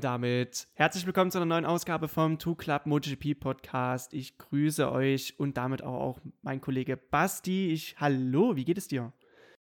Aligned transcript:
Und 0.00 0.04
damit 0.04 0.66
herzlich 0.72 1.04
willkommen 1.04 1.30
zu 1.30 1.36
einer 1.36 1.44
neuen 1.44 1.66
Ausgabe 1.66 2.08
vom 2.08 2.38
Two 2.38 2.54
Club 2.54 2.86
MotoGP 2.86 3.38
Podcast. 3.38 4.14
Ich 4.14 4.38
grüße 4.38 4.90
euch 4.90 5.38
und 5.38 5.58
damit 5.58 5.84
auch, 5.84 6.00
auch 6.00 6.20
mein 6.40 6.62
Kollege 6.62 6.96
Basti. 6.96 7.70
Ich, 7.70 8.00
hallo, 8.00 8.56
wie 8.56 8.64
geht 8.64 8.78
es 8.78 8.88
dir? 8.88 9.12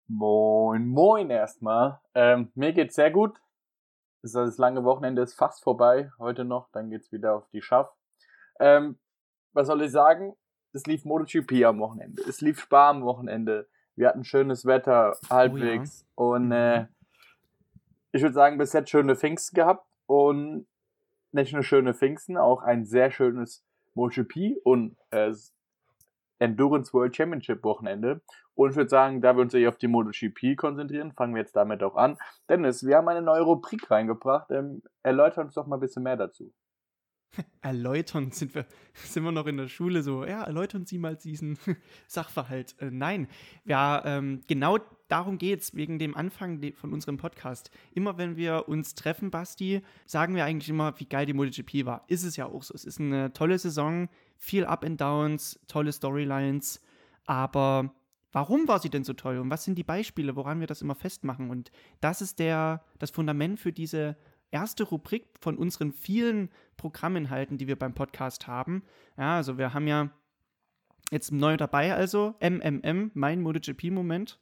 Moin, 0.09 0.89
moin 0.89 1.31
erstmal. 1.31 2.01
Ähm, 2.15 2.53
mir 2.55 2.75
geht's 2.75 2.97
sehr 2.97 3.11
gut. 3.11 3.41
Das 4.21 4.59
lange 4.59 4.85
Wochenende 4.85 5.23
ist 5.23 5.33
fast 5.33 5.65
vorbei. 5.65 6.11
Heute 6.19 6.45
noch, 6.45 6.69
dann 6.71 6.91
geht's 6.91 7.11
wieder 7.13 7.35
auf 7.35 7.49
die 7.49 7.63
Schaff. 7.63 7.89
Ähm, 8.61 8.99
was 9.55 9.69
soll 9.69 9.81
ich 9.81 9.91
sagen? 9.91 10.37
Es 10.75 10.85
lief 10.85 11.07
MotoGP 11.07 11.65
am 11.65 11.79
Wochenende. 11.79 12.21
Es 12.29 12.43
lief 12.43 12.61
Spa 12.61 12.91
am 12.91 13.05
Wochenende. 13.05 13.69
Wir 13.95 14.09
hatten 14.09 14.23
schönes 14.23 14.67
Wetter, 14.67 15.17
halbwegs. 15.31 16.05
Oh 16.15 16.35
ja. 16.35 16.37
Und 16.37 16.53
äh, 16.53 16.81
mhm. 16.81 16.89
ich 18.13 18.21
würde 18.21 18.35
sagen, 18.35 18.59
bis 18.59 18.75
jetzt 18.75 18.91
schöne 18.91 19.17
Pfingsten 19.17 19.55
gehabt 19.55 19.87
und 20.07 20.67
nicht 21.33 21.53
nur 21.53 21.63
schöne 21.63 21.95
Pfingsten, 21.95 22.37
auch 22.37 22.63
ein 22.63 22.87
sehr 22.87 23.11
schönes 23.11 23.65
MotoGP 23.95 24.57
und 24.65 24.97
äh, 25.11 25.33
Endurance 26.39 26.93
World 26.93 27.17
Championship 27.17 27.63
Wochenende. 27.65 28.21
Und 28.55 28.71
ich 28.71 28.77
würde 28.77 28.89
sagen, 28.89 29.21
da 29.21 29.37
wir 29.37 29.43
uns 29.43 29.53
ja 29.53 29.69
auf 29.69 29.77
die 29.77 29.89
MotoGP 29.89 30.57
konzentrieren, 30.57 31.13
fangen 31.13 31.35
wir 31.35 31.43
jetzt 31.43 31.57
damit 31.57 31.83
auch 31.83 31.97
an. 31.97 32.19
Dennis, 32.49 32.85
wir 32.87 32.97
haben 32.97 33.09
eine 33.09 33.23
neue 33.23 33.43
Rubrik 33.43 33.91
reingebracht. 33.91 34.51
Ähm, 34.51 34.83
erläutern 35.03 35.47
uns 35.47 35.55
doch 35.55 35.67
mal 35.67 35.77
ein 35.77 35.81
bisschen 35.81 36.03
mehr 36.03 36.17
dazu. 36.17 36.53
erläutern, 37.63 38.31
sind 38.31 38.55
wir, 38.55 38.67
sind 38.95 39.25
wir 39.25 39.33
noch 39.33 39.47
in 39.47 39.57
der 39.57 39.69
Schule 39.69 40.03
so, 40.03 40.25
ja, 40.25 40.43
erläutern 40.43 40.87
Sie 40.87 40.99
mal 40.99 41.17
diesen 41.17 41.59
Sachverhalt. 42.07 42.75
Äh, 42.81 42.91
nein, 42.91 43.29
ja, 43.65 44.03
ähm, 44.05 44.43
genau 44.47 44.79
darum 45.09 45.39
geht 45.39 45.61
es, 45.61 45.75
wegen 45.75 45.99
dem 45.99 46.17
Anfang 46.17 46.61
von 46.75 46.93
unserem 46.93 47.17
Podcast. 47.17 47.71
Immer 47.95 48.19
wenn 48.19 48.37
wir 48.37 48.69
uns 48.69 48.95
treffen, 48.95 49.31
Basti, 49.31 49.83
sagen 50.05 50.35
wir 50.35 50.45
eigentlich 50.45 50.69
immer, 50.69 50.99
wie 50.99 51.07
geil 51.07 51.27
die 51.27 51.33
MotoGP 51.33 51.87
war. 51.87 52.05
Ist 52.09 52.25
es 52.25 52.37
ja 52.37 52.47
auch 52.47 52.63
so. 52.63 52.75
Es 52.75 52.85
ist 52.85 53.01
eine 53.01 53.33
tolle 53.33 53.59
Saison, 53.59 54.09
viel 54.37 54.65
Up 54.65 54.85
and 54.85 55.01
Downs, 55.01 55.61
tolle 55.69 55.93
Storylines, 55.93 56.81
aber 57.25 57.95
warum 58.33 58.69
war 58.69 58.81
sie 58.81 58.91
denn 58.91 59.05
so 59.05 59.15
toll 59.15 59.39
und 59.39 59.51
was 59.51 59.65
sind 59.65 59.77
die 59.79 59.85
Beispiele, 59.85 60.37
woran 60.37 60.61
wir 60.61 60.67
das 60.67 60.83
immer 60.83 60.95
festmachen? 60.95 61.51
Und 61.51 61.71
das 62.01 62.21
ist 62.21 62.39
der, 62.39 62.85
das 62.99 63.11
Fundament 63.11 63.59
für 63.59 63.73
diese 63.73 64.17
erste 64.51 64.85
Rubrik 64.85 65.27
von 65.41 65.57
unseren 65.57 65.93
vielen 65.93 66.51
Programminhalten, 66.77 67.59
die 67.59 67.67
wir 67.67 67.79
beim 67.79 67.95
Podcast 67.95 68.47
haben. 68.47 68.83
Ja, 69.17 69.37
also 69.37 69.59
wir 69.59 69.75
haben 69.75 69.87
ja 69.87 70.11
jetzt 71.11 71.33
neu 71.33 71.57
dabei, 71.57 71.95
also 71.95 72.35
MMM, 72.41 73.11
mein 73.15 73.43
MotoGP-Moment. 73.43 74.41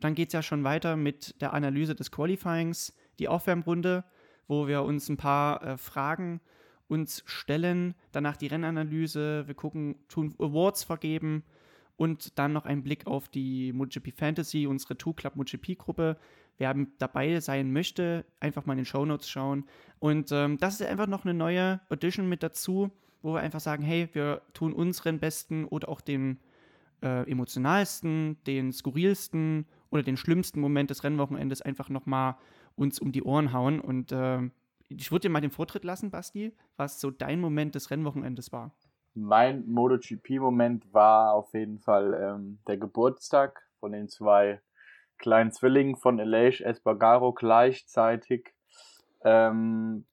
Dann 0.00 0.14
geht 0.14 0.28
es 0.28 0.32
ja 0.32 0.42
schon 0.42 0.64
weiter 0.64 0.96
mit 0.96 1.40
der 1.40 1.52
Analyse 1.52 1.94
des 1.94 2.10
Qualifyings, 2.10 2.94
die 3.18 3.28
Aufwärmrunde, 3.28 4.04
wo 4.46 4.68
wir 4.68 4.82
uns 4.82 5.08
ein 5.08 5.16
paar 5.16 5.62
äh, 5.62 5.76
Fragen 5.76 6.40
uns 6.86 7.22
stellen, 7.26 7.94
danach 8.12 8.38
die 8.38 8.46
Rennanalyse, 8.46 9.46
wir 9.46 9.54
gucken, 9.54 9.96
tun 10.08 10.34
Awards 10.38 10.84
vergeben 10.84 11.44
und 11.98 12.38
dann 12.38 12.52
noch 12.52 12.64
ein 12.64 12.84
Blick 12.84 13.06
auf 13.08 13.28
die 13.28 13.72
MotoGP 13.72 14.12
Fantasy, 14.16 14.66
unsere 14.66 14.96
Two 14.96 15.12
Club 15.12 15.34
MotoGP 15.34 15.76
Gruppe, 15.76 16.16
wer 16.56 16.72
dabei 16.98 17.40
sein 17.40 17.72
möchte, 17.72 18.24
einfach 18.38 18.64
mal 18.64 18.74
in 18.74 18.78
den 18.78 18.84
Show 18.84 19.04
Notes 19.04 19.28
schauen. 19.28 19.64
Und 19.98 20.30
ähm, 20.30 20.58
das 20.58 20.80
ist 20.80 20.86
einfach 20.86 21.08
noch 21.08 21.24
eine 21.24 21.34
neue 21.34 21.80
Edition 21.90 22.28
mit 22.28 22.44
dazu, 22.44 22.92
wo 23.20 23.34
wir 23.34 23.40
einfach 23.40 23.58
sagen, 23.58 23.82
hey, 23.82 24.08
wir 24.12 24.42
tun 24.54 24.72
unseren 24.72 25.18
besten 25.18 25.64
oder 25.64 25.88
auch 25.88 26.00
den 26.00 26.38
äh, 27.02 27.28
emotionalsten, 27.28 28.36
den 28.46 28.72
skurrilsten 28.72 29.66
oder 29.90 30.04
den 30.04 30.16
schlimmsten 30.16 30.60
Moment 30.60 30.90
des 30.90 31.02
Rennwochenendes 31.02 31.62
einfach 31.62 31.88
nochmal 31.88 32.36
uns 32.76 33.00
um 33.00 33.10
die 33.10 33.24
Ohren 33.24 33.52
hauen. 33.52 33.80
Und 33.80 34.12
äh, 34.12 34.42
ich 34.88 35.10
würde 35.10 35.22
dir 35.22 35.30
mal 35.30 35.40
den 35.40 35.50
Vortritt 35.50 35.82
lassen, 35.82 36.12
Basti, 36.12 36.52
was 36.76 37.00
so 37.00 37.10
dein 37.10 37.40
Moment 37.40 37.74
des 37.74 37.90
Rennwochenendes 37.90 38.52
war. 38.52 38.72
Mein 39.20 39.66
MotoGP-Moment 39.66 40.92
war 40.92 41.32
auf 41.32 41.52
jeden 41.52 41.80
Fall 41.80 42.14
ähm, 42.14 42.60
der 42.68 42.76
Geburtstag 42.76 43.62
von 43.80 43.92
den 43.92 44.08
zwei 44.08 44.60
kleinen 45.18 45.50
Zwilling 45.50 45.96
von 45.96 46.18
Elias 46.20 46.60
Espargaro 46.60 47.32
gleichzeitig 47.32 48.54
ähm, 49.22 50.06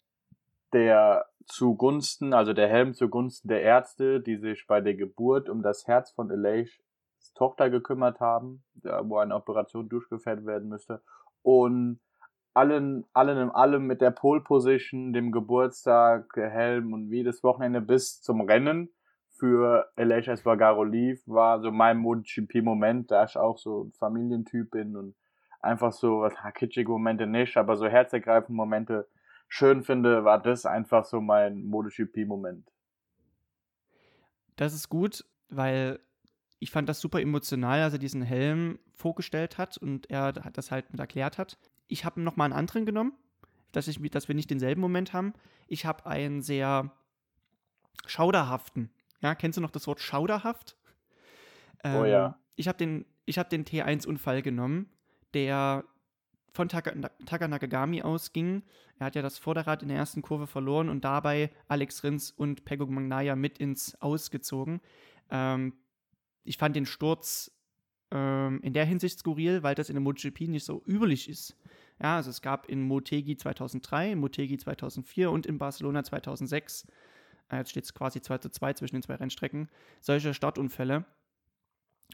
der 0.74 1.28
zugunsten, 1.46 2.34
also 2.34 2.54
der 2.54 2.68
Helm 2.68 2.96
zugunsten 2.96 3.48
der 3.48 3.62
Ärzte, 3.62 4.22
die 4.22 4.38
sich 4.38 4.66
bei 4.68 4.82
der 4.82 4.96
Geburt 4.96 5.50
um 5.50 5.62
das 5.62 5.86
Herz 5.86 6.12
von 6.12 6.32
Elias 6.32 6.70
Tochter 7.36 7.70
gekümmert 7.70 8.20
haben, 8.20 8.64
wo 9.04 9.18
eine 9.18 9.36
Operation 9.36 9.90
durchgeführt 9.90 10.46
werden 10.46 10.70
müsste. 10.70 11.02
Und 11.44 12.00
allen, 12.56 13.06
allen 13.14 13.38
in 13.38 13.50
allem 13.52 13.86
mit 13.86 14.02
der 14.02 14.12
Pole 14.12 14.42
Position, 14.42 15.14
dem 15.14 15.32
Geburtstag, 15.32 16.36
Helm 16.36 16.94
und 16.94 17.12
wie 17.12 17.24
das 17.24 17.44
Wochenende 17.44 17.82
bis 17.82 18.22
zum 18.22 18.42
Rennen 18.42 18.90
für 19.38 19.90
Elias 19.96 20.28
Espargaro 20.28 20.84
lief, 20.84 21.22
war 21.28 21.62
so 21.62 21.72
mein 21.72 21.98
MotoGP-Moment, 21.98 23.12
da 23.12 23.26
ich 23.26 23.38
auch 23.38 23.58
so 23.58 23.86
ein 23.86 23.92
Familientyp 23.94 24.72
bin 24.72 24.96
und 24.96 25.16
einfach 25.62 25.92
so, 25.92 26.22
was 26.22 26.34
kitschige 26.54 26.92
Momente 26.92 27.28
nicht, 27.28 27.58
aber 27.58 27.76
so 27.76 27.88
herzergreifende 27.88 28.56
Momente 28.56 29.08
schön 29.48 29.84
finde, 29.84 30.24
war 30.24 30.42
das 30.42 30.66
einfach 30.66 31.06
so 31.06 31.20
mein 31.20 31.64
MotoGP-Moment. 31.66 32.72
Das 34.56 34.74
ist 34.74 34.90
gut, 34.90 35.26
weil 35.50 36.00
ich 36.60 36.72
fand 36.72 36.88
das 36.88 37.02
super 37.02 37.20
emotional, 37.20 37.82
als 37.82 37.94
er 37.94 38.00
diesen 38.00 38.22
Helm 38.22 38.80
vorgestellt 38.94 39.58
hat 39.58 39.78
und 39.78 40.10
er 40.10 40.32
das 40.32 40.72
halt 40.72 40.92
mit 40.92 41.00
erklärt 41.00 41.38
hat. 41.38 41.58
Ich 41.88 42.06
habe 42.06 42.22
noch 42.22 42.38
mal 42.38 42.46
einen 42.46 42.54
anderen 42.54 42.86
genommen, 42.86 43.14
dass, 43.74 43.88
ich, 43.88 44.00
dass 44.12 44.30
wir 44.30 44.36
nicht 44.36 44.50
denselben 44.50 44.82
Moment 44.82 45.12
haben. 45.12 45.34
Ich 45.68 45.86
habe 45.86 46.06
einen 46.06 46.42
sehr 46.42 46.92
schauderhaften 48.08 48.90
ja, 49.26 49.34
kennst 49.34 49.58
du 49.58 49.62
noch 49.62 49.72
das 49.72 49.88
Wort 49.88 50.00
schauderhaft? 50.00 50.78
Ähm, 51.84 51.96
oh 51.96 52.06
ja. 52.06 52.40
Ich 52.56 52.68
habe 52.68 52.78
den, 52.78 53.06
hab 53.28 53.50
den 53.50 53.66
T1-Unfall 53.66 54.44
genommen, 54.44 54.88
der 55.34 55.84
von 56.54 56.70
Taka, 56.70 56.94
Nakagami 57.48 58.04
ausging. 58.04 58.62
Er 59.00 59.08
hat 59.08 59.16
ja 59.16 59.24
das 59.24 59.40
Vorderrad 59.40 59.82
in 59.82 59.90
der 59.90 59.98
ersten 59.98 60.22
Kurve 60.22 60.46
verloren 60.46 60.90
und 60.90 61.04
dabei 61.04 61.50
Alex 61.68 62.04
Rins 62.04 62.30
und 62.30 62.66
Pego 62.66 62.86
Magnaya 62.86 63.36
mit 63.36 63.58
ins 63.58 64.00
Ausgezogen. 64.00 64.80
Ähm, 65.32 65.74
ich 66.44 66.58
fand 66.58 66.76
den 66.76 66.86
Sturz 66.86 67.52
ähm, 68.12 68.62
in 68.62 68.74
der 68.74 68.86
Hinsicht 68.86 69.18
skurril, 69.18 69.64
weil 69.64 69.74
das 69.74 69.90
in 69.90 69.96
der 69.96 70.04
MotoGP 70.04 70.42
nicht 70.42 70.66
so 70.66 70.84
üblich 70.86 71.28
ist. 71.28 71.58
Ja, 72.00 72.18
also 72.18 72.30
es 72.30 72.44
gab 72.44 72.70
in 72.70 72.84
Motegi 72.84 73.38
2003, 73.38 74.12
in 74.12 74.20
Motegi 74.20 74.60
2004 74.60 75.32
und 75.32 75.48
in 75.48 75.58
Barcelona 75.58 76.04
2006 76.04 76.84
äh, 76.84 76.92
jetzt 77.52 77.72
steht 77.72 77.84
es 77.84 77.94
quasi 77.94 78.22
2 78.22 78.38
zu 78.40 78.50
2 78.50 78.74
zwischen 78.74 78.96
den 78.96 79.04
zwei 79.04 79.16
Rennstrecken, 79.16 79.70
solche 80.02 80.34
Startunfälle. 80.34 81.06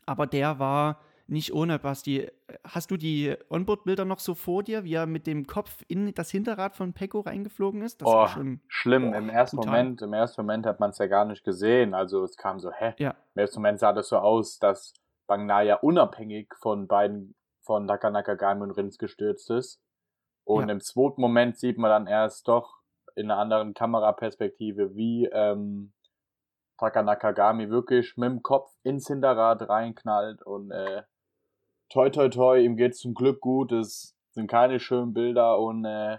Aber 0.06 0.28
der 0.28 0.59
war 0.59 1.00
nicht 1.28 1.53
ohne, 1.53 1.80
Basti. 1.80 2.30
Hast 2.66 2.92
du 2.92 2.97
die 2.97 3.36
Onboard-Bilder 3.50 4.03
noch 4.03 4.19
so 4.19 4.34
vor 4.34 4.64
dir, 4.64 4.84
wie 4.84 4.96
er 4.96 5.06
mit 5.06 5.28
dem 5.28 5.47
Kopf 5.47 5.81
in 5.88 6.14
das 6.14 6.30
Hinterrad 6.30 6.75
von 6.75 6.92
Pecco 6.94 7.22
reingeflogen 7.22 7.81
ist? 7.81 8.02
Das 8.02 8.08
oh, 8.08 8.14
war 8.14 8.28
schon 8.28 8.59
schlimm. 8.68 9.14
Oh, 9.14 9.18
Im 9.18 9.30
ersten 9.30 9.58
brutal. 9.58 9.84
Moment, 9.84 10.02
im 10.02 10.14
ersten 10.14 10.42
Moment 10.42 10.66
hat 10.66 10.81
man 10.81 10.90
es 10.90 10.97
ja 10.97 11.08
gar 11.08 11.24
nicht 11.24 11.46
gesehen. 11.46 11.94
Also 11.94 12.25
es 12.25 12.36
kam 12.36 12.59
so, 12.59 12.72
hä? 12.72 12.94
Ja. 12.98 13.12
Im 13.34 13.40
ersten 13.40 13.62
Moment 13.62 13.80
sah 13.80 13.94
das 13.94 14.09
so 14.09 14.18
aus, 14.18 14.59
dass 14.59 14.94
Bagnaya 15.28 15.75
unabhängig 15.75 16.53
von 16.59 16.88
beiden, 16.88 17.36
von 17.62 17.88
Takanaka 17.88 18.34
Gaim 18.34 18.62
und 18.62 18.72
Rins 18.72 18.98
gestürzt 18.98 19.50
ist. 19.52 19.81
Und 20.44 20.68
ja. 20.68 20.74
im 20.74 20.81
zweiten 20.81 21.22
Moment 21.22 21.58
sieht 21.58 21.78
man 21.78 21.90
dann 21.92 22.08
erst 22.08 22.50
doch, 22.50 22.81
in 23.21 23.31
einer 23.31 23.39
anderen 23.39 23.73
Kameraperspektive, 23.73 24.95
wie 24.95 25.25
ähm, 25.31 25.94
Taka 26.77 27.03
Nakagami 27.03 27.69
wirklich 27.69 28.18
mit 28.18 28.29
dem 28.29 28.41
Kopf 28.41 28.71
ins 28.83 29.07
Hinterrad 29.07 29.69
reinknallt 29.69 30.41
und 30.41 30.71
äh, 30.71 31.03
toi 31.89 32.09
toi 32.09 32.29
toi, 32.29 32.59
ihm 32.59 32.75
geht's 32.75 33.00
zum 33.00 33.13
Glück 33.13 33.39
gut, 33.39 33.71
es 33.71 34.18
sind 34.31 34.50
keine 34.50 34.79
schönen 34.79 35.13
Bilder 35.13 35.59
und 35.59 35.85
äh, 35.85 36.18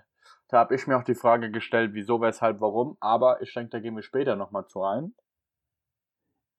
da 0.49 0.59
habe 0.59 0.75
ich 0.75 0.87
mir 0.87 0.97
auch 0.99 1.03
die 1.03 1.15
Frage 1.15 1.51
gestellt, 1.51 1.95
wieso, 1.95 2.21
weshalb, 2.21 2.61
warum, 2.61 2.97
aber 3.01 3.41
ich 3.43 3.53
denke, 3.55 3.71
da 3.71 3.81
gehen 3.81 3.97
wir 3.97 4.03
später 4.03 4.37
nochmal 4.37 4.67
zu 4.67 4.83
ein. 4.83 5.15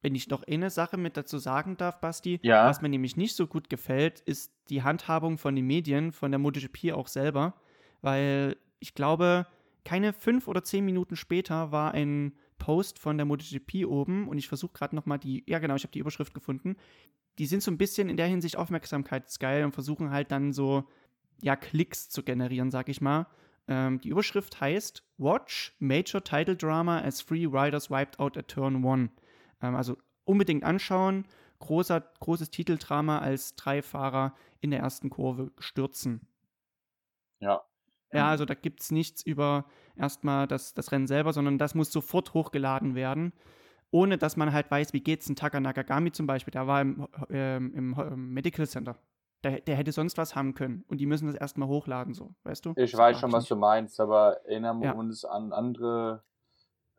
Wenn 0.01 0.15
ich 0.15 0.27
noch 0.29 0.43
eine 0.45 0.69
Sache 0.69 0.97
mit 0.97 1.15
dazu 1.15 1.37
sagen 1.37 1.77
darf, 1.77 2.01
Basti, 2.01 2.39
ja. 2.43 2.67
was 2.67 2.81
mir 2.81 2.89
nämlich 2.89 3.15
nicht 3.15 3.37
so 3.37 3.47
gut 3.47 3.69
gefällt, 3.69 4.19
ist 4.19 4.51
die 4.69 4.83
Handhabung 4.83 5.37
von 5.37 5.55
den 5.55 5.65
Medien, 5.65 6.11
von 6.11 6.31
der 6.31 6.39
MotoGP 6.39 6.91
auch 6.93 7.07
selber, 7.07 7.53
weil 8.01 8.57
ich 8.79 8.95
glaube, 8.95 9.47
keine 9.85 10.13
fünf 10.13 10.47
oder 10.47 10.63
zehn 10.63 10.85
Minuten 10.85 11.15
später 11.15 11.71
war 11.71 11.93
ein 11.93 12.33
Post 12.57 12.99
von 12.99 13.17
der 13.17 13.25
MotoGP 13.25 13.85
oben 13.85 14.27
und 14.27 14.37
ich 14.37 14.47
versuche 14.47 14.73
gerade 14.73 14.95
nochmal 14.95 15.19
die, 15.19 15.43
ja 15.47 15.59
genau, 15.59 15.75
ich 15.75 15.83
habe 15.83 15.91
die 15.91 15.99
Überschrift 15.99 16.33
gefunden. 16.33 16.77
Die 17.37 17.45
sind 17.45 17.63
so 17.63 17.71
ein 17.71 17.77
bisschen 17.77 18.09
in 18.09 18.17
der 18.17 18.27
Hinsicht 18.27 18.57
aufmerksamkeitsgeil 18.57 19.65
und 19.65 19.73
versuchen 19.73 20.11
halt 20.11 20.31
dann 20.31 20.53
so, 20.53 20.87
ja, 21.41 21.55
Klicks 21.55 22.09
zu 22.09 22.23
generieren, 22.23 22.71
sag 22.71 22.89
ich 22.89 23.01
mal. 23.01 23.27
Ähm, 23.67 23.99
die 23.99 24.09
Überschrift 24.09 24.61
heißt 24.61 25.03
Watch 25.17 25.75
Major 25.79 26.23
Title 26.23 26.55
Drama 26.55 26.99
as 26.99 27.25
Three 27.25 27.45
Riders 27.45 27.89
Wiped 27.89 28.19
Out 28.19 28.37
at 28.37 28.47
Turn 28.47 28.85
1. 28.85 29.11
Ähm, 29.61 29.75
also 29.75 29.97
unbedingt 30.23 30.63
anschauen. 30.63 31.25
Großer, 31.59 32.01
großes 32.19 32.51
Titeldrama 32.51 33.19
als 33.19 33.55
drei 33.55 33.81
Fahrer 33.81 34.35
in 34.59 34.71
der 34.71 34.81
ersten 34.81 35.09
Kurve 35.09 35.51
stürzen. 35.59 36.21
Ja, 37.39 37.63
Ja, 38.13 38.29
also 38.29 38.45
da 38.45 38.53
gibt 38.53 38.81
es 38.81 38.91
nichts 38.91 39.23
über 39.23 39.65
erstmal 39.95 40.47
das, 40.47 40.73
das 40.73 40.91
Rennen 40.91 41.07
selber, 41.07 41.33
sondern 41.33 41.57
das 41.57 41.75
muss 41.75 41.91
sofort 41.91 42.33
hochgeladen 42.33 42.95
werden, 42.95 43.33
ohne 43.91 44.17
dass 44.17 44.37
man 44.37 44.53
halt 44.53 44.69
weiß, 44.69 44.93
wie 44.93 45.01
geht 45.01 45.21
es 45.21 45.29
ein 45.29 45.35
Taka 45.35 45.59
Nakagami 45.59 46.11
zum 46.11 46.27
Beispiel, 46.27 46.51
der 46.51 46.67
war 46.67 46.81
im, 46.81 47.07
äh, 47.29 47.57
im, 47.57 47.93
im 47.93 48.33
Medical 48.33 48.67
Center. 48.67 48.95
Der, 49.43 49.59
der, 49.59 49.75
hätte 49.75 49.91
sonst 49.91 50.17
was 50.17 50.37
haben 50.37 50.53
können. 50.53 50.85
Und 50.87 51.01
die 51.01 51.05
müssen 51.05 51.27
das 51.27 51.35
erstmal 51.35 51.67
hochladen, 51.67 52.13
so, 52.13 52.33
weißt 52.43 52.65
du? 52.65 52.73
Ich 52.77 52.95
weiß 52.95 53.19
schon, 53.19 53.33
was 53.33 53.43
nicht. 53.43 53.51
du 53.51 53.57
meinst, 53.57 53.99
aber 53.99 54.39
erinnern 54.45 54.79
wir 54.79 54.89
Ja. 54.89 54.93
uns 54.93 55.25
an 55.25 55.51
andere, 55.51 56.23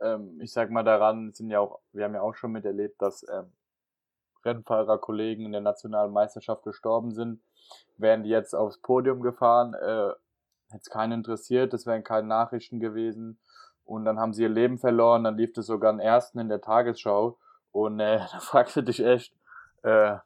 ähm, 0.01 0.39
ich 0.43 0.53
sag 0.53 0.71
mal 0.71 0.83
daran, 0.83 1.33
sind 1.33 1.49
ja 1.49 1.61
auch, 1.61 1.81
wir 1.93 2.05
haben 2.05 2.13
ja 2.13 2.21
auch 2.21 2.35
schon 2.35 2.53
miterlebt, 2.53 3.01
dass 3.01 3.25
ähm, 3.33 3.51
Rennfahrerkollegen 4.45 5.47
in 5.47 5.53
der 5.53 5.61
nationalen 5.61 6.13
Meisterschaft 6.13 6.65
gestorben 6.65 7.13
sind. 7.13 7.41
Wären 7.97 8.25
die 8.25 8.31
jetzt 8.31 8.55
aufs 8.55 8.79
Podium 8.79 9.23
gefahren, 9.23 9.75
äh, 9.75 10.13
hätte 10.69 10.83
es 10.83 10.91
keinen 10.91 11.13
interessiert, 11.13 11.73
das 11.73 11.87
wären 11.87 12.05
keine 12.05 12.29
Nachrichten 12.29 12.81
gewesen. 12.81 13.39
Und 13.85 14.05
dann 14.05 14.19
haben 14.19 14.33
sie 14.33 14.43
ihr 14.43 14.49
Leben 14.49 14.79
verloren, 14.79 15.25
dann 15.25 15.37
lief 15.37 15.53
das 15.53 15.67
sogar 15.67 15.91
am 15.91 16.01
ersten 16.01 16.39
in 16.39 16.49
der 16.49 16.61
Tagesschau. 16.61 17.39
Und 17.71 18.01
äh, 18.01 18.19
da 18.33 18.41
fragst 18.41 18.77
du 18.77 18.83
dich 18.83 19.05
echt, 19.05 19.35
äh, 19.83 20.17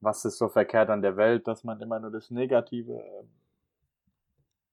was 0.00 0.24
ist 0.24 0.38
so 0.38 0.48
verkehrt 0.48 0.90
an 0.90 1.02
der 1.02 1.16
Welt, 1.16 1.46
dass 1.46 1.62
man 1.62 1.80
immer 1.80 2.00
nur 2.00 2.10
das 2.10 2.30
Negative 2.30 2.94
ähm, 2.94 3.28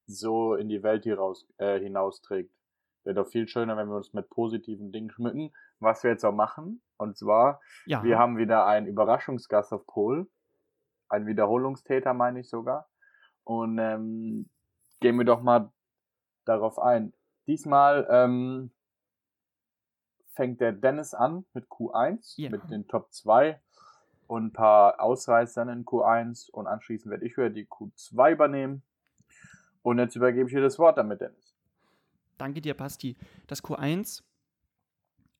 so 0.07 0.55
in 0.55 0.69
die 0.69 0.83
Welt 0.83 1.03
hinaus, 1.03 1.45
äh, 1.57 1.79
hinausträgt. 1.79 2.51
Wäre 3.03 3.15
doch 3.15 3.27
viel 3.27 3.47
schöner, 3.47 3.77
wenn 3.77 3.87
wir 3.87 3.95
uns 3.95 4.13
mit 4.13 4.29
positiven 4.29 4.91
Dingen 4.91 5.11
schmücken, 5.11 5.53
was 5.79 6.03
wir 6.03 6.11
jetzt 6.11 6.25
auch 6.25 6.33
machen. 6.33 6.81
Und 6.97 7.17
zwar, 7.17 7.61
Ja, 7.85 8.03
wir 8.03 8.17
haben 8.17 8.37
wieder 8.37 8.65
einen 8.65 8.87
Überraschungsgast 8.87 9.71
auf 9.73 9.85
Pol. 9.85 10.27
Ein 11.09 11.25
Wiederholungstäter, 11.25 12.13
meine 12.13 12.39
ich 12.39 12.49
sogar. 12.49 12.89
Und 13.43 13.77
ähm, 13.79 14.49
gehen 14.99 15.17
wir 15.17 15.25
doch 15.25 15.41
mal 15.41 15.71
darauf 16.45 16.79
ein. 16.79 17.13
Diesmal 17.47 18.07
ähm, 18.09 18.71
fängt 20.33 20.61
der 20.61 20.71
Dennis 20.73 21.13
an 21.13 21.45
mit 21.53 21.65
Q1, 21.67 22.33
Ja. 22.37 22.49
mit 22.49 22.69
den 22.69 22.87
Top 22.87 23.11
2 23.13 23.59
und 24.27 24.45
ein 24.47 24.53
paar 24.53 24.99
Ausreißern 25.01 25.69
in 25.69 25.85
Q1 25.85 26.51
und 26.51 26.67
anschließend 26.67 27.11
werde 27.11 27.25
ich 27.25 27.37
wieder 27.37 27.49
die 27.49 27.65
Q2 27.65 28.31
übernehmen. 28.33 28.83
Und 29.81 29.99
jetzt 29.99 30.15
übergebe 30.15 30.49
ich 30.49 30.53
dir 30.55 30.61
das 30.61 30.77
Wort 30.79 30.97
damit, 30.97 31.21
Dennis. 31.21 31.55
Danke 32.37 32.61
dir, 32.61 32.75
Basti. 32.75 33.15
Das 33.47 33.63
Q1 33.63 34.21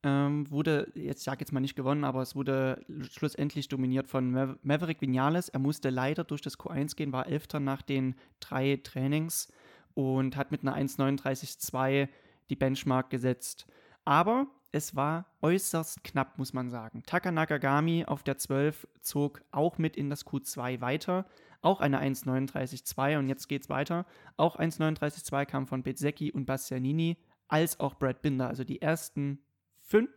ähm, 0.04 0.50
wurde, 0.52 0.92
jetzt 0.96 1.24
sag 1.24 1.40
jetzt 1.40 1.52
mal 1.52 1.60
nicht 1.60 1.76
gewonnen, 1.76 2.04
aber 2.04 2.22
es 2.22 2.36
wurde 2.36 2.86
schlussendlich 3.12 3.68
dominiert 3.68 4.08
von 4.08 4.32
Maver 4.32 4.58
Maverick 4.62 5.02
Vinales. 5.02 5.50
Er 5.50 5.60
musste 5.60 5.90
leider 5.90 6.24
durch 6.24 6.42
das 6.42 6.60
Q1 6.60 6.96
gehen, 6.96 7.12
war 7.12 7.28
Elfter 7.28 7.60
nach 7.60 7.82
den 7.82 8.16
drei 8.40 8.80
Trainings 8.84 9.52
und 9.94 10.36
hat 10.36 10.52
mit 10.52 10.62
einer 10.62 10.78
1,39,2 10.78 12.08
die 12.50 12.56
Benchmark 12.56 13.10
gesetzt. 13.10 13.66
Aber 14.06 14.48
es 14.72 14.96
war 14.96 15.26
äußerst 15.42 16.04
knapp, 16.04 16.38
muss 16.38 16.54
man 16.54 16.70
sagen. 16.70 17.04
Taka 17.06 17.32
Nakagami 17.32 18.06
auf 18.06 18.24
der 18.24 18.38
12 18.38 18.88
zog 19.02 19.42
auch 19.52 19.78
mit 19.78 19.98
in 19.98 20.10
das 20.10 20.26
Q2 20.26 20.82
weiter. 20.82 21.26
Auch 21.62 21.82
eine 21.82 22.00
1,39,2 22.02 23.18
und 23.18 23.28
jetzt 23.28 23.48
geht's 23.48 23.70
weiter. 23.70 24.06
Auch 24.36 24.58
1,39,2 24.58 25.46
kam 25.46 25.68
von 25.68 25.82
Bezzecchi 25.84 26.32
und 26.32 26.46
Bastianini, 26.46 27.18
als 27.48 27.80
auch 27.80 27.96
Brad 27.96 28.22
Binder. 28.22 28.48
Also 28.48 28.64
die 28.64 28.82
ersten 28.82 29.40
fünf, 29.88 30.12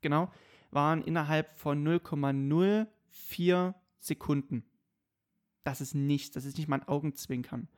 genau, 0.00 0.30
waren 0.70 1.02
innerhalb 1.02 1.56
von 1.56 1.86
0,04 1.86 3.74
Sekunden. 4.00 4.64
Das 5.62 5.80
ist 5.80 5.94
nichts, 5.94 6.34
das 6.34 6.44
ist 6.44 6.58
nicht 6.58 6.68
mal 6.68 6.80
ein 6.80 6.88
Augenzwinkern. 6.88 7.68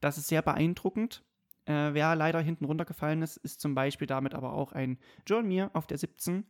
Das 0.00 0.18
ist 0.18 0.28
sehr 0.28 0.42
beeindruckend. 0.42 1.22
Äh, 1.66 1.94
wer 1.94 2.16
leider 2.16 2.40
hinten 2.40 2.64
runtergefallen 2.64 3.22
ist, 3.22 3.36
ist 3.38 3.60
zum 3.60 3.74
Beispiel 3.74 4.06
damit 4.06 4.34
aber 4.34 4.52
auch 4.52 4.72
ein 4.72 4.98
John 5.26 5.46
Mir 5.46 5.70
auf 5.74 5.86
der 5.86 5.98
17. 5.98 6.44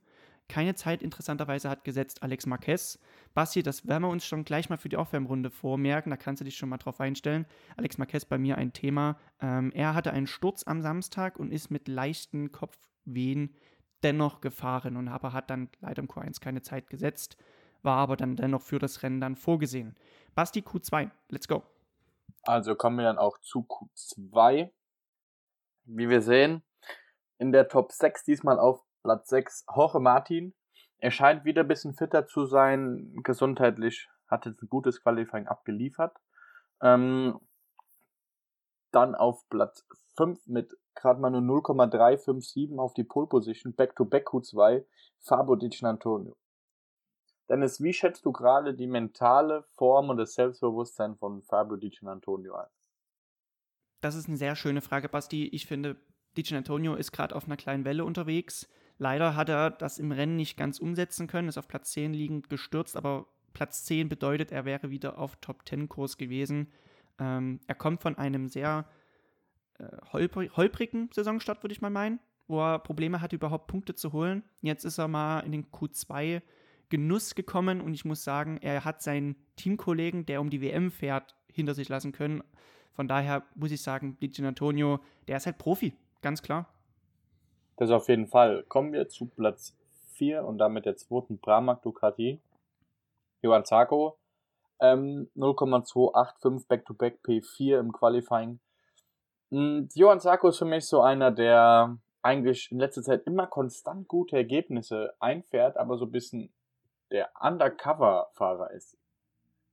Keine 0.49 0.75
Zeit 0.75 1.01
interessanterweise 1.01 1.71
hat 1.71 1.85
gesetzt 1.85 2.25
Alex 2.25 2.45
Marquez. 2.47 2.99
Basti, 3.35 3.63
das 3.63 3.87
werden 3.87 4.03
wir 4.03 4.09
uns 4.09 4.27
schon 4.27 4.45
gleich 4.45 4.69
mal 4.69 4.79
für 4.79 4.89
die 4.89 4.97
Aufwärmrunde 4.97 5.49
vormerken. 5.49 6.11
Da 6.11 6.17
kannst 6.17 6.41
du 6.41 6.45
dich 6.45 6.57
schon 6.57 6.69
mal 6.69 6.79
drauf 6.79 7.01
einstellen. 7.01 7.47
Alex 7.77 7.99
Marquez 7.99 8.25
bei 8.25 8.37
mir 8.37 8.59
ein 8.59 8.73
Thema. 8.73 9.17
Ähm, 9.41 9.71
er 9.73 9.95
hatte 9.95 10.13
einen 10.13 10.27
Sturz 10.27 10.65
am 10.67 10.83
Samstag 10.83 11.39
und 11.39 11.53
ist 11.53 11.71
mit 11.71 11.87
leichten 11.87 12.51
Kopfwehen 12.51 13.55
dennoch 14.03 14.41
gefahren 14.41 14.97
und 14.97 15.09
aber 15.09 15.33
hat 15.33 15.51
dann 15.51 15.69
leider 15.81 16.03
im 16.03 16.09
Q1 16.09 16.41
keine 16.41 16.63
Zeit 16.63 16.89
gesetzt, 16.89 17.37
war 17.83 17.99
aber 17.99 18.17
dann 18.17 18.37
dennoch 18.37 18.63
für 18.63 18.79
das 18.79 19.03
Rennen 19.03 19.21
dann 19.21 19.37
vorgesehen. 19.37 19.97
Basti 20.35 20.61
Q2, 20.61 21.11
let's 21.29 21.49
go. 21.49 21.63
Also 22.43 22.75
kommen 22.75 22.97
wir 22.97 23.05
dann 23.05 23.19
auch 23.19 23.39
zu 23.39 23.61
Q2. 23.61 24.71
Wie 25.85 26.09
wir 26.09 26.23
sehen, 26.23 26.63
in 27.39 27.53
der 27.53 27.69
Top 27.69 27.93
6 27.93 28.25
diesmal 28.25 28.59
auf 28.59 28.83
Platz 29.03 29.29
6 29.31 29.67
Jorge 29.75 30.01
Martin. 30.01 30.55
Er 30.99 31.11
scheint 31.11 31.45
wieder 31.45 31.63
ein 31.63 31.69
bisschen 31.69 31.95
fitter 31.95 32.27
zu 32.27 32.45
sein, 32.45 33.17
gesundheitlich 33.23 34.09
hat 34.29 34.47
jetzt 34.47 34.63
ein 34.63 34.69
gutes 34.69 35.03
Qualifying 35.03 35.47
abgeliefert. 35.47 36.17
Ähm, 36.83 37.41
dann 38.93 39.15
auf 39.15 39.49
Platz 39.49 39.87
5 40.17 40.47
mit 40.47 40.77
gerade 40.95 41.21
mal 41.21 41.31
nur 41.31 41.41
0,357 41.41 42.79
auf 42.79 42.95
die 42.95 43.05
Pole 43.05 43.27
Position, 43.27 43.75
Back-to-Back 43.75 44.29
Q2, 44.29 44.85
Fabo 45.21 45.57
Di 45.57 45.71
Antonio. 45.83 46.37
Dennis, 47.49 47.83
wie 47.83 47.93
schätzt 47.93 48.25
du 48.25 48.33
gerade 48.33 48.75
die 48.75 48.87
mentale 48.87 49.65
Form 49.75 50.11
und 50.11 50.19
das 50.19 50.35
Selbstbewusstsein 50.35 51.17
von 51.17 51.43
Fabio 51.43 51.77
Di 51.77 51.93
Antonio 52.05 52.55
ein? 52.55 52.69
Das 54.01 54.15
ist 54.15 54.29
eine 54.29 54.37
sehr 54.37 54.55
schöne 54.55 54.81
Frage, 54.81 55.09
Basti. 55.09 55.49
Ich 55.49 55.67
finde, 55.67 55.97
Di 56.37 56.45
Antonio 56.55 56.95
ist 56.95 57.11
gerade 57.11 57.35
auf 57.35 57.47
einer 57.47 57.57
kleinen 57.57 57.85
Welle 57.85 58.05
unterwegs. 58.05 58.69
Leider 58.99 59.35
hat 59.35 59.49
er 59.49 59.71
das 59.71 59.99
im 59.99 60.13
Rennen 60.13 60.37
nicht 60.37 60.57
ganz 60.57 60.79
umsetzen 60.79 61.27
können, 61.27 61.49
ist 61.49 61.59
auf 61.59 61.67
Platz 61.67 61.91
10 61.93 62.13
liegend 62.13 62.51
gestürzt, 62.51 62.97
aber 62.97 63.27
Platz 63.53 63.85
10 63.85 64.09
bedeutet, 64.09 64.53
er 64.53 64.65
wäre 64.65 64.91
wieder 64.91 65.19
auf 65.19 65.37
Top 65.37 65.67
10 65.67 65.89
Kurs 65.89 66.19
gewesen. 66.19 66.73
Ähm, 67.21 67.61
er 67.67 67.75
kommt 67.75 68.03
von 68.03 68.19
einem 68.19 68.49
sehr 68.49 68.87
äh, 69.79 69.85
holpr 70.13 70.57
holprigen 70.57 71.11
Saisonstart, 71.13 71.63
würde 71.63 71.73
ich 71.73 71.83
mal 71.83 71.91
meinen, 71.91 72.19
wo 72.49 72.61
er 72.61 72.79
Probleme 72.79 73.21
hatte, 73.21 73.37
überhaupt 73.37 73.69
Punkte 73.69 73.95
zu 73.95 74.13
holen. 74.13 74.43
Jetzt 74.63 74.85
ist 74.85 74.99
er 74.99 75.07
mal 75.07 75.41
in 75.41 75.53
den 75.53 75.67
Q2 75.71 76.43
Genuss 76.89 77.37
gekommen 77.37 77.81
und 77.81 77.95
ich 77.95 78.05
muss 78.05 78.25
sagen, 78.25 78.59
er 78.61 78.85
hat 78.85 79.03
seinen 79.03 79.37
Teamkollegen, 79.57 80.27
der 80.27 80.41
um 80.41 80.51
die 80.51 80.61
WM 80.61 80.91
fährt, 80.91 81.37
hinter 81.53 81.75
sich 81.75 81.89
lassen 81.89 82.11
können. 82.11 82.43
Von 82.93 83.07
daher 83.07 83.45
muss 83.55 83.71
ich 83.71 83.83
sagen, 83.83 84.19
Di 84.21 84.33
Antonio, 84.45 84.99
der 85.29 85.37
ist 85.37 85.47
halt 85.47 85.59
Profi, 85.59 85.93
ganz 86.21 86.43
klar. 86.43 86.67
Das 87.77 87.91
auf 87.91 88.09
jeden 88.09 88.27
Fall. 88.27 88.65
Kommen 88.65 88.93
wir 88.93 89.09
zu 89.09 89.27
Platz 89.27 89.77
4 90.15 90.45
und 90.45 90.59
damit 90.59 90.85
der 90.85 90.97
zweiten 90.97 91.39
Pramac 91.39 91.83
Ducati. 91.83 92.41
Johann 93.41 93.65
Zarco, 93.65 94.19
ähm, 94.81 95.31
0,285 95.35 96.69
Back-to-Back 96.69 97.21
P4 97.25 97.79
im 97.79 97.93
Qualifying. 97.93 98.61
Mm, 99.51 99.83
Johann 99.95 100.21
Zarco 100.21 100.49
ist 100.49 100.59
für 100.59 100.65
mich 100.65 100.87
so 100.87 101.01
einer, 101.01 101.31
der 101.31 101.99
eigentlich 102.23 102.71
in 102.71 102.79
letzter 102.79 103.03
Zeit 103.03 103.27
immer 103.27 103.47
konstant 103.47 104.09
gute 104.09 104.37
Ergebnisse 104.37 105.15
einfährt, 105.21 105.77
aber 105.77 105.97
so 105.97 106.07
ein 106.07 106.13
bisschen 106.13 106.53
der 107.11 107.31
Undercover-Fahrer 107.41 108.71
ist. 108.73 108.97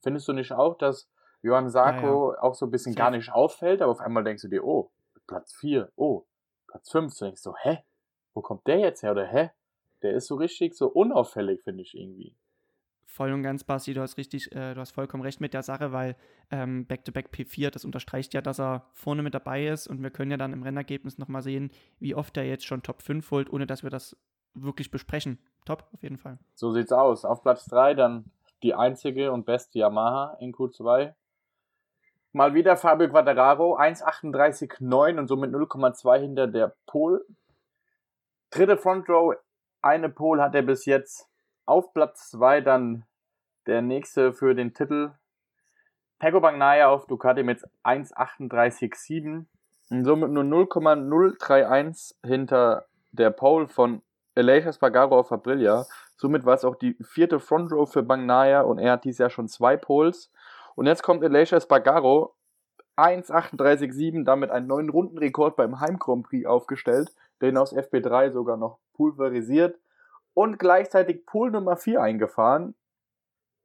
Findest 0.02 0.28
du 0.28 0.34
nicht 0.34 0.52
auch, 0.54 0.78
dass 0.78 1.10
Johann 1.42 1.70
Sarko 1.70 2.34
auch 2.40 2.56
so 2.56 2.66
ein 2.66 2.72
bisschen 2.72 2.96
gar 2.96 3.12
nicht 3.12 3.32
auffällt, 3.32 3.82
aber 3.82 3.92
auf 3.92 4.00
einmal 4.00 4.24
denkst 4.24 4.44
du 4.44 4.48
dir, 4.48 4.64
oh, 4.64 4.92
Platz 5.28 5.54
4, 5.56 5.92
oh, 5.96 6.26
Platz 6.68 6.90
5, 6.92 7.18
du 7.18 7.26
denkst 7.26 7.42
so, 7.42 7.56
hä? 7.58 7.84
Wo 8.34 8.42
kommt 8.42 8.66
der 8.68 8.80
jetzt 8.80 9.04
her? 9.04 9.12
Oder 9.12 9.26
hä? 9.26 9.52
Der 10.02 10.14
ist 10.14 10.28
so 10.28 10.36
richtig 10.36 10.76
so 10.76 10.88
unauffällig, 10.88 11.64
finde 11.64 11.82
ich 11.82 11.96
irgendwie. 11.96 12.36
Voll 13.10 13.32
und 13.32 13.42
ganz, 13.42 13.64
Basti, 13.64 13.94
du 13.94 14.02
hast 14.02 14.18
richtig, 14.18 14.52
äh, 14.54 14.74
du 14.74 14.82
hast 14.82 14.92
vollkommen 14.92 15.24
recht 15.24 15.40
mit 15.40 15.54
der 15.54 15.64
Sache, 15.64 15.94
weil 15.94 16.18
ähm, 16.52 16.86
Back-to-Back 16.86 17.30
P4, 17.34 17.72
das 17.72 17.86
unterstreicht 17.86 18.34
ja, 18.34 18.42
dass 18.42 18.60
er 18.60 18.86
vorne 18.92 19.24
mit 19.24 19.34
dabei 19.34 19.66
ist 19.68 19.88
und 19.88 20.04
wir 20.04 20.12
können 20.12 20.30
ja 20.30 20.38
dann 20.38 20.52
im 20.52 20.62
Rennergebnis 20.62 21.18
nochmal 21.18 21.42
sehen, 21.42 21.72
wie 22.00 22.16
oft 22.16 22.36
er 22.36 22.44
jetzt 22.44 22.66
schon 22.66 22.84
Top 22.84 23.02
5 23.02 23.32
holt, 23.32 23.52
ohne 23.52 23.66
dass 23.66 23.82
wir 23.82 23.90
das 23.90 24.18
wirklich 24.54 24.92
besprechen. 24.92 25.40
Top, 25.66 25.88
auf 25.94 26.04
jeden 26.04 26.18
Fall. 26.18 26.38
So 26.54 26.72
sieht's 26.72 26.92
aus. 26.92 27.24
Auf 27.24 27.42
Platz 27.42 27.66
3 27.66 27.94
dann 27.94 28.26
die 28.62 28.74
einzige 28.74 29.32
und 29.32 29.46
beste 29.46 29.80
Yamaha 29.80 30.36
in 30.40 30.54
Q2. 30.54 31.14
Mal 32.34 32.54
wieder 32.54 32.76
Fabio 32.76 33.10
Quattararo, 33.10 33.78
1,38,9 33.80 35.18
und 35.18 35.28
somit 35.28 35.52
0,2 35.52 36.20
hinter 36.20 36.48
der 36.48 36.76
Pole. 36.86 37.26
Dritte 38.50 38.78
Front 38.78 39.08
Row, 39.10 39.36
eine 39.82 40.10
Pole 40.10 40.42
hat 40.42 40.56
er 40.56 40.62
bis 40.62 40.86
jetzt. 40.86 41.30
Auf 41.67 41.93
Platz 41.93 42.29
2 42.31 42.62
dann 42.62 43.03
der 43.65 43.81
nächste 43.81 44.31
für 44.31 44.55
den 44.55 44.74
Titel. 44.74 45.12
Pecco 46.17 46.39
Bagnaia 46.39 46.88
auf 46.88 47.07
Ducati 47.07 47.43
mit 47.43 47.62
1,38,7 47.83 49.43
und 49.89 50.05
somit 50.05 50.31
nur 50.31 50.45
0,031 50.45 52.15
hinter 52.24 52.86
der 53.12 53.31
Pole 53.31 53.67
von 53.67 54.01
Elijah 54.33 54.71
Spargaro 54.71 55.19
auf 55.19 55.29
Aprilia. 55.33 55.86
Somit 56.15 56.45
war 56.45 56.53
es 56.53 56.63
auch 56.63 56.75
die 56.75 56.95
vierte 57.01 57.41
Front 57.41 57.74
Row 57.74 57.91
für 57.91 58.01
Bagnaia 58.01 58.62
und 58.62 58.79
er 58.79 58.93
hat 58.93 59.03
dieses 59.03 59.17
Jahr 59.17 59.29
schon 59.29 59.50
zwei 59.50 59.75
Poles. 59.75 60.31
Und 60.75 60.86
jetzt 60.86 61.03
kommt 61.03 61.21
Elijah 61.21 61.59
Spargaro 61.59 62.33
1,38,7 62.95 64.24
damit 64.24 64.51
einen 64.51 64.67
neuen 64.67 64.89
Rundenrekord 64.89 65.57
beim 65.57 65.81
Heim 65.81 66.00
Grand 66.00 66.27
Prix 66.27 66.47
aufgestellt, 66.47 67.13
den 67.41 67.57
aus 67.57 67.75
FP3 67.75 68.31
sogar 68.31 68.55
noch 68.55 68.79
pulverisiert 68.93 69.77
und 70.38 70.60
gleichzeitig 70.60 71.25
Pool 71.25 71.50
Nummer 71.50 71.77
4 71.77 72.00
eingefahren. 72.00 72.75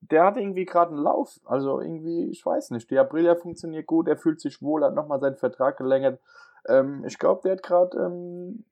Der 0.01 0.25
hat 0.25 0.39
irgendwie 0.39 0.65
gerade 0.65 0.93
einen 0.93 1.03
Lauf, 1.03 1.39
also 1.45 1.83
irgendwie, 1.83 2.31
ich 2.31 2.47
weiß 2.47 2.71
nicht, 2.71 2.91
die 2.91 2.99
Aprilia 2.99 3.35
funktioniert 3.35 3.87
gut, 3.87 4.09
er 4.09 4.17
fühlt 4.17 4.41
sich 4.41 4.63
wohl, 4.63 4.83
hat 4.83 4.95
nochmal 4.95 5.21
seinen 5.21 5.37
Vertrag 5.37 5.77
gelängt. 5.77 6.19
Ähm, 6.67 7.05
ich 7.05 7.19
glaube, 7.19 7.43
der 7.45 7.53
hat 7.53 7.63
gerade 7.63 7.99
ähm, 7.99 8.65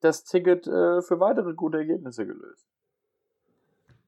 das 0.00 0.24
Ticket 0.24 0.66
äh, 0.66 1.02
für 1.02 1.20
weitere 1.20 1.54
gute 1.54 1.78
Ergebnisse 1.78 2.26
gelöst. 2.26 2.66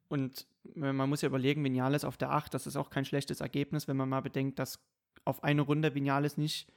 Und 0.08 0.48
man 0.74 1.08
muss 1.08 1.22
ja 1.22 1.28
überlegen, 1.28 1.62
Vinales 1.62 2.04
auf 2.04 2.16
der 2.16 2.32
8, 2.32 2.52
das 2.52 2.66
ist 2.66 2.76
auch 2.76 2.90
kein 2.90 3.04
schlechtes 3.04 3.40
Ergebnis, 3.40 3.86
wenn 3.86 3.96
man 3.96 4.08
mal 4.08 4.22
bedenkt, 4.22 4.58
dass 4.58 4.80
auf 5.24 5.44
eine 5.44 5.62
Runde 5.62 5.94
Vinales 5.94 6.38
nicht 6.38 6.68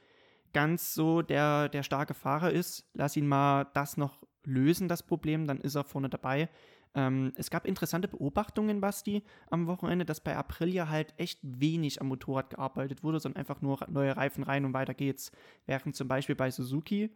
ganz 0.52 0.94
so 0.94 1.22
der, 1.22 1.68
der 1.70 1.82
starke 1.82 2.14
Fahrer 2.14 2.52
ist. 2.52 2.88
Lass 2.94 3.16
ihn 3.16 3.26
mal 3.26 3.66
das 3.74 3.96
noch 3.96 4.25
lösen, 4.46 4.88
das 4.88 5.02
Problem, 5.02 5.46
dann 5.46 5.60
ist 5.60 5.74
er 5.74 5.84
vorne 5.84 6.08
dabei. 6.08 6.48
Ähm, 6.94 7.32
es 7.36 7.50
gab 7.50 7.66
interessante 7.66 8.08
Beobachtungen, 8.08 8.80
Basti, 8.80 9.22
am 9.50 9.66
Wochenende, 9.66 10.06
dass 10.06 10.20
bei 10.20 10.34
Aprilia 10.34 10.88
halt 10.88 11.12
echt 11.18 11.38
wenig 11.42 12.00
am 12.00 12.08
Motorrad 12.08 12.50
gearbeitet 12.50 13.02
wurde, 13.02 13.20
sondern 13.20 13.40
einfach 13.40 13.60
nur 13.60 13.78
neue 13.88 14.16
Reifen 14.16 14.42
rein 14.44 14.64
und 14.64 14.72
weiter 14.72 14.94
geht's. 14.94 15.30
Während 15.66 15.94
zum 15.94 16.08
Beispiel 16.08 16.34
bei 16.34 16.50
Suzuki 16.50 17.10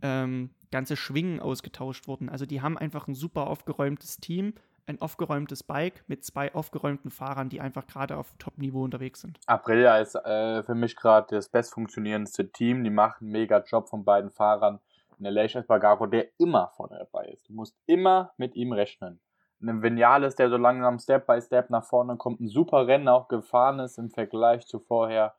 ähm, 0.00 0.50
ganze 0.70 0.96
Schwingen 0.96 1.40
ausgetauscht 1.40 2.08
wurden. 2.08 2.28
Also 2.28 2.46
die 2.46 2.62
haben 2.62 2.78
einfach 2.78 3.06
ein 3.06 3.14
super 3.14 3.48
aufgeräumtes 3.48 4.18
Team, 4.18 4.54
ein 4.86 5.00
aufgeräumtes 5.02 5.62
Bike 5.62 6.04
mit 6.06 6.24
zwei 6.24 6.54
aufgeräumten 6.54 7.10
Fahrern, 7.10 7.50
die 7.50 7.60
einfach 7.60 7.86
gerade 7.86 8.16
auf 8.16 8.34
Top-Niveau 8.38 8.82
unterwegs 8.82 9.20
sind. 9.20 9.38
Aprilia 9.46 9.98
ist 9.98 10.14
äh, 10.14 10.62
für 10.62 10.74
mich 10.74 10.96
gerade 10.96 11.36
das 11.36 11.50
bestfunktionierendste 11.50 12.50
Team. 12.50 12.82
Die 12.84 12.90
machen 12.90 13.24
einen 13.24 13.32
mega 13.32 13.58
Job 13.58 13.88
von 13.88 14.04
beiden 14.04 14.30
Fahrern. 14.30 14.80
Eine 15.18 15.30
Leisha 15.30 15.60
Espargaro, 15.60 16.06
der 16.06 16.28
immer 16.38 16.68
vorne 16.76 16.98
dabei 16.98 17.26
ist. 17.28 17.48
Du 17.48 17.52
musst 17.52 17.76
immer 17.86 18.32
mit 18.36 18.54
ihm 18.54 18.72
rechnen. 18.72 19.20
Ein 19.60 19.82
Vinales, 19.82 20.36
der 20.36 20.50
so 20.50 20.56
langsam 20.56 20.98
Step 20.98 21.26
by 21.26 21.40
Step 21.40 21.70
nach 21.70 21.84
vorne 21.84 22.16
kommt, 22.16 22.40
ein 22.40 22.48
super 22.48 22.86
Rennen 22.86 23.08
auch 23.08 23.26
gefahren 23.26 23.80
ist 23.80 23.98
im 23.98 24.10
Vergleich 24.10 24.66
zu 24.66 24.78
vorher. 24.78 25.34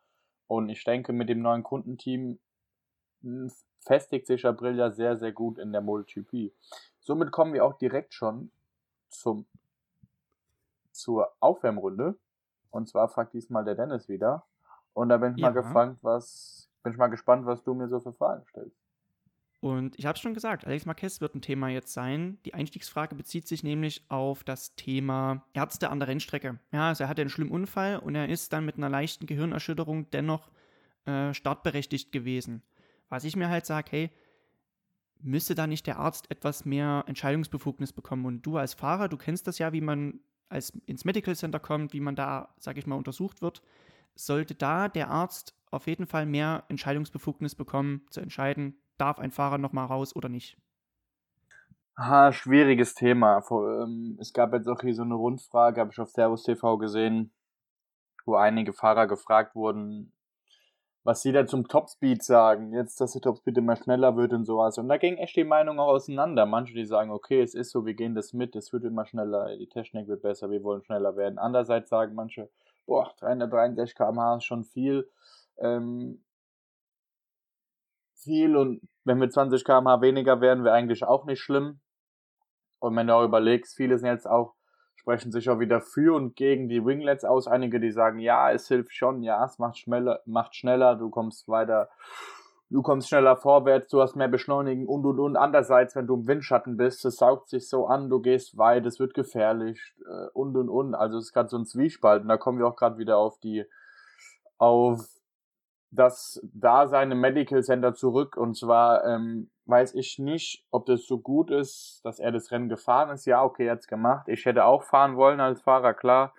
Und 0.48 0.68
ich 0.70 0.84
denke, 0.84 1.14
mit 1.14 1.30
dem 1.30 1.42
neuen 1.42 1.64
Kundenteam 1.64 2.40
hm, 3.22 3.52
festigt 3.80 4.28
sich 4.28 4.46
Aprilia 4.46 4.92
sehr, 4.92 5.18
sehr 5.18 5.32
gut 5.32 5.58
in 5.58 5.72
der 5.72 5.82
MotoGP. 5.82 6.52
Somit 7.00 7.32
kommen 7.32 7.54
wir 7.54 7.64
auch 7.64 7.78
direkt 7.78 8.14
schon 8.14 8.52
zum, 9.08 9.46
zur 10.92 11.32
Aufwärmrunde. 11.40 12.18
Und 12.72 12.90
zwar 12.90 13.08
fragt 13.08 13.34
diesmal 13.34 13.64
der 13.64 13.76
Dennis 13.76 14.10
wieder. 14.10 14.46
Und 14.94 15.10
da 15.10 15.18
bin 15.18 15.36
ich 15.36 15.40
ja. 15.40 15.50
mal 15.50 15.62
gespannt, 15.62 15.98
was, 16.02 16.70
bin 16.84 16.92
ich 16.92 17.00
mal 17.00 17.08
gespannt, 17.08 17.46
was 17.46 17.64
du 17.64 17.74
mir 17.74 17.88
so 17.88 18.00
für 18.00 18.14
Fragen 18.14 18.46
stellst. 18.50 18.78
Und 19.62 20.00
ich 20.00 20.06
habe 20.06 20.16
es 20.16 20.22
schon 20.22 20.34
gesagt, 20.34 20.66
Alex 20.66 20.86
Marquez 20.86 21.20
wird 21.20 21.36
ein 21.36 21.42
Thema 21.42 21.68
jetzt 21.68 21.94
sein. 21.94 22.38
Die 22.46 22.54
Einstiegsfrage 22.54 23.16
bezieht 23.16 23.48
sich 23.48 23.62
nämlich 23.62 24.06
auf 24.08 24.44
das 24.46 24.76
Thema 24.76 25.46
Ärzte 25.54 25.90
an 25.90 26.00
der 26.00 26.08
Rennstrecke. 26.08 26.60
Ja, 26.72 26.90
also 26.90 27.04
er 27.04 27.10
hatte 27.10 27.22
einen 27.22 27.30
schlimmen 27.30 27.52
Unfall 27.52 28.00
und 28.00 28.16
er 28.16 28.30
ist 28.30 28.54
dann 28.54 28.66
mit 28.66 28.78
einer 28.78 28.90
leichten 28.90 29.26
Gehirnerschütterung 29.26 30.10
dennoch 30.12 30.50
äh, 31.06 31.34
startberechtigt 31.34 32.14
gewesen. 32.14 32.64
Was 33.10 33.26
ich 33.26 33.36
mir 33.36 33.50
halt 33.50 33.66
sage, 33.66 33.88
hey, 33.92 34.12
müsste 35.22 35.56
da 35.56 35.68
nicht 35.68 35.88
der 35.88 36.00
Arzt 36.00 36.32
etwas 36.32 36.64
mehr 36.64 37.04
Entscheidungsbefugnis 37.08 37.92
bekommen? 37.92 38.26
Und 38.26 38.44
du 38.44 38.56
als 38.56 38.74
Fahrer, 38.74 39.10
du 39.10 39.18
kennst 39.18 39.46
das 39.48 39.58
ja, 39.60 39.74
wie 39.74 39.82
man 39.82 40.22
als 40.48 40.70
ins 40.86 41.04
Medical 41.04 41.36
Center 41.36 41.60
kommt, 41.60 41.94
wie 41.94 42.00
man 42.00 42.16
da, 42.16 42.54
sag 42.60 42.78
ich 42.78 42.88
mal, 42.88 42.96
untersucht 42.96 43.42
wird. 43.42 43.62
Sollte 44.16 44.56
da 44.56 44.88
der 44.88 45.10
Arzt 45.10 45.54
auf 45.70 45.88
jeden 45.88 46.08
Fall 46.08 46.26
mehr 46.26 46.64
Entscheidungsbefugnis 46.70 47.56
bekommen, 47.56 48.02
zu 48.10 48.22
entscheiden, 48.22 48.76
darf 49.00 49.20
ein 49.20 49.32
Fahrer 49.32 49.58
nochmal 49.58 49.86
raus 49.86 50.16
oder 50.16 50.30
nicht? 50.30 50.58
Ha, 51.98 52.32
schwieriges 52.32 52.94
Thema. 52.94 53.44
Ähm, 53.52 54.18
es 54.22 54.32
gab 54.32 54.54
jetzt 54.54 54.68
auch 54.68 54.82
hier 54.82 54.96
so 54.96 55.02
eine 55.02 55.16
Rundfrage, 55.16 55.82
habe 55.82 55.92
ich 55.92 56.00
auf 56.00 56.10
Servus 56.10 56.44
TV 56.44 56.78
gesehen, 56.78 57.34
wo 58.26 58.36
einige 58.36 58.72
Fahrer 58.72 59.06
gefragt 59.06 59.54
wurden, 59.56 60.14
was 61.04 61.22
sie 61.22 61.32
da 61.32 61.46
zum 61.46 61.68
Topspeed 61.68 62.24
sagen, 62.24 62.74
jetzt, 62.74 63.02
dass 63.02 63.14
der 63.14 63.22
Topspeed 63.22 63.58
immer 63.58 63.76
schneller 63.76 64.16
wird 64.16 64.32
und 64.32 64.46
sowas. 64.46 64.78
Und 64.78 64.88
da 64.88 64.98
ging 64.98 65.18
echt 65.18 65.36
die 65.36 65.44
Meinung 65.44 65.80
auch 65.80 65.90
auseinander. 65.90 66.46
Manche, 66.46 66.74
die 66.74 66.86
sagen, 66.86 67.12
okay, 67.12 67.42
es 67.42 67.54
ist 67.54 67.72
so, 67.72 67.86
wir 67.86 67.96
gehen 67.96 68.16
das 68.16 68.32
mit, 68.32 68.56
es 68.56 68.72
wird 68.72 68.84
immer 68.84 69.06
schneller, 69.06 69.58
die 69.58 69.68
Technik 69.68 70.08
wird 70.08 70.22
besser, 70.22 70.50
wir 70.52 70.64
wollen 70.64 70.84
schneller 70.84 71.16
werden. 71.18 71.38
Andererseits 71.38 71.90
sagen 71.90 72.16
manche, 72.16 72.50
boah, 72.86 73.14
363 73.20 73.96
km/h 73.96 74.38
ist 74.38 74.46
schon 74.46 74.64
viel. 74.64 75.10
Ähm, 75.58 76.22
viel 78.24 78.56
und 78.56 78.82
wenn 79.04 79.20
wir 79.20 79.30
20 79.30 79.64
km/h 79.64 80.02
weniger 80.02 80.42
werden, 80.42 80.64
wäre 80.64 80.76
eigentlich 80.76 81.04
auch 81.04 81.26
nicht 81.26 81.40
schlimm. 81.40 81.80
Und 82.80 82.96
wenn 82.96 83.08
du 83.08 83.16
auch 83.16 83.26
überlegst, 83.26 83.76
viele 83.76 83.98
sind 83.98 84.10
jetzt 84.10 84.28
auch 84.28 84.56
sprechen 85.00 85.32
sich 85.32 85.50
auch 85.50 85.60
wieder 85.60 85.82
für 85.82 86.14
und 86.14 86.36
gegen 86.36 86.68
die 86.68 86.86
Winglets 86.86 87.24
aus. 87.24 87.48
Einige, 87.48 87.80
die 87.80 87.92
sagen, 87.92 88.20
ja, 88.20 88.52
es 88.52 88.68
hilft 88.68 88.94
schon, 88.94 89.24
ja, 89.24 89.44
es 89.46 89.58
macht 89.58 89.78
schneller, 89.78 90.20
macht 90.26 90.56
schneller, 90.56 90.96
du 90.96 91.10
kommst 91.10 91.48
weiter, 91.48 91.90
du 92.70 92.82
kommst 92.82 93.08
schneller 93.08 93.38
vorwärts, 93.38 93.88
du 93.88 94.02
hast 94.02 94.16
mehr 94.16 94.28
Beschleunigen 94.28 94.88
und 94.88 95.06
und 95.06 95.20
und. 95.20 95.38
Andererseits, 95.38 95.96
wenn 95.96 96.06
du 96.06 96.16
im 96.16 96.28
Windschatten 96.28 96.78
bist, 96.78 97.06
es 97.06 97.16
saugt 97.16 97.50
sich 97.50 97.70
so 97.70 97.88
an, 97.88 98.10
du 98.10 98.20
gehst 98.20 98.58
weit, 98.58 98.86
es 98.86 99.00
wird 99.00 99.14
gefährlich 99.14 99.80
äh, 100.06 100.28
und 100.34 100.56
und 100.58 100.70
und. 100.70 100.96
Also 100.96 101.18
es 101.18 101.26
ist 101.26 101.34
gerade 101.34 101.50
so 101.50 101.58
ein 101.58 101.66
Zwiespalt 101.66 102.22
und 102.24 102.28
da 102.28 102.38
kommen 102.38 102.60
wir 102.60 102.68
auch 102.68 102.76
gerade 102.76 102.98
wieder 102.98 103.18
auf 103.18 103.40
die, 103.40 103.66
auf 104.58 105.08
das 105.92 106.40
Dasein 106.54 107.12
im 107.12 107.20
Medical 107.20 107.64
Center 107.64 107.94
zurück 107.94 108.38
und 108.38 108.56
zwar 108.56 109.04
ähm, 109.06 109.50
weiß 109.66 109.96
ich 109.96 110.20
nicht, 110.20 110.66
ob 110.72 110.86
das 110.86 111.06
so 111.06 111.20
gut 111.20 111.52
ist, 111.52 112.02
dass 112.04 112.20
er 112.20 112.32
das 112.32 112.52
Rennen 112.52 112.70
gefahren 112.70 113.10
ist. 113.12 113.26
Ja, 113.26 113.44
okay, 113.44 113.66
er 113.66 113.74
hat 113.74 113.80
es 113.80 113.88
gemacht. 113.88 114.28
Ich 114.28 114.46
hätte 114.46 114.66
auch 114.66 114.84
fahren 114.84 115.16
wollen 115.16 115.40
als 115.40 115.62
Fahrer, 115.62 115.94
klar. 115.94 116.34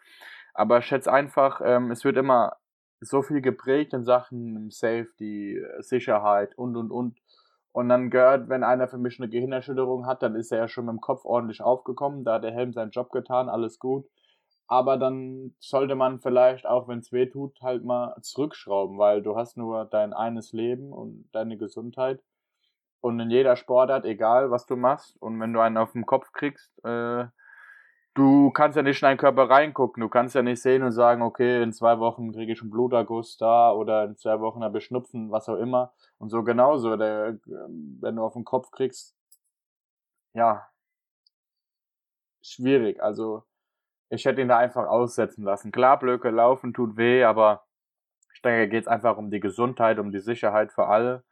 Aber 0.54 0.78
ich 0.78 0.87
schätze 0.87 1.12
einfach, 1.12 1.61
ähm, 1.64 1.90
es 1.90 2.04
wird 2.04 2.16
immer 2.16 2.57
so 3.00 3.23
viel 3.23 3.40
geprägt 3.40 3.92
in 3.95 4.04
Sachen 4.04 4.71
Safety, 4.71 5.62
Sicherheit 5.78 6.57
und 6.59 6.76
und 6.76 6.90
und. 6.90 7.19
Und 7.73 7.88
dann 7.88 8.11
gehört, 8.11 8.49
wenn 8.49 8.64
einer 8.64 8.88
für 8.88 8.99
mich 8.99 9.21
eine 9.21 9.28
Gehirnerschütterung 9.28 10.07
hat, 10.07 10.23
dann 10.23 10.35
ist 10.35 10.50
er 10.50 10.59
ja 10.59 10.69
schon 10.69 10.87
mit 10.87 10.92
dem 10.92 11.00
Kopf 11.00 11.25
ordentlich 11.25 11.62
aufgekommen. 11.62 12.25
Da 12.25 12.35
hat 12.35 12.45
der 12.45 12.52
Helm 12.52 12.73
seinen 12.73 12.90
Job 12.90 13.12
getan, 13.12 13.49
alles 13.49 13.78
gut. 13.78 14.07
Aber 14.71 14.97
dann 14.99 15.53
sollte 15.59 15.97
man 15.97 16.21
vielleicht, 16.21 16.65
auch 16.65 16.87
wenn 16.87 17.00
es 17.00 17.11
weh 17.11 17.27
tut, 17.27 17.61
halt 17.61 17.85
mal 17.85 18.15
zurückschrauben, 18.23 18.99
weil 18.99 19.21
du 19.21 19.37
hast 19.37 19.57
nur 19.57 19.85
dein 19.85 20.12
eines 20.12 20.53
Leben 20.53 20.93
und 20.93 21.29
deine 21.33 21.59
Gesundheit. 21.59 22.23
Und 23.00 23.19
in 23.19 23.31
jeder 23.31 23.57
Sportart, 23.57 24.05
egal 24.05 24.53
was 24.53 24.67
du 24.67 24.77
machst, 24.77 25.21
und 25.21 25.41
wenn 25.41 25.53
du 25.53 25.61
einen 25.61 25.77
auf 25.77 25.93
den 25.93 26.07
Kopf 26.07 26.31
kriegst, 26.33 26.71
äh, 26.85 27.27
du 28.15 28.50
kannst 28.53 28.77
ja 28.77 28.83
nicht 28.83 29.03
in 29.03 29.07
deinen 29.07 29.19
Körper 29.19 29.50
reingucken. 29.50 30.03
Du 30.03 30.09
kannst 30.09 30.37
ja 30.37 30.43
nicht 30.43 30.62
sehen 30.62 30.85
und 30.85 30.93
sagen, 30.93 31.23
okay, 31.23 31.62
in 31.62 31.73
zwei 31.73 31.99
Wochen 31.99 32.33
kriege 32.33 32.53
ich 32.53 32.61
einen 32.61 32.71
Bluterguss 32.71 33.39
da 33.39 33.73
oder 33.73 34.05
in 34.05 34.17
zwei 34.17 34.41
Wochen 34.41 34.62
habe 34.62 34.79
ich 34.79 34.85
Schnupfen, 34.85 35.33
was 35.33 35.49
auch 35.49 35.57
immer. 35.57 35.93
Und 36.19 36.31
so 36.31 36.45
genauso, 36.45 36.97
der, 36.97 37.39
wenn 37.47 38.17
du 38.17 38.23
auf 38.23 38.35
den 38.35 38.45
Kopf 38.45 38.71
kriegst, 38.71 39.17
ja, 40.35 40.69
schwierig. 42.43 43.03
Also, 43.03 43.45
ich 44.11 44.25
hätte 44.25 44.43
ihn 44.43 44.49
da 44.49 44.59
einfach 44.59 44.87
aussetzen 44.87 45.45
lassen. 45.45 45.73
Klar, 45.73 45.99
Blöcke 45.99 46.31
laufen 46.31 46.75
tut 46.75 46.97
weh, 46.97 47.25
aber 47.25 47.64
ich 48.35 48.43
denke, 48.43 48.69
geht 48.69 48.83
es 48.83 48.88
einfach 48.88 49.17
um 49.17 49.31
die 49.31 49.40
Gesundheit, 49.40 49.99
um 49.99 50.12
die 50.12 50.21
Sicherheit 50.21 50.73
für 50.73 50.87
alle 50.87 51.25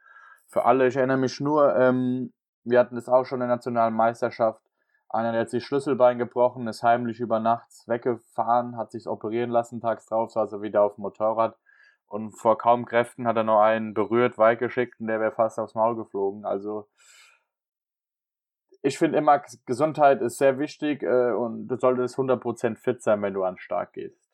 für 0.49 0.65
alle. 0.65 0.87
Ich 0.87 0.97
erinnere 0.97 1.17
mich 1.17 1.39
nur, 1.39 1.75
ähm, 1.75 2.33
wir 2.63 2.79
hatten 2.79 2.95
das 2.95 3.07
auch 3.07 3.23
schon 3.25 3.37
in 3.37 3.47
der 3.47 3.55
nationalen 3.55 3.93
Meisterschaft. 3.93 4.61
Einer, 5.07 5.31
der 5.31 5.41
hat 5.41 5.49
sich 5.49 5.65
Schlüsselbein 5.65 6.19
gebrochen, 6.19 6.67
ist 6.67 6.83
heimlich 6.83 7.19
über 7.19 7.39
nachts 7.39 7.87
weggefahren, 7.87 8.77
hat 8.77 8.91
sich 8.91 9.07
operieren 9.07 9.49
lassen, 9.49 9.81
tags 9.81 10.05
drauf 10.05 10.31
saß 10.31 10.51
er 10.53 10.61
wieder 10.61 10.83
auf 10.83 10.95
dem 10.95 11.01
Motorrad 11.03 11.57
und 12.07 12.31
vor 12.31 12.57
kaum 12.57 12.85
Kräften 12.85 13.25
hat 13.27 13.37
er 13.37 13.43
noch 13.43 13.61
einen 13.61 13.93
berührt, 13.93 14.37
weit 14.37 14.59
geschickt 14.59 14.99
und 14.99 15.07
der 15.07 15.19
wäre 15.19 15.31
fast 15.31 15.57
aufs 15.59 15.73
Maul 15.73 15.95
geflogen. 15.95 16.45
Also 16.45 16.87
ich 18.81 18.97
finde 18.97 19.17
immer, 19.17 19.41
Gesundheit 19.65 20.21
ist 20.21 20.37
sehr 20.37 20.59
wichtig 20.59 21.03
äh, 21.03 21.31
und 21.31 21.67
du 21.67 21.77
solltest 21.77 22.17
100% 22.17 22.75
fit 22.75 23.01
sein, 23.01 23.21
wenn 23.21 23.33
du 23.33 23.43
an 23.43 23.55
den 23.55 23.59
Start 23.59 23.93
gehst 23.93 24.29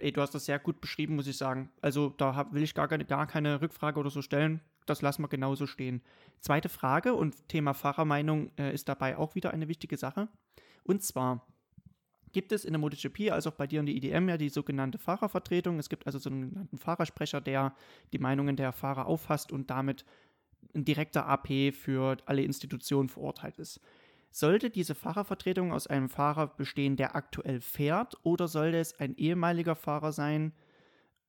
ey, 0.00 0.12
du 0.12 0.20
hast 0.20 0.34
das 0.34 0.46
sehr 0.46 0.58
gut 0.58 0.80
beschrieben, 0.80 1.16
muss 1.16 1.26
ich 1.26 1.36
sagen. 1.36 1.70
Also 1.80 2.10
da 2.10 2.34
hab, 2.34 2.52
will 2.52 2.62
ich 2.62 2.74
gar 2.74 2.88
keine, 2.88 3.04
gar 3.04 3.26
keine 3.26 3.60
Rückfrage 3.60 3.98
oder 4.00 4.10
so 4.10 4.22
stellen. 4.22 4.60
Das 4.86 5.02
lassen 5.02 5.22
wir 5.22 5.28
genauso 5.28 5.66
stehen. 5.66 6.02
Zweite 6.40 6.68
Frage 6.68 7.14
und 7.14 7.48
Thema 7.48 7.74
Fahrermeinung 7.74 8.50
äh, 8.58 8.74
ist 8.74 8.88
dabei 8.88 9.16
auch 9.16 9.34
wieder 9.34 9.52
eine 9.52 9.68
wichtige 9.68 9.96
Sache. 9.96 10.28
Und 10.84 11.02
zwar 11.02 11.46
gibt 12.32 12.52
es 12.52 12.64
in 12.64 12.72
der 12.72 12.80
MotoGP, 12.80 13.32
also 13.32 13.50
auch 13.50 13.54
bei 13.54 13.66
dir 13.66 13.80
in 13.80 13.86
der 13.86 13.94
IDM, 13.94 14.28
ja 14.28 14.36
die 14.36 14.48
sogenannte 14.48 14.98
Fahrervertretung. 14.98 15.78
Es 15.78 15.88
gibt 15.88 16.06
also 16.06 16.18
so 16.18 16.30
einen 16.30 16.68
Fahrersprecher, 16.76 17.40
der 17.40 17.74
die 18.12 18.18
Meinungen 18.18 18.56
der 18.56 18.72
Fahrer 18.72 19.06
auffasst 19.06 19.52
und 19.52 19.70
damit 19.70 20.04
ein 20.74 20.84
direkter 20.84 21.26
AP 21.26 21.72
für 21.72 22.16
alle 22.26 22.42
Institutionen 22.42 23.08
verurteilt 23.08 23.58
ist. 23.58 23.80
Sollte 24.30 24.70
diese 24.70 24.94
Fahrervertretung 24.94 25.72
aus 25.72 25.86
einem 25.86 26.08
Fahrer 26.08 26.46
bestehen, 26.46 26.96
der 26.96 27.16
aktuell 27.16 27.60
fährt, 27.60 28.14
oder 28.22 28.46
sollte 28.46 28.78
es 28.78 28.98
ein 29.00 29.16
ehemaliger 29.16 29.74
Fahrer 29.74 30.12
sein 30.12 30.52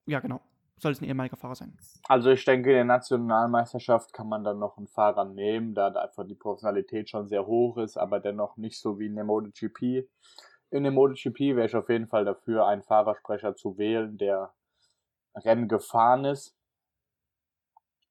ja, 0.05 0.19
genau. 0.19 0.41
Soll 0.77 0.93
es 0.93 1.01
ein 1.01 1.05
ehemaliger 1.05 1.37
Fahrer 1.37 1.55
sein? 1.55 1.77
Also 2.07 2.31
ich 2.31 2.43
denke, 2.43 2.71
in 2.71 2.75
der 2.75 2.85
Nationalmeisterschaft 2.85 4.13
kann 4.13 4.27
man 4.27 4.43
dann 4.43 4.57
noch 4.57 4.77
einen 4.77 4.87
Fahrer 4.87 5.25
nehmen, 5.25 5.75
da 5.75 5.87
einfach 5.87 6.25
die 6.25 6.35
Professionalität 6.35 7.09
schon 7.09 7.27
sehr 7.27 7.45
hoch 7.45 7.77
ist, 7.77 7.97
aber 7.97 8.19
dennoch 8.19 8.57
nicht 8.57 8.79
so 8.79 8.97
wie 8.97 9.05
in 9.05 9.15
der 9.15 9.23
MotoGP. 9.23 10.07
In 10.71 10.83
der 10.83 10.91
MotoGP 10.91 11.55
wäre 11.55 11.67
ich 11.67 11.75
auf 11.75 11.89
jeden 11.89 12.07
Fall 12.07 12.25
dafür, 12.25 12.65
einen 12.65 12.81
Fahrersprecher 12.81 13.55
zu 13.55 13.77
wählen, 13.77 14.17
der 14.17 14.53
Rennen 15.35 15.67
gefahren 15.67 16.25
ist, 16.25 16.57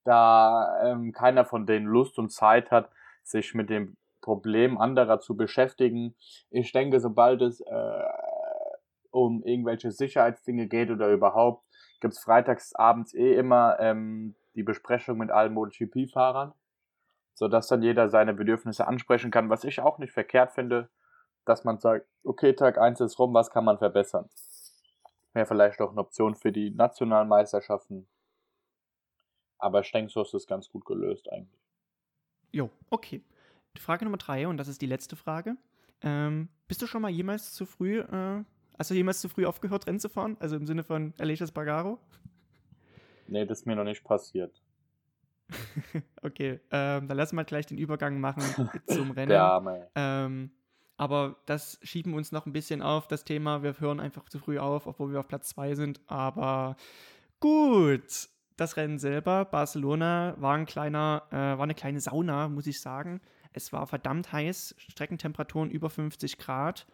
da 0.04 0.80
ähm, 0.84 1.12
keiner 1.12 1.44
von 1.44 1.66
denen 1.66 1.86
Lust 1.86 2.18
und 2.18 2.30
Zeit 2.30 2.70
hat, 2.70 2.90
sich 3.22 3.54
mit 3.54 3.70
dem 3.70 3.96
Problem 4.20 4.78
anderer 4.78 5.20
zu 5.20 5.36
beschäftigen. 5.36 6.14
Ich 6.50 6.72
denke, 6.72 7.00
sobald 7.00 7.42
es 7.42 7.60
äh, 7.60 8.04
um 9.10 9.42
irgendwelche 9.42 9.90
Sicherheitsdinge 9.90 10.66
geht 10.66 10.90
oder 10.90 11.08
überhaupt, 11.10 11.64
gibt 12.00 12.14
es 12.14 12.20
freitags 12.20 12.72
eh 13.14 13.34
immer 13.34 13.78
ähm, 13.80 14.34
die 14.54 14.62
Besprechung 14.62 15.18
mit 15.18 15.30
allen 15.30 15.54
MotoGP-Fahrern, 15.54 16.52
sodass 17.34 17.68
dann 17.68 17.82
jeder 17.82 18.08
seine 18.08 18.34
Bedürfnisse 18.34 18.86
ansprechen 18.86 19.30
kann, 19.30 19.50
was 19.50 19.64
ich 19.64 19.80
auch 19.80 19.98
nicht 19.98 20.12
verkehrt 20.12 20.52
finde, 20.52 20.88
dass 21.44 21.64
man 21.64 21.78
sagt, 21.78 22.06
okay, 22.24 22.52
Tag 22.54 22.78
1 22.78 23.00
ist 23.00 23.18
rum, 23.18 23.34
was 23.34 23.50
kann 23.50 23.64
man 23.64 23.78
verbessern? 23.78 24.28
Wäre 25.32 25.46
vielleicht 25.46 25.80
auch 25.80 25.90
eine 25.90 26.00
Option 26.00 26.34
für 26.34 26.52
die 26.52 26.70
nationalen 26.70 27.28
Meisterschaften. 27.28 28.08
Aber 29.60 29.80
ich 29.80 29.92
denke, 29.92 30.10
so 30.10 30.22
ist 30.22 30.34
es 30.34 30.46
ganz 30.46 30.68
gut 30.68 30.84
gelöst 30.84 31.30
eigentlich. 31.30 31.60
Jo, 32.52 32.70
okay. 32.88 33.22
Frage 33.78 34.04
Nummer 34.04 34.16
drei, 34.16 34.48
und 34.48 34.56
das 34.56 34.68
ist 34.68 34.82
die 34.82 34.86
letzte 34.86 35.14
Frage. 35.16 35.56
Ähm, 36.02 36.48
bist 36.66 36.82
du 36.82 36.86
schon 36.86 37.02
mal 37.02 37.10
jemals 37.10 37.52
zu 37.52 37.66
früh, 37.66 38.00
äh, 38.00 38.44
hast 38.78 38.90
du 38.90 38.94
jemals 38.94 39.20
zu 39.20 39.28
früh 39.28 39.46
aufgehört, 39.46 39.86
Rennen 39.86 40.00
zu 40.00 40.08
fahren? 40.08 40.36
Also 40.40 40.56
im 40.56 40.66
Sinne 40.66 40.82
von 40.82 41.14
Alecias 41.18 41.52
Bagaro? 41.52 41.98
Nee, 43.28 43.46
das 43.46 43.60
ist 43.60 43.66
mir 43.66 43.76
noch 43.76 43.84
nicht 43.84 44.02
passiert. 44.02 44.60
okay, 46.22 46.60
ähm, 46.70 47.06
dann 47.06 47.16
lassen 47.16 47.36
wir 47.36 47.44
gleich 47.44 47.66
den 47.66 47.78
Übergang 47.78 48.20
machen 48.20 48.42
zum 48.86 49.10
Rennen. 49.12 49.32
Ja, 49.32 49.62
ähm, 49.94 50.50
aber 50.96 51.36
das 51.46 51.78
schieben 51.82 52.12
wir 52.12 52.18
uns 52.18 52.32
noch 52.32 52.46
ein 52.46 52.52
bisschen 52.52 52.82
auf, 52.82 53.08
das 53.08 53.24
Thema. 53.24 53.62
Wir 53.62 53.78
hören 53.80 54.00
einfach 54.00 54.28
zu 54.28 54.38
früh 54.38 54.58
auf, 54.58 54.86
obwohl 54.86 55.12
wir 55.12 55.20
auf 55.20 55.28
Platz 55.28 55.48
2 55.50 55.74
sind. 55.74 56.00
Aber 56.08 56.76
gut, 57.40 58.28
das 58.60 58.76
Rennen 58.76 58.98
selber, 58.98 59.44
Barcelona, 59.44 60.34
war, 60.38 60.54
ein 60.54 60.66
kleiner, 60.66 61.22
äh, 61.30 61.36
war 61.36 61.62
eine 61.62 61.74
kleine 61.74 62.00
Sauna, 62.00 62.48
muss 62.48 62.66
ich 62.66 62.80
sagen. 62.80 63.20
Es 63.52 63.72
war 63.72 63.86
verdammt 63.86 64.32
heiß, 64.32 64.74
Streckentemperaturen 64.78 65.70
über 65.70 65.90
50 65.90 66.38
Grad. 66.38 66.86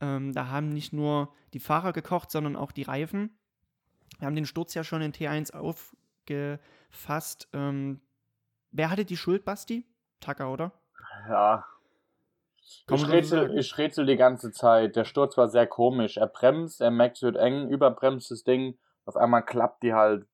Ähm, 0.00 0.32
da 0.32 0.48
haben 0.48 0.68
nicht 0.68 0.92
nur 0.92 1.32
die 1.54 1.60
Fahrer 1.60 1.92
gekocht, 1.92 2.30
sondern 2.30 2.56
auch 2.56 2.72
die 2.72 2.82
Reifen. 2.82 3.38
Wir 4.18 4.26
haben 4.26 4.34
den 4.34 4.46
Sturz 4.46 4.74
ja 4.74 4.84
schon 4.84 5.00
in 5.00 5.12
T1 5.12 5.54
aufgefasst. 5.54 7.48
Ähm, 7.52 8.00
wer 8.72 8.90
hatte 8.90 9.04
die 9.04 9.16
Schuld, 9.16 9.44
Basti? 9.44 9.86
Tucker, 10.20 10.52
oder? 10.52 10.72
Ja. 11.28 11.64
Ich 12.90 13.08
rätsel, 13.08 13.58
ich 13.58 13.78
rätsel 13.78 14.06
die 14.06 14.16
ganze 14.16 14.50
Zeit. 14.50 14.96
Der 14.96 15.04
Sturz 15.04 15.36
war 15.36 15.48
sehr 15.48 15.66
komisch. 15.66 16.16
Er 16.16 16.26
bremst, 16.26 16.80
er 16.80 16.90
merkt, 16.90 17.22
wird 17.22 17.36
eng, 17.36 17.68
überbremst 17.68 18.30
das 18.30 18.44
Ding. 18.44 18.78
Auf 19.04 19.16
einmal 19.16 19.44
klappt 19.44 19.82
die 19.82 19.94
halt 19.94 20.26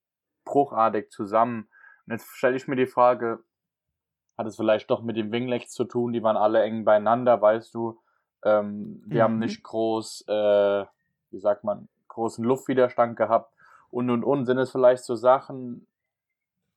bruchartig 0.48 1.10
zusammen. 1.10 1.68
Und 2.06 2.12
jetzt 2.12 2.28
stelle 2.36 2.56
ich 2.56 2.66
mir 2.66 2.76
die 2.76 2.86
Frage, 2.86 3.40
hat 4.36 4.46
es 4.46 4.56
vielleicht 4.56 4.90
doch 4.90 5.02
mit 5.02 5.16
dem 5.16 5.30
Winglechts 5.32 5.74
zu 5.74 5.84
tun, 5.84 6.12
die 6.12 6.22
waren 6.22 6.36
alle 6.36 6.62
eng 6.62 6.84
beieinander, 6.84 7.40
weißt 7.40 7.74
du. 7.74 8.00
Ähm, 8.44 9.02
die 9.06 9.16
mhm. 9.16 9.22
haben 9.22 9.38
nicht 9.38 9.62
groß, 9.62 10.24
äh, 10.28 10.84
wie 11.30 11.38
sagt 11.38 11.64
man, 11.64 11.88
großen 12.08 12.44
Luftwiderstand 12.44 13.16
gehabt 13.16 13.52
und 13.90 14.10
und 14.10 14.24
und. 14.24 14.46
Sind 14.46 14.58
es 14.58 14.70
vielleicht 14.70 15.04
so 15.04 15.16
Sachen, 15.16 15.86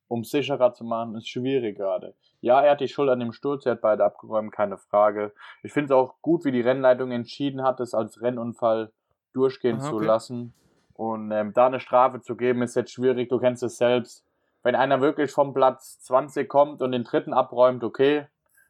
um 0.08 0.24
sicherer 0.24 0.74
zu 0.74 0.84
machen, 0.84 1.16
ist 1.16 1.30
schwierig 1.30 1.78
gerade. 1.78 2.16
Ja, 2.42 2.62
er 2.62 2.72
hat 2.72 2.82
die 2.82 2.88
Schuld 2.88 3.10
an 3.10 3.20
dem 3.20 3.32
Sturz, 3.32 3.66
er 3.66 3.74
hat 3.74 3.82
beide 3.82 4.04
abgeräumt, 4.04 4.52
keine 4.52 4.78
Frage. 4.78 5.32
Ich 5.62 5.72
finde 5.72 5.86
es 5.86 5.92
auch 5.92 6.16
gut, 6.22 6.44
wie 6.44 6.52
die 6.52 6.62
Rennleitung 6.62 7.12
entschieden 7.12 7.62
hat, 7.62 7.80
es 7.80 7.94
als 7.94 8.22
Rennunfall 8.22 8.92
durchgehen 9.34 9.78
Aha, 9.78 9.88
okay. 9.88 9.98
zu 9.98 10.04
lassen. 10.04 10.54
Und 11.02 11.32
ähm, 11.32 11.54
da 11.54 11.68
eine 11.68 11.80
Strafe 11.80 12.22
zu 12.22 12.36
geben, 12.36 12.62
ist 12.62 12.76
jetzt 12.76 12.92
schwierig, 12.92 13.30
du 13.30 13.40
kennst 13.40 13.64
es 13.64 13.78
selbst 13.78 14.26
wenn 14.64 14.76
einer 14.76 15.02
wirklich 15.02 15.32
vom 15.32 15.54
Platz 15.54 16.00
20 16.02 16.48
kommt 16.48 16.82
und 16.82 16.92
den 16.92 17.04
dritten 17.04 17.34
abräumt, 17.34 17.84
okay, 17.84 18.28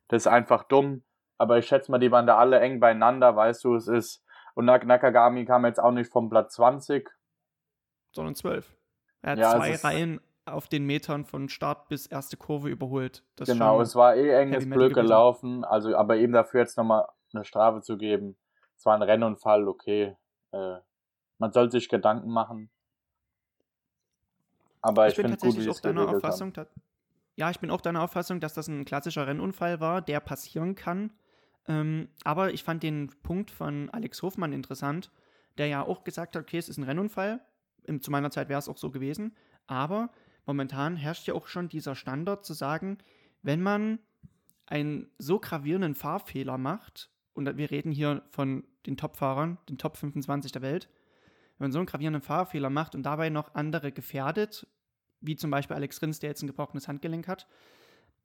das 0.07 0.23
ist 0.23 0.27
einfach 0.27 0.63
dumm. 0.63 1.03
Aber 1.37 1.57
ich 1.57 1.67
schätze 1.67 1.91
mal, 1.91 1.99
die 1.99 2.11
waren 2.11 2.27
da 2.27 2.37
alle 2.37 2.59
eng 2.59 2.79
beieinander, 2.79 3.35
weißt 3.35 3.63
du, 3.63 3.75
es 3.75 3.87
ist. 3.87 4.23
Und 4.53 4.65
Nakagami 4.65 5.45
kam 5.45 5.65
jetzt 5.65 5.79
auch 5.79 5.91
nicht 5.91 6.11
vom 6.11 6.29
Platz 6.29 6.55
20. 6.55 7.09
Sondern 8.11 8.35
12. 8.35 8.77
Er 9.21 9.31
hat 9.31 9.39
ja, 9.39 9.51
zwei 9.51 9.75
Reihen 9.75 10.21
auf 10.45 10.67
den 10.67 10.85
Metern 10.85 11.25
von 11.25 11.49
Start 11.49 11.87
bis 11.87 12.05
erste 12.05 12.37
Kurve 12.37 12.69
überholt. 12.69 13.23
Das 13.35 13.47
genau, 13.47 13.81
es 13.81 13.95
war 13.95 14.15
eh 14.15 14.29
enges 14.29 14.69
Glück 14.69 14.93
gelaufen. 14.93 15.63
Also, 15.63 15.95
aber 15.95 16.17
eben 16.17 16.33
dafür 16.33 16.61
jetzt 16.61 16.77
nochmal 16.77 17.07
eine 17.33 17.45
Strafe 17.45 17.81
zu 17.81 17.97
geben. 17.97 18.37
Es 18.77 18.85
war 18.85 18.95
ein 18.95 19.01
Rennunfall, 19.01 19.67
okay. 19.67 20.15
Äh, 20.51 20.77
man 21.41 21.51
soll 21.51 21.71
sich 21.71 21.89
Gedanken 21.89 22.29
machen. 22.29 22.69
Aber 24.79 25.07
ich, 25.07 25.17
ich 25.17 25.21
bin 25.23 25.31
tatsächlich 25.31 25.65
gut, 25.65 25.75
auch 25.75 25.79
deiner 25.81 26.07
Auffassung, 26.07 26.53
ja, 27.35 27.49
ich 27.49 27.59
bin 27.59 27.71
auch 27.71 27.81
deiner 27.81 28.03
Auffassung, 28.03 28.39
dass 28.39 28.53
das 28.53 28.67
ein 28.67 28.85
klassischer 28.85 29.25
Rennunfall 29.25 29.79
war, 29.79 30.01
der 30.01 30.19
passieren 30.19 30.75
kann. 30.75 31.11
Ähm, 31.67 32.09
aber 32.23 32.53
ich 32.53 32.63
fand 32.63 32.83
den 32.83 33.07
Punkt 33.23 33.49
von 33.49 33.89
Alex 33.89 34.21
Hofmann 34.21 34.53
interessant, 34.53 35.11
der 35.57 35.67
ja 35.67 35.81
auch 35.81 36.03
gesagt 36.03 36.35
hat, 36.35 36.43
okay, 36.43 36.59
es 36.59 36.69
ist 36.69 36.77
ein 36.77 36.83
Rennunfall. 36.83 37.41
Im, 37.85 38.01
zu 38.01 38.11
meiner 38.11 38.29
Zeit 38.29 38.47
wäre 38.47 38.59
es 38.59 38.69
auch 38.69 38.77
so 38.77 38.91
gewesen. 38.91 39.35
Aber 39.65 40.11
momentan 40.45 40.95
herrscht 40.95 41.25
ja 41.25 41.33
auch 41.33 41.47
schon 41.47 41.69
dieser 41.69 41.95
Standard 41.95 42.45
zu 42.45 42.53
sagen, 42.53 42.99
wenn 43.41 43.63
man 43.63 43.97
einen 44.67 45.09
so 45.17 45.39
gravierenden 45.39 45.95
Fahrfehler 45.95 46.59
macht, 46.59 47.09
und 47.33 47.57
wir 47.57 47.71
reden 47.71 47.91
hier 47.91 48.21
von 48.29 48.63
den 48.85 48.97
Top-Fahrern, 48.97 49.57
den 49.69 49.77
Top 49.79 49.97
25 49.97 50.51
der 50.51 50.61
Welt, 50.61 50.89
wenn 51.61 51.65
man 51.65 51.73
so 51.73 51.77
einen 51.77 51.85
gravierenden 51.85 52.23
Fahrfehler 52.23 52.71
macht 52.71 52.95
und 52.95 53.03
dabei 53.03 53.29
noch 53.29 53.53
andere 53.53 53.91
gefährdet, 53.91 54.65
wie 55.19 55.35
zum 55.35 55.51
Beispiel 55.51 55.75
Alex 55.75 56.01
Rins, 56.01 56.17
der 56.17 56.31
jetzt 56.31 56.41
ein 56.41 56.47
gebrochenes 56.47 56.87
Handgelenk 56.87 57.27
hat, 57.27 57.45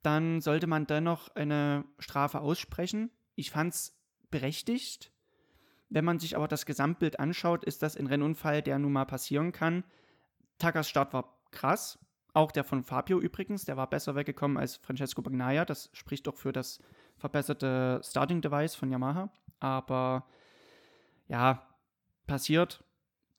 dann 0.01 0.41
sollte 0.41 0.65
man 0.65 0.87
dennoch 0.87 1.29
eine 1.35 1.85
Strafe 1.99 2.41
aussprechen. 2.41 3.11
Ich 3.35 3.51
fand 3.51 3.75
es 3.75 3.95
berechtigt. 4.31 5.11
Wenn 5.87 6.03
man 6.03 6.17
sich 6.17 6.35
aber 6.35 6.47
das 6.47 6.65
Gesamtbild 6.65 7.19
anschaut, 7.19 7.63
ist 7.63 7.83
das 7.83 7.95
ein 7.95 8.07
Rennunfall, 8.07 8.63
der 8.63 8.79
nun 8.79 8.91
mal 8.91 9.05
passieren 9.05 9.51
kann. 9.51 9.83
Takas 10.57 10.89
Start 10.89 11.13
war 11.13 11.37
krass. 11.51 11.99
Auch 12.33 12.51
der 12.51 12.63
von 12.63 12.83
Fabio 12.83 13.19
übrigens, 13.19 13.65
der 13.65 13.77
war 13.77 13.87
besser 13.87 14.15
weggekommen 14.15 14.57
als 14.57 14.77
Francesco 14.77 15.21
Bagnaia. 15.21 15.63
Das 15.63 15.91
spricht 15.93 16.25
doch 16.25 16.37
für 16.37 16.53
das 16.53 16.79
verbesserte 17.17 18.01
Starting 18.03 18.41
Device 18.41 18.73
von 18.73 18.89
Yamaha. 18.89 19.31
Aber 19.59 20.25
ja, 21.27 21.67
passiert 22.25 22.83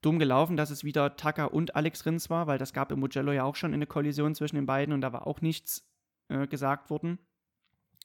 dumm 0.01 0.19
gelaufen, 0.19 0.57
dass 0.57 0.69
es 0.69 0.83
wieder 0.83 1.15
Tucker 1.15 1.53
und 1.53 1.75
Alex 1.75 2.05
Rins 2.05 2.29
war, 2.29 2.47
weil 2.47 2.57
das 2.57 2.73
gab 2.73 2.91
im 2.91 2.99
Mugello 2.99 3.31
ja 3.31 3.43
auch 3.43 3.55
schon 3.55 3.73
eine 3.73 3.87
Kollision 3.87 4.35
zwischen 4.35 4.55
den 4.55 4.65
beiden 4.65 4.93
und 4.93 5.01
da 5.01 5.11
war 5.13 5.27
auch 5.27 5.41
nichts 5.41 5.87
äh, 6.29 6.47
gesagt 6.47 6.89
worden 6.89 7.19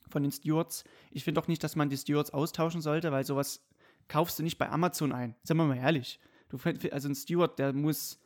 von 0.09 0.23
den 0.23 0.33
Stewards. 0.33 0.85
Ich 1.11 1.25
finde 1.25 1.41
auch 1.41 1.49
nicht, 1.49 1.63
dass 1.63 1.77
man 1.77 1.89
die 1.89 1.97
Stewards 1.97 2.31
austauschen 2.33 2.81
sollte, 2.81 3.13
weil 3.13 3.25
sowas 3.25 3.67
kaufst 4.09 4.39
du 4.39 4.43
nicht 4.43 4.59
bei 4.59 4.69
Amazon 4.69 5.13
ein. 5.13 5.35
Sagen 5.43 5.59
wir 5.59 5.67
mal 5.67 5.77
ehrlich. 5.77 6.21
Du, 6.49 6.59
also 6.91 7.09
ein 7.09 7.15
Steward, 7.15 7.59
der 7.59 7.73
muss 7.73 8.21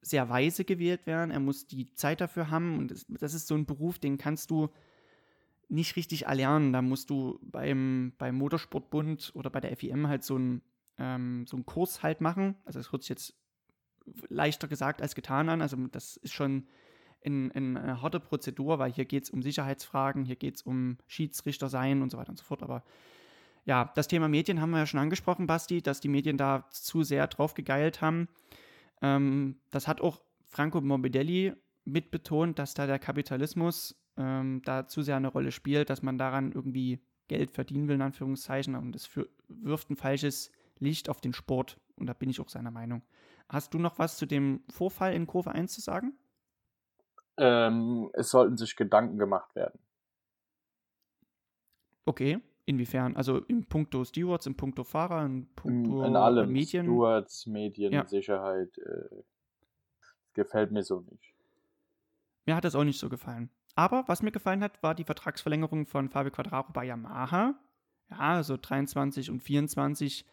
sehr 0.00 0.28
weise 0.28 0.64
gewählt 0.64 1.06
werden, 1.06 1.30
er 1.30 1.40
muss 1.40 1.66
die 1.66 1.92
Zeit 1.94 2.20
dafür 2.20 2.50
haben 2.50 2.78
und 2.78 2.90
das, 2.90 3.06
das 3.08 3.34
ist 3.34 3.46
so 3.48 3.54
ein 3.54 3.66
Beruf, 3.66 3.98
den 3.98 4.18
kannst 4.18 4.50
du 4.50 4.68
nicht 5.68 5.96
richtig 5.96 6.26
erlernen. 6.26 6.72
Da 6.72 6.82
musst 6.82 7.10
du 7.10 7.38
beim, 7.42 8.12
beim 8.18 8.36
Motorsportbund 8.36 9.32
oder 9.34 9.50
bei 9.50 9.60
der 9.60 9.76
FIM 9.76 10.08
halt 10.08 10.24
so 10.24 10.38
ein 10.38 10.62
ähm, 10.98 11.46
so 11.46 11.56
einen 11.56 11.66
Kurs 11.66 12.02
halt 12.02 12.20
machen. 12.20 12.56
Also 12.64 12.78
es 12.78 12.92
hört 12.92 13.02
sich 13.02 13.10
jetzt 13.10 13.34
leichter 14.28 14.68
gesagt 14.68 15.02
als 15.02 15.14
getan 15.14 15.48
an. 15.48 15.62
Also 15.62 15.76
das 15.88 16.16
ist 16.16 16.32
schon 16.32 16.66
in, 17.20 17.50
in 17.50 17.76
eine 17.76 18.00
harte 18.00 18.20
Prozedur, 18.20 18.78
weil 18.78 18.92
hier 18.92 19.04
geht 19.04 19.24
es 19.24 19.30
um 19.30 19.42
Sicherheitsfragen, 19.42 20.24
hier 20.24 20.36
geht 20.36 20.56
es 20.56 20.62
um 20.62 20.98
Schiedsrichter 21.06 21.68
sein 21.68 22.02
und 22.02 22.10
so 22.10 22.18
weiter 22.18 22.30
und 22.30 22.38
so 22.38 22.44
fort. 22.44 22.62
Aber 22.62 22.84
ja, 23.64 23.90
das 23.94 24.08
Thema 24.08 24.28
Medien 24.28 24.60
haben 24.60 24.70
wir 24.70 24.78
ja 24.78 24.86
schon 24.86 25.00
angesprochen, 25.00 25.46
Basti, 25.46 25.82
dass 25.82 26.00
die 26.00 26.08
Medien 26.08 26.36
da 26.36 26.66
zu 26.70 27.02
sehr 27.02 27.26
drauf 27.26 27.54
gegeilt 27.54 28.00
haben. 28.00 28.28
Ähm, 29.02 29.56
das 29.70 29.86
hat 29.88 30.00
auch 30.00 30.22
Franco 30.46 30.80
Morbidelli 30.80 31.52
mitbetont, 31.84 32.58
dass 32.58 32.74
da 32.74 32.86
der 32.86 32.98
Kapitalismus 32.98 34.00
ähm, 34.16 34.62
da 34.64 34.86
zu 34.86 35.02
sehr 35.02 35.16
eine 35.16 35.28
Rolle 35.28 35.52
spielt, 35.52 35.90
dass 35.90 36.02
man 36.02 36.18
daran 36.18 36.52
irgendwie 36.52 37.00
Geld 37.28 37.50
verdienen 37.50 37.88
will, 37.88 37.96
in 37.96 38.02
Anführungszeichen. 38.02 38.74
Und 38.74 38.92
das 38.92 39.04
für, 39.04 39.28
wirft 39.48 39.90
ein 39.90 39.96
falsches 39.96 40.50
Licht 40.80 41.08
auf 41.08 41.20
den 41.20 41.32
Sport. 41.32 41.78
Und 41.96 42.06
da 42.06 42.12
bin 42.12 42.30
ich 42.30 42.40
auch 42.40 42.48
seiner 42.48 42.70
Meinung. 42.70 43.02
Hast 43.48 43.74
du 43.74 43.78
noch 43.78 43.98
was 43.98 44.16
zu 44.18 44.26
dem 44.26 44.62
Vorfall 44.70 45.14
in 45.14 45.26
Kurve 45.26 45.52
1 45.52 45.72
zu 45.72 45.80
sagen? 45.80 46.18
Ähm, 47.38 48.10
es 48.14 48.30
sollten 48.30 48.56
sich 48.56 48.76
Gedanken 48.76 49.18
gemacht 49.18 49.54
werden. 49.54 49.78
Okay, 52.04 52.40
inwiefern? 52.66 53.16
Also 53.16 53.38
im 53.44 53.64
Punkto 53.66 54.04
Stewards, 54.04 54.46
im 54.46 54.56
Punkto 54.56 54.84
Fahrer, 54.84 55.24
im 55.24 55.46
Punkto 55.54 56.04
in 56.04 56.16
allem. 56.16 56.52
Medien? 56.52 56.86
Stewards, 56.86 57.46
Medien, 57.46 57.92
ja. 57.92 58.06
Sicherheit. 58.06 58.76
Äh. 58.78 59.22
gefällt 60.34 60.70
mir 60.70 60.82
so 60.82 61.00
nicht. 61.00 61.34
Mir 62.46 62.56
hat 62.56 62.64
das 62.64 62.74
auch 62.74 62.84
nicht 62.84 62.98
so 62.98 63.08
gefallen. 63.08 63.50
Aber 63.74 64.04
was 64.08 64.22
mir 64.22 64.32
gefallen 64.32 64.62
hat, 64.62 64.82
war 64.82 64.94
die 64.94 65.04
Vertragsverlängerung 65.04 65.86
von 65.86 66.08
Fabio 66.08 66.32
Quadraro 66.32 66.72
bei 66.72 66.84
Yamaha. 66.84 67.54
Ja, 68.10 68.18
also 68.18 68.56
23 68.56 69.30
und 69.30 69.40
24 69.40 70.24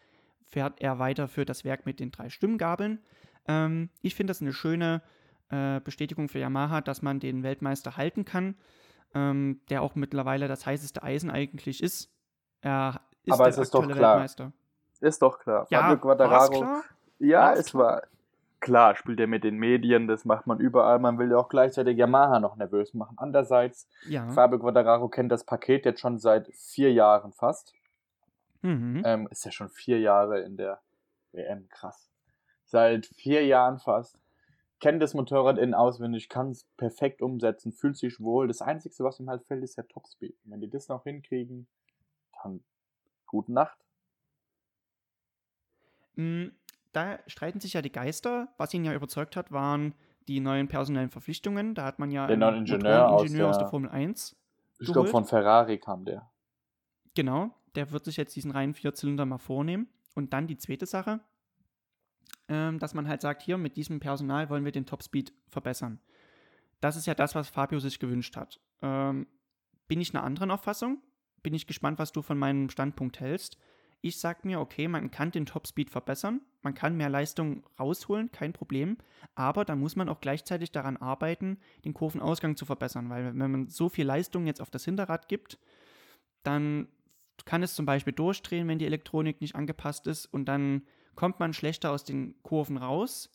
fährt 0.46 0.80
er 0.80 0.98
weiter 0.98 1.28
für 1.28 1.44
das 1.44 1.64
Werk 1.64 1.86
mit 1.86 2.00
den 2.00 2.10
drei 2.10 2.28
Stimmgabeln. 2.28 3.00
Ähm, 3.48 3.90
ich 4.02 4.14
finde 4.14 4.30
das 4.32 4.40
eine 4.40 4.52
schöne 4.52 5.02
äh, 5.50 5.80
Bestätigung 5.80 6.28
für 6.28 6.38
Yamaha, 6.38 6.80
dass 6.80 7.02
man 7.02 7.20
den 7.20 7.42
Weltmeister 7.42 7.96
halten 7.96 8.24
kann, 8.24 8.56
ähm, 9.14 9.60
der 9.70 9.82
auch 9.82 9.94
mittlerweile 9.94 10.48
das 10.48 10.66
heißeste 10.66 11.02
Eisen 11.02 11.30
eigentlich 11.30 11.82
ist. 11.82 12.10
Er 12.62 13.00
ist 13.24 13.32
Aber 13.32 13.44
der 13.44 13.52
es 13.52 13.58
ist 13.58 13.74
doch 13.74 13.86
klar. 13.86 14.14
Weltmeister. 14.14 14.52
Ist 15.00 15.22
doch 15.22 15.38
klar. 15.38 15.66
Ja, 15.70 15.80
Fabio 15.80 15.92
war's 15.94 16.00
Quattararo. 16.18 16.58
klar? 16.60 16.82
Ja, 17.18 17.40
War's 17.48 17.58
es 17.60 17.74
war 17.74 18.02
klar, 18.60 18.96
spielt 18.96 19.20
er 19.20 19.26
mit 19.26 19.44
den 19.44 19.56
Medien, 19.58 20.08
das 20.08 20.24
macht 20.24 20.46
man 20.46 20.58
überall. 20.58 20.98
Man 20.98 21.18
will 21.18 21.30
ja 21.30 21.36
auch 21.36 21.48
gleichzeitig 21.48 21.96
Yamaha 21.96 22.40
noch 22.40 22.56
nervös 22.56 22.94
machen. 22.94 23.14
Andererseits, 23.18 23.88
Ja. 24.08 24.28
Fabio 24.30 24.58
Quattararo 24.58 25.08
kennt 25.08 25.30
das 25.30 25.44
Paket 25.44 25.84
jetzt 25.84 26.00
schon 26.00 26.18
seit 26.18 26.48
vier 26.54 26.92
Jahren 26.92 27.32
fast. 27.32 27.74
Mhm. 28.66 29.02
Ähm, 29.04 29.28
ist 29.30 29.44
ja 29.44 29.52
schon 29.52 29.68
vier 29.68 30.00
Jahre 30.00 30.40
in 30.40 30.56
der 30.56 30.80
WM, 31.32 31.68
krass. 31.68 32.10
Seit 32.64 33.06
vier 33.06 33.46
Jahren 33.46 33.78
fast. 33.78 34.18
Kennt 34.80 35.00
das 35.00 35.14
Motorrad 35.14 35.56
in 35.58 35.72
auswendig, 35.72 36.28
kann 36.28 36.50
es 36.50 36.64
perfekt 36.76 37.22
umsetzen, 37.22 37.72
fühlt 37.72 37.96
sich 37.96 38.20
wohl. 38.20 38.48
Das 38.48 38.60
Einzige, 38.60 39.04
was 39.04 39.20
ihm 39.20 39.30
halt 39.30 39.44
fällt, 39.44 39.62
ist 39.62 39.76
der 39.78 39.86
Topspeed. 39.88 40.36
Wenn 40.44 40.60
die 40.60 40.68
das 40.68 40.88
noch 40.88 41.04
hinkriegen, 41.04 41.66
dann 42.42 42.62
gute 43.26 43.52
Nacht. 43.52 43.78
Mm, 46.16 46.46
Da 46.92 47.18
streiten 47.26 47.60
sich 47.60 47.74
ja 47.74 47.82
die 47.82 47.92
Geister. 47.92 48.48
Was 48.56 48.72
ihn 48.74 48.84
ja 48.84 48.94
überzeugt 48.94 49.36
hat, 49.36 49.52
waren 49.52 49.94
die 50.28 50.40
neuen 50.40 50.66
personellen 50.66 51.10
Verpflichtungen. 51.10 51.74
Da 51.74 51.84
hat 51.84 51.98
man 51.98 52.10
ja 52.10 52.26
Den 52.26 52.42
einen 52.42 52.64
neuen 52.64 52.66
Ingenieur 52.66 53.06
aus 53.06 53.10
Motoreningenieur 53.22 53.48
aus 53.48 53.56
der- 53.58 53.64
der 53.66 53.70
Formel 53.70 53.90
1. 53.90 54.36
Ich 54.78 54.92
glaube, 54.92 55.08
von 55.08 55.24
Ferrari 55.24 55.78
kam 55.78 56.04
der. 56.04 56.30
Genau, 57.16 57.54
der 57.74 57.90
wird 57.90 58.04
sich 58.04 58.18
jetzt 58.18 58.36
diesen 58.36 58.50
reinen 58.52 58.74
Vierzylinder 58.74 59.24
mal 59.24 59.38
vornehmen. 59.38 59.88
Und 60.14 60.32
dann 60.32 60.46
die 60.46 60.58
zweite 60.58 60.86
Sache, 60.86 61.20
ähm, 62.48 62.78
dass 62.78 62.94
man 62.94 63.08
halt 63.08 63.22
sagt, 63.22 63.42
hier 63.42 63.58
mit 63.58 63.76
diesem 63.76 64.00
Personal 64.00 64.48
wollen 64.50 64.64
wir 64.64 64.72
den 64.72 64.86
Topspeed 64.86 65.32
verbessern. 65.48 65.98
Das 66.80 66.94
ist 66.94 67.06
ja 67.06 67.14
das, 67.14 67.34
was 67.34 67.48
Fabio 67.48 67.80
sich 67.80 67.98
gewünscht 67.98 68.36
hat. 68.36 68.60
Ähm, 68.82 69.26
bin 69.88 70.00
ich 70.00 70.14
einer 70.14 70.24
anderen 70.24 70.50
Auffassung? 70.50 71.02
Bin 71.42 71.54
ich 71.54 71.66
gespannt, 71.66 71.98
was 71.98 72.12
du 72.12 72.20
von 72.20 72.38
meinem 72.38 72.68
Standpunkt 72.68 73.18
hältst. 73.18 73.56
Ich 74.02 74.18
sag 74.20 74.44
mir, 74.44 74.60
okay, 74.60 74.86
man 74.86 75.10
kann 75.10 75.30
den 75.30 75.46
Topspeed 75.46 75.88
verbessern, 75.88 76.42
man 76.62 76.74
kann 76.74 76.96
mehr 76.96 77.08
Leistung 77.08 77.64
rausholen, 77.80 78.30
kein 78.30 78.52
Problem, 78.52 78.98
aber 79.34 79.64
da 79.64 79.74
muss 79.74 79.96
man 79.96 80.10
auch 80.10 80.20
gleichzeitig 80.20 80.70
daran 80.70 80.98
arbeiten, 80.98 81.58
den 81.84 81.94
Kurvenausgang 81.94 82.56
zu 82.56 82.66
verbessern, 82.66 83.08
weil 83.08 83.36
wenn 83.36 83.50
man 83.50 83.68
so 83.68 83.88
viel 83.88 84.04
Leistung 84.04 84.46
jetzt 84.46 84.60
auf 84.60 84.70
das 84.70 84.84
Hinterrad 84.84 85.28
gibt, 85.28 85.58
dann 86.42 86.88
kann 87.44 87.62
es 87.62 87.74
zum 87.74 87.86
Beispiel 87.86 88.12
durchdrehen, 88.12 88.68
wenn 88.68 88.78
die 88.78 88.86
Elektronik 88.86 89.40
nicht 89.40 89.54
angepasst 89.54 90.06
ist 90.06 90.26
und 90.26 90.46
dann 90.46 90.86
kommt 91.14 91.40
man 91.40 91.52
schlechter 91.52 91.90
aus 91.90 92.04
den 92.04 92.40
Kurven 92.42 92.76
raus 92.76 93.30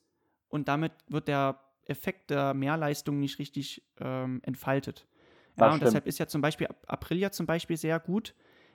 und 0.50 0.68
damit 0.68 0.92
wird 1.08 1.28
der 1.28 1.60
Effekt 1.86 2.30
der 2.30 2.54
Mehrleistung 2.54 3.20
nicht 3.20 3.40
richtig 3.40 3.84
ähm, 4.00 4.40
entfaltet. 4.44 5.08
Ja, 5.58 5.66
und 5.68 5.78
stimmt. 5.78 5.88
deshalb 5.88 6.08
ist 6.08 6.20
ja 6.20 6.28
zum 6.28 6.42
Beispiel 6.42 6.68
Ap- 6.68 6.86
Aprilia 6.88 7.32
zum 7.32 7.46
Beispiel 7.46 7.78
sehr 7.78 8.00
gut. 8.00 8.34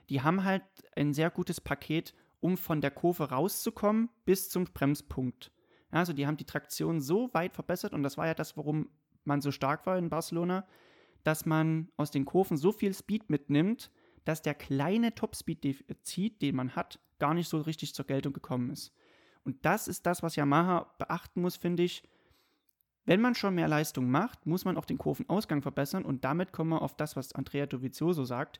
Die 0.09 0.21
haben 0.21 0.43
halt 0.43 0.63
ein 0.95 1.13
sehr 1.13 1.29
gutes 1.29 1.59
Paket, 1.59 2.13
um 2.39 2.57
von 2.57 2.81
der 2.81 2.91
Kurve 2.91 3.29
rauszukommen 3.29 4.09
bis 4.25 4.49
zum 4.49 4.65
Bremspunkt. 4.65 5.51
Ja, 5.91 5.99
also 5.99 6.13
die 6.13 6.27
haben 6.27 6.37
die 6.37 6.45
Traktion 6.45 7.01
so 7.01 7.33
weit 7.33 7.53
verbessert 7.53 7.93
und 7.93 8.03
das 8.03 8.17
war 8.17 8.27
ja 8.27 8.33
das, 8.33 8.57
warum 8.57 8.89
man 9.23 9.41
so 9.41 9.51
stark 9.51 9.85
war 9.85 9.97
in 9.97 10.09
Barcelona, 10.09 10.65
dass 11.23 11.45
man 11.45 11.89
aus 11.97 12.11
den 12.11 12.25
Kurven 12.25 12.57
so 12.57 12.71
viel 12.71 12.93
Speed 12.93 13.29
mitnimmt, 13.29 13.89
dass 14.27 14.41
der 14.41 14.55
kleine 14.55 15.15
Topspeed-Defizit, 15.15 16.41
den 16.41 16.55
man 16.55 16.75
hat, 16.75 16.99
gar 17.19 17.33
nicht 17.33 17.47
so 17.47 17.61
richtig 17.61 17.95
zur 17.95 18.05
Geltung 18.05 18.33
gekommen 18.33 18.69
ist. 18.69 18.93
Und 19.43 19.65
das 19.65 19.87
ist 19.87 20.05
das, 20.05 20.21
was 20.21 20.35
Yamaha 20.35 20.93
beachten 20.97 21.41
muss, 21.41 21.55
finde 21.55 21.83
ich. 21.83 22.03
Wenn 23.05 23.21
man 23.21 23.35
schon 23.35 23.55
mehr 23.55 23.69
Leistung 23.69 24.11
macht, 24.11 24.45
muss 24.45 24.65
man 24.65 24.75
auch 24.75 24.83
den 24.83 24.97
Kurvenausgang 24.97 25.61
verbessern 25.61 26.03
und 26.03 26.25
damit 26.25 26.51
kommen 26.51 26.71
wir 26.71 26.81
auf 26.81 26.97
das, 26.97 27.15
was 27.15 27.31
Andrea 27.31 27.65
Dovizioso 27.65 28.25
sagt. 28.25 28.59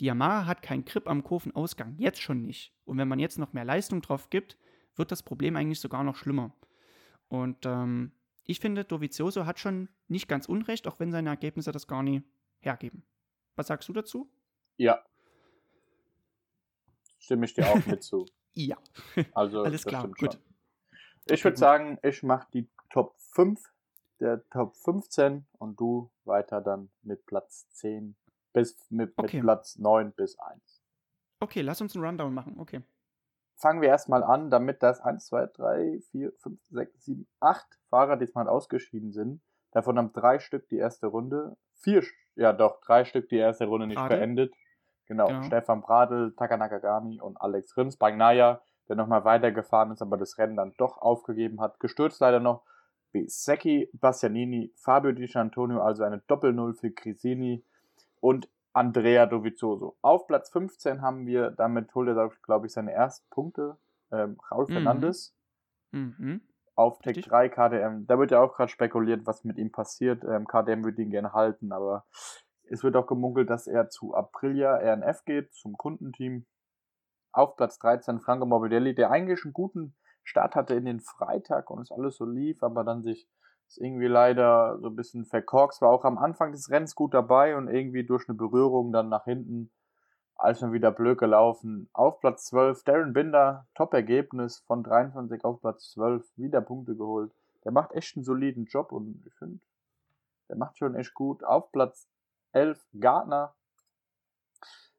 Die 0.00 0.06
Yamaha 0.06 0.46
hat 0.46 0.62
keinen 0.62 0.84
Grip 0.84 1.06
am 1.08 1.22
Kurvenausgang, 1.22 1.94
jetzt 1.98 2.20
schon 2.20 2.42
nicht. 2.42 2.74
Und 2.84 2.98
wenn 2.98 3.06
man 3.06 3.20
jetzt 3.20 3.38
noch 3.38 3.52
mehr 3.52 3.64
Leistung 3.64 4.02
drauf 4.02 4.30
gibt, 4.30 4.58
wird 4.96 5.12
das 5.12 5.22
Problem 5.22 5.54
eigentlich 5.54 5.78
sogar 5.78 6.02
noch 6.02 6.16
schlimmer. 6.16 6.52
Und 7.28 7.66
ähm, 7.66 8.10
ich 8.44 8.58
finde, 8.58 8.84
Dovizioso 8.84 9.46
hat 9.46 9.60
schon 9.60 9.88
nicht 10.08 10.26
ganz 10.26 10.46
unrecht, 10.46 10.88
auch 10.88 10.98
wenn 10.98 11.12
seine 11.12 11.28
Ergebnisse 11.28 11.70
das 11.70 11.86
gar 11.86 12.02
nicht 12.02 12.24
hergeben. 12.58 13.04
Was 13.54 13.68
sagst 13.68 13.88
du 13.88 13.92
dazu? 13.92 14.28
Ja. 14.78 15.04
Stimme 17.18 17.44
ich 17.44 17.54
dir 17.54 17.68
auch 17.68 17.84
mit 17.86 18.02
zu. 18.02 18.24
Ja. 18.54 18.76
Also, 19.34 19.62
Alles 19.62 19.84
klar, 19.84 20.08
gut. 20.08 20.18
schon. 20.18 20.42
Ich 21.26 21.32
Okay, 21.34 21.44
würde 21.44 21.56
sagen, 21.58 21.98
ich 22.02 22.24
mache 22.24 22.48
die 22.52 22.68
Top 22.90 23.14
5, 23.20 23.62
der 24.18 24.42
Top 24.50 24.74
15 24.74 25.46
und 25.58 25.78
du 25.78 26.10
weiter 26.24 26.60
dann 26.60 26.90
mit 27.02 27.24
Platz 27.26 27.68
10 27.74 28.16
bis 28.52 28.76
mit, 28.90 29.12
Okay. 29.16 29.36
mit 29.36 29.44
Platz 29.44 29.78
9 29.78 30.10
bis 30.12 30.36
1. 30.40 30.82
Okay, 31.38 31.60
lass 31.60 31.80
uns 31.80 31.94
einen 31.94 32.04
Rundown 32.04 32.34
machen. 32.34 32.58
Okay. 32.58 32.82
Fangen 33.54 33.80
wir 33.80 33.90
erstmal 33.90 34.24
an, 34.24 34.50
damit 34.50 34.82
das 34.82 35.00
1, 35.00 35.26
2, 35.26 35.46
3, 35.46 36.00
4, 36.10 36.32
5, 36.38 36.60
6, 36.70 37.04
7, 37.04 37.28
8 37.38 37.66
Fahrer 37.90 38.16
diesmal 38.16 38.48
ausgeschieden 38.48 39.12
sind. 39.12 39.40
Davon 39.70 39.98
haben 39.98 40.12
drei 40.12 40.40
Stück 40.40 40.68
die 40.68 40.78
erste 40.78 41.06
Runde, 41.06 41.56
vier, 41.74 42.02
ja 42.34 42.52
doch, 42.52 42.80
drei 42.80 43.04
Stück 43.04 43.28
die 43.28 43.36
erste 43.36 43.66
Runde 43.66 43.86
nicht 43.86 43.98
Bradl. 43.98 44.16
beendet. 44.16 44.54
Genau, 45.08 45.28
Genau. 45.28 45.42
Stefan 45.42 45.80
Bradl, 45.80 46.32
Taka 46.36 46.56
Nakagami 46.56 47.20
und 47.20 47.40
Alex 47.40 47.76
Rins. 47.76 47.96
Bagnaya, 47.96 48.60
der 48.88 48.96
nochmal 48.96 49.24
weitergefahren 49.24 49.92
ist, 49.92 50.02
aber 50.02 50.16
das 50.16 50.38
Rennen 50.38 50.56
dann 50.56 50.74
doch 50.78 50.98
aufgegeben 50.98 51.60
hat. 51.60 51.80
Gestürzt 51.80 52.20
leider 52.20 52.40
noch 52.40 52.62
Bisecchi, 53.12 53.88
Bastianini, 53.94 54.70
Fabio 54.76 55.12
Di 55.12 55.30
Antonio, 55.34 55.80
also 55.80 56.04
eine 56.04 56.18
Doppel-Null 56.26 56.74
für 56.74 56.90
Crisini 56.90 57.62
und 58.20 58.48
Andrea 58.74 59.26
Dovizioso. 59.26 59.96
Auf 60.02 60.26
Platz 60.26 60.50
15 60.50 61.00
haben 61.00 61.26
wir, 61.26 61.50
damit 61.50 61.94
holt 61.94 62.08
er, 62.08 62.30
glaube 62.42 62.66
ich, 62.66 62.72
seine 62.72 62.92
ersten 62.92 63.28
Punkte, 63.30 63.76
ähm, 64.12 64.38
Raul 64.50 64.66
Mhm. 64.68 64.72
Fernandes 64.72 65.34
Mhm. 65.90 66.42
auf 66.74 66.98
Tech 66.98 67.16
Richtig. 67.16 67.30
3 67.30 67.48
KDM. 67.48 68.06
Da 68.06 68.18
wird 68.18 68.30
ja 68.30 68.40
auch 68.40 68.54
gerade 68.54 68.70
spekuliert, 68.70 69.26
was 69.26 69.42
mit 69.42 69.56
ihm 69.58 69.72
passiert. 69.72 70.22
Ähm, 70.24 70.46
KDM 70.46 70.84
würde 70.84 71.02
ihn 71.02 71.10
gerne 71.10 71.32
halten, 71.32 71.72
aber 71.72 72.04
es 72.70 72.82
wird 72.82 72.96
auch 72.96 73.06
gemunkelt, 73.06 73.50
dass 73.50 73.66
er 73.66 73.88
zu 73.88 74.14
Aprilia 74.14 74.76
RNF 74.76 75.24
geht, 75.24 75.52
zum 75.54 75.76
Kundenteam. 75.76 76.46
Auf 77.32 77.56
Platz 77.56 77.78
13 77.78 78.20
Franco 78.20 78.46
Morbidelli, 78.46 78.94
der 78.94 79.10
eigentlich 79.10 79.44
einen 79.44 79.52
guten 79.52 79.94
Start 80.24 80.54
hatte 80.54 80.74
in 80.74 80.84
den 80.84 81.00
Freitag 81.00 81.70
und 81.70 81.80
es 81.80 81.92
alles 81.92 82.16
so 82.16 82.24
lief, 82.24 82.62
aber 82.62 82.84
dann 82.84 83.02
sich 83.02 83.28
irgendwie 83.76 84.06
leider 84.06 84.78
so 84.80 84.88
ein 84.88 84.96
bisschen 84.96 85.26
verkorkst, 85.26 85.82
war 85.82 85.90
auch 85.90 86.04
am 86.04 86.18
Anfang 86.18 86.52
des 86.52 86.70
Rennens 86.70 86.94
gut 86.94 87.12
dabei 87.12 87.56
und 87.56 87.68
irgendwie 87.68 88.04
durch 88.04 88.28
eine 88.28 88.36
Berührung 88.36 88.92
dann 88.92 89.08
nach 89.08 89.24
hinten 89.24 89.70
als 90.38 90.60
schon 90.60 90.72
wieder 90.72 90.92
blöd 90.92 91.18
gelaufen. 91.18 91.90
Auf 91.92 92.20
Platz 92.20 92.46
12 92.46 92.84
Darren 92.84 93.12
Binder, 93.12 93.66
Top-Ergebnis 93.74 94.60
von 94.66 94.82
23 94.82 95.44
auf 95.44 95.60
Platz 95.60 95.90
12, 95.92 96.24
wieder 96.36 96.60
Punkte 96.60 96.96
geholt. 96.96 97.32
Der 97.64 97.72
macht 97.72 97.92
echt 97.92 98.16
einen 98.16 98.24
soliden 98.24 98.66
Job 98.66 98.92
und 98.92 99.24
ich 99.26 99.34
finde, 99.34 99.60
der 100.48 100.56
macht 100.56 100.78
schon 100.78 100.94
echt 100.94 101.12
gut. 101.12 101.44
Auf 101.44 101.72
Platz 101.72 102.08
11 102.52 102.86
Gardner, 102.98 103.54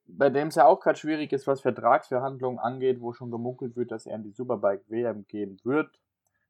bei 0.06 0.30
dem 0.30 0.48
es 0.48 0.56
ja 0.56 0.66
auch 0.66 0.80
gerade 0.80 0.98
schwierig 0.98 1.32
ist, 1.34 1.48
was 1.48 1.62
Vertragsverhandlungen 1.62 2.60
angeht, 2.60 3.00
wo 3.02 3.14
schon 3.14 3.32
gemunkelt 3.32 3.76
wird, 3.76 3.92
dass 3.92 4.06
er 4.06 4.16
in 4.16 4.24
die 4.24 4.32
Superbike 4.32 4.90
WM 4.90 5.26
gehen 5.28 5.60
wird. 5.64 6.00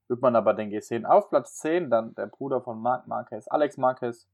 Wird 0.08 0.22
man 0.22 0.36
aber, 0.36 0.54
denke 0.54 0.78
ich, 0.78 0.88
sehen. 0.88 1.06
Auf 1.06 1.30
Platz 1.30 1.58
10 1.58 1.90
dann 1.90 2.16
der 2.16 2.28
Bruder 2.28 2.62
von 2.62 2.82
Marc 2.82 3.08
Marquez, 3.08 3.48
Alex 3.48 3.78
Marquez, 3.78 4.28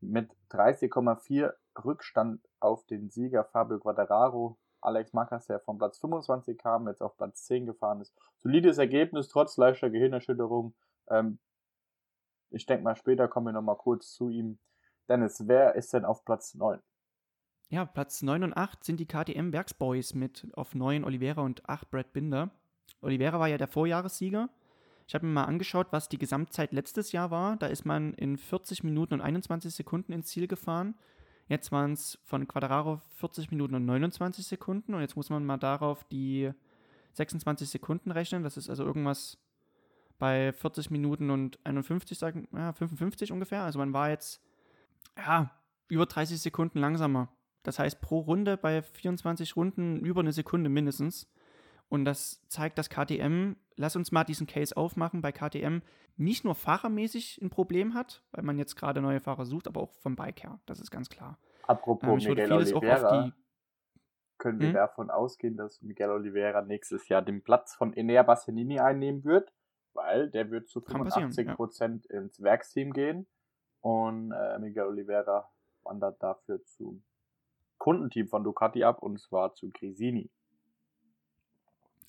mit 0.00 0.30
30,4 0.50 1.52
Rückstand 1.84 2.40
auf 2.60 2.84
den 2.86 3.10
Sieger 3.10 3.44
Fabio 3.44 3.78
Quattararo. 3.78 4.56
Alex 4.80 5.12
Marquez, 5.12 5.46
der 5.46 5.58
von 5.58 5.78
Platz 5.78 5.98
25 5.98 6.58
kam, 6.58 6.86
jetzt 6.86 7.02
auf 7.02 7.16
Platz 7.16 7.44
10 7.46 7.66
gefahren 7.66 8.00
ist. 8.00 8.14
Solides 8.38 8.78
Ergebnis, 8.78 9.28
trotz 9.28 9.56
leichter 9.56 9.90
Gehirnerschütterung. 9.90 10.74
Ähm, 11.08 11.38
ich 12.50 12.66
denke 12.66 12.84
mal, 12.84 12.94
später 12.94 13.26
kommen 13.26 13.46
wir 13.46 13.52
nochmal 13.52 13.76
kurz 13.76 14.12
zu 14.12 14.28
ihm. 14.28 14.58
Dennis, 15.08 15.46
wer 15.46 15.74
ist 15.74 15.92
denn 15.92 16.04
auf 16.04 16.24
Platz 16.24 16.54
9? 16.54 16.80
Ja, 17.68 17.84
Platz 17.84 18.22
9 18.22 18.44
und 18.44 18.56
8 18.56 18.84
sind 18.84 19.00
die 19.00 19.06
KTM 19.06 19.52
Werksboys 19.52 20.14
mit 20.14 20.46
auf 20.54 20.74
9 20.74 21.04
Oliveira 21.04 21.42
und 21.42 21.68
8 21.68 21.90
Brad 21.90 22.12
Binder. 22.12 22.50
Oliveira 23.00 23.40
war 23.40 23.48
ja 23.48 23.58
der 23.58 23.68
Vorjahressieger. 23.68 24.48
Ich 25.08 25.14
habe 25.14 25.26
mir 25.26 25.32
mal 25.32 25.44
angeschaut, 25.44 25.88
was 25.90 26.08
die 26.08 26.18
Gesamtzeit 26.18 26.72
letztes 26.72 27.12
Jahr 27.12 27.30
war. 27.30 27.56
Da 27.56 27.66
ist 27.66 27.84
man 27.84 28.14
in 28.14 28.36
40 28.36 28.82
Minuten 28.84 29.14
und 29.14 29.20
21 29.20 29.74
Sekunden 29.74 30.12
ins 30.12 30.28
Ziel 30.28 30.48
gefahren. 30.48 30.94
Jetzt 31.48 31.70
waren 31.70 31.92
es 31.92 32.18
von 32.24 32.48
Quadraro 32.48 33.00
40 33.16 33.50
Minuten 33.52 33.76
und 33.76 33.84
29 33.84 34.46
Sekunden. 34.46 34.94
Und 34.94 35.00
jetzt 35.00 35.16
muss 35.16 35.30
man 35.30 35.44
mal 35.44 35.58
darauf 35.58 36.02
die 36.04 36.50
26 37.12 37.68
Sekunden 37.70 38.10
rechnen. 38.10 38.42
Das 38.42 38.56
ist 38.56 38.68
also 38.68 38.84
irgendwas 38.84 39.38
bei 40.18 40.52
40 40.52 40.90
Minuten 40.90 41.30
und 41.30 41.58
51, 41.64 42.18
sagen, 42.18 42.48
ja, 42.52 42.72
55 42.72 43.30
ungefähr. 43.30 43.62
Also 43.62 43.78
man 43.78 43.92
war 43.92 44.10
jetzt, 44.10 44.42
ja, 45.16 45.50
über 45.88 46.06
30 46.06 46.40
Sekunden 46.40 46.78
langsamer. 46.78 47.28
Das 47.62 47.78
heißt, 47.78 48.00
pro 48.00 48.20
Runde 48.20 48.56
bei 48.56 48.82
24 48.82 49.56
Runden 49.56 49.98
über 50.04 50.20
eine 50.20 50.32
Sekunde 50.32 50.70
mindestens. 50.70 51.28
Und 51.88 52.04
das 52.04 52.46
zeigt, 52.48 52.78
dass 52.78 52.90
KTM, 52.90 53.54
lass 53.76 53.96
uns 53.96 54.12
mal 54.12 54.24
diesen 54.24 54.46
Case 54.46 54.76
aufmachen, 54.76 55.20
bei 55.20 55.32
KTM 55.32 55.80
nicht 56.16 56.44
nur 56.44 56.54
fahrermäßig 56.54 57.40
ein 57.42 57.50
Problem 57.50 57.94
hat, 57.94 58.24
weil 58.32 58.42
man 58.42 58.58
jetzt 58.58 58.76
gerade 58.76 59.00
neue 59.00 59.20
Fahrer 59.20 59.44
sucht, 59.44 59.68
aber 59.68 59.80
auch 59.82 59.92
vom 59.94 60.16
Bike 60.16 60.42
her. 60.42 60.60
Das 60.66 60.80
ist 60.80 60.90
ganz 60.90 61.08
klar. 61.08 61.38
Apropos 61.64 62.24
ähm, 62.24 62.30
Miguel 62.30 62.52
Oliveira, 62.52 63.32
können 64.38 64.60
wir 64.60 64.68
hm? 64.68 64.74
davon 64.74 65.10
ausgehen, 65.10 65.56
dass 65.56 65.82
Miguel 65.82 66.10
Oliveira 66.10 66.62
nächstes 66.62 67.08
Jahr 67.08 67.22
den 67.22 67.42
Platz 67.42 67.74
von 67.74 67.92
Enea 67.92 68.22
Bassanini 68.22 68.80
einnehmen 68.80 69.24
wird, 69.24 69.52
weil 69.92 70.30
der 70.30 70.50
wird 70.50 70.68
zu 70.68 70.80
85 70.80 71.48
Prozent 71.54 72.06
ja. 72.10 72.20
ins 72.20 72.42
Werksteam 72.42 72.92
gehen 72.92 73.26
und 73.86 74.32
äh, 74.32 74.58
Miguel 74.58 74.86
Oliveira 74.86 75.48
wandert 75.84 76.20
dafür 76.20 76.60
zum 76.64 77.04
Kundenteam 77.78 78.26
von 78.26 78.42
Ducati 78.42 78.82
ab 78.82 79.00
und 79.00 79.20
zwar 79.20 79.54
zu 79.54 79.70
Grisini. 79.70 80.28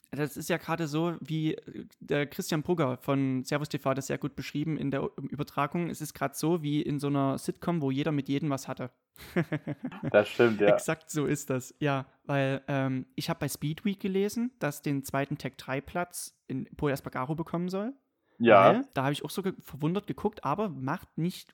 Das 0.10 0.38
ist 0.38 0.50
ja 0.50 0.58
gerade 0.58 0.88
so, 0.88 1.18
wie 1.20 1.54
äh, 1.54 1.86
der 2.00 2.26
Christian 2.26 2.64
Brugger 2.64 2.98
von 2.98 3.44
Servus 3.44 3.70
TV 3.70 3.94
das 3.94 4.08
sehr 4.08 4.18
gut 4.18 4.36
beschrieben 4.36 4.76
in 4.76 4.90
der 4.90 5.08
Übertragung. 5.18 5.92
Es 5.92 6.02
ist 6.02 6.16
gerade 6.16 6.34
so 6.34 6.64
wie 6.64 6.82
in 6.82 7.00
so 7.00 7.08
einer 7.08 7.38
Sitcom, 7.38 7.80
wo 7.80 7.92
jeder 7.92 8.12
mit 8.12 8.28
jedem 8.28 8.50
was 8.50 8.68
hatte. 8.68 8.90
das 10.12 10.30
stimmt, 10.30 10.60
ja. 10.60 10.70
Exakt 10.70 11.12
so 11.12 11.28
ist 11.28 11.52
das, 11.52 11.76
ja. 11.78 12.08
Weil 12.24 12.64
ähm, 12.68 13.06
ich 13.14 13.30
habe 13.30 13.42
bei 13.42 13.50
Speedweek 13.50 14.00
gelesen, 14.00 14.52
dass 14.58 14.82
den 14.82 15.04
zweiten 15.04 15.38
Tech 15.38 15.58
3 15.58 15.82
Platz 15.82 16.36
in 16.48 16.66
Pol 16.76 16.90
Espargaro 16.90 17.36
bekommen 17.36 17.70
soll. 17.70 17.94
Ja. 18.40 18.74
Weil, 18.74 18.88
da 18.94 19.04
habe 19.04 19.14
ich 19.14 19.24
auch 19.24 19.30
so 19.30 19.44
ge 19.44 19.54
verwundert 19.62 20.08
geguckt, 20.08 20.44
aber 20.44 20.70
macht 20.70 21.18
nicht, 21.18 21.54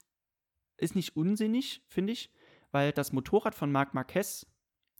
ist 0.78 0.96
nicht 0.96 1.16
unsinnig, 1.16 1.84
finde 1.88 2.14
ich, 2.14 2.32
weil 2.72 2.92
das 2.92 3.14
Motorrad 3.14 3.56
von 3.56 3.72
Marc 3.72 3.94
Marquez 3.94 4.48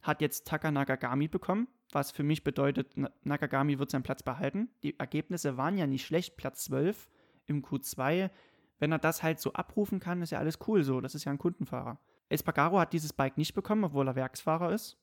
hat 0.02 0.22
jetzt 0.22 0.48
Taka 0.48 0.72
Nagagami 0.72 1.28
bekommen 1.28 1.68
was 1.94 2.12
für 2.12 2.24
mich 2.24 2.44
bedeutet, 2.44 2.96
Nakagami 3.24 3.80
wird 3.80 3.92
seinen 3.92 4.04
Platz 4.04 4.24
behalten. 4.24 4.70
Die 4.84 5.00
Ergebnisse 5.00 5.58
waren 5.58 5.78
ja 5.78 5.88
nicht 5.88 6.06
schlecht, 6.06 6.38
Platz 6.38 6.66
12 6.66 7.10
im 7.46 7.64
Q2. 7.64 8.30
Wenn 8.80 8.92
er 8.92 9.00
das 9.00 9.24
halt 9.24 9.40
so 9.40 9.54
abrufen 9.54 10.00
kann, 10.00 10.22
ist 10.22 10.32
ja 10.32 10.40
alles 10.40 10.60
cool 10.68 10.84
so. 10.84 11.02
Das 11.02 11.16
ist 11.16 11.26
ja 11.26 11.32
ein 11.32 11.38
Kundenfahrer. 11.38 12.00
Espargaro 12.30 12.80
hat 12.80 12.94
dieses 12.94 13.14
Bike 13.14 13.38
nicht 13.38 13.54
bekommen, 13.54 13.84
obwohl 13.84 14.08
er 14.08 14.16
Werksfahrer 14.16 14.72
ist. 14.72 14.98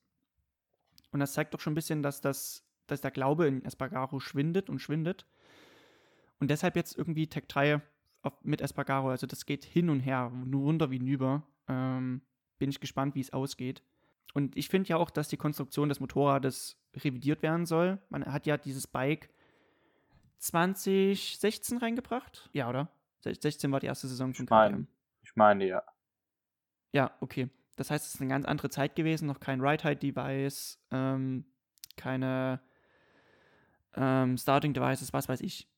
Und 1.13 1.21
das 1.21 1.33
zeigt 1.33 1.55
doch 1.55 1.61
schon 1.61 1.73
ein 1.73 1.77
bisschen, 1.77 2.03
dass, 2.03 2.21
das, 2.21 2.65
dass 2.87 3.01
der 3.01 3.11
Glaube 3.11 3.47
in 3.47 3.65
Espargaro 3.65 4.21
schwindet 4.21 4.69
und 4.69 4.81
schwindet. 4.81 5.27
Und 6.41 6.51
deshalb 6.51 6.77
jetzt 6.77 6.97
irgendwie 6.97 7.29
Tech 7.29 7.45
3 7.47 7.81
auf, 8.23 8.35
mit 8.43 8.61
Espargaro. 8.61 9.11
Also 9.11 9.27
das 9.27 9.47
geht 9.47 9.65
hin 9.65 9.91
und 9.91 10.01
her, 10.01 10.31
nur 10.31 10.63
runter 10.63 10.91
wie 10.91 10.99
nüber. 10.99 11.43
Ähm, 11.69 12.23
bin 12.59 12.71
ich 12.71 12.81
gespannt, 12.81 13.15
wie 13.15 13.21
es 13.21 13.33
ausgeht. 13.33 13.83
Und 14.35 14.57
ich 14.57 14.69
finde 14.69 14.89
ja 14.89 14.97
auch, 14.97 15.11
dass 15.11 15.29
die 15.29 15.37
Konstruktion 15.37 15.89
des 15.89 16.01
Motorrades 16.01 16.77
revidiert 16.97 17.43
werden 17.43 17.67
soll. 17.67 17.99
Man 18.11 18.25
hat 18.27 18.47
ja 18.47 18.57
dieses 18.57 18.87
Bike 18.87 19.31
2016 20.39 21.79
reingebracht. 21.79 22.49
Ja, 22.53 22.69
oder? 22.69 22.89
16 23.23 23.71
war 23.71 23.81
die 23.81 23.87
erste 23.87 24.09
Saison 24.09 24.33
von 24.33 24.45
ich 24.45 24.51
mein, 24.51 24.89
Ich 25.23 25.37
meine, 25.37 25.67
ja. 25.67 25.83
Ja, 26.93 27.11
okay. 27.21 27.51
Das 27.77 27.91
heißt, 27.91 28.07
es 28.07 28.15
ist 28.15 28.21
eine 28.21 28.31
ganz 28.31 28.47
andere 28.47 28.71
Zeit 28.71 28.95
gewesen, 28.97 29.27
noch 29.27 29.41
kein 29.41 29.61
Ride-Height-Device, 29.61 30.79
ähm, 30.91 31.45
keine 31.97 32.61
ähm, 33.95 34.37
Starting-Devices, 34.37 35.13
was 35.13 35.29
weiß 35.29 35.41
ich. 35.41 35.69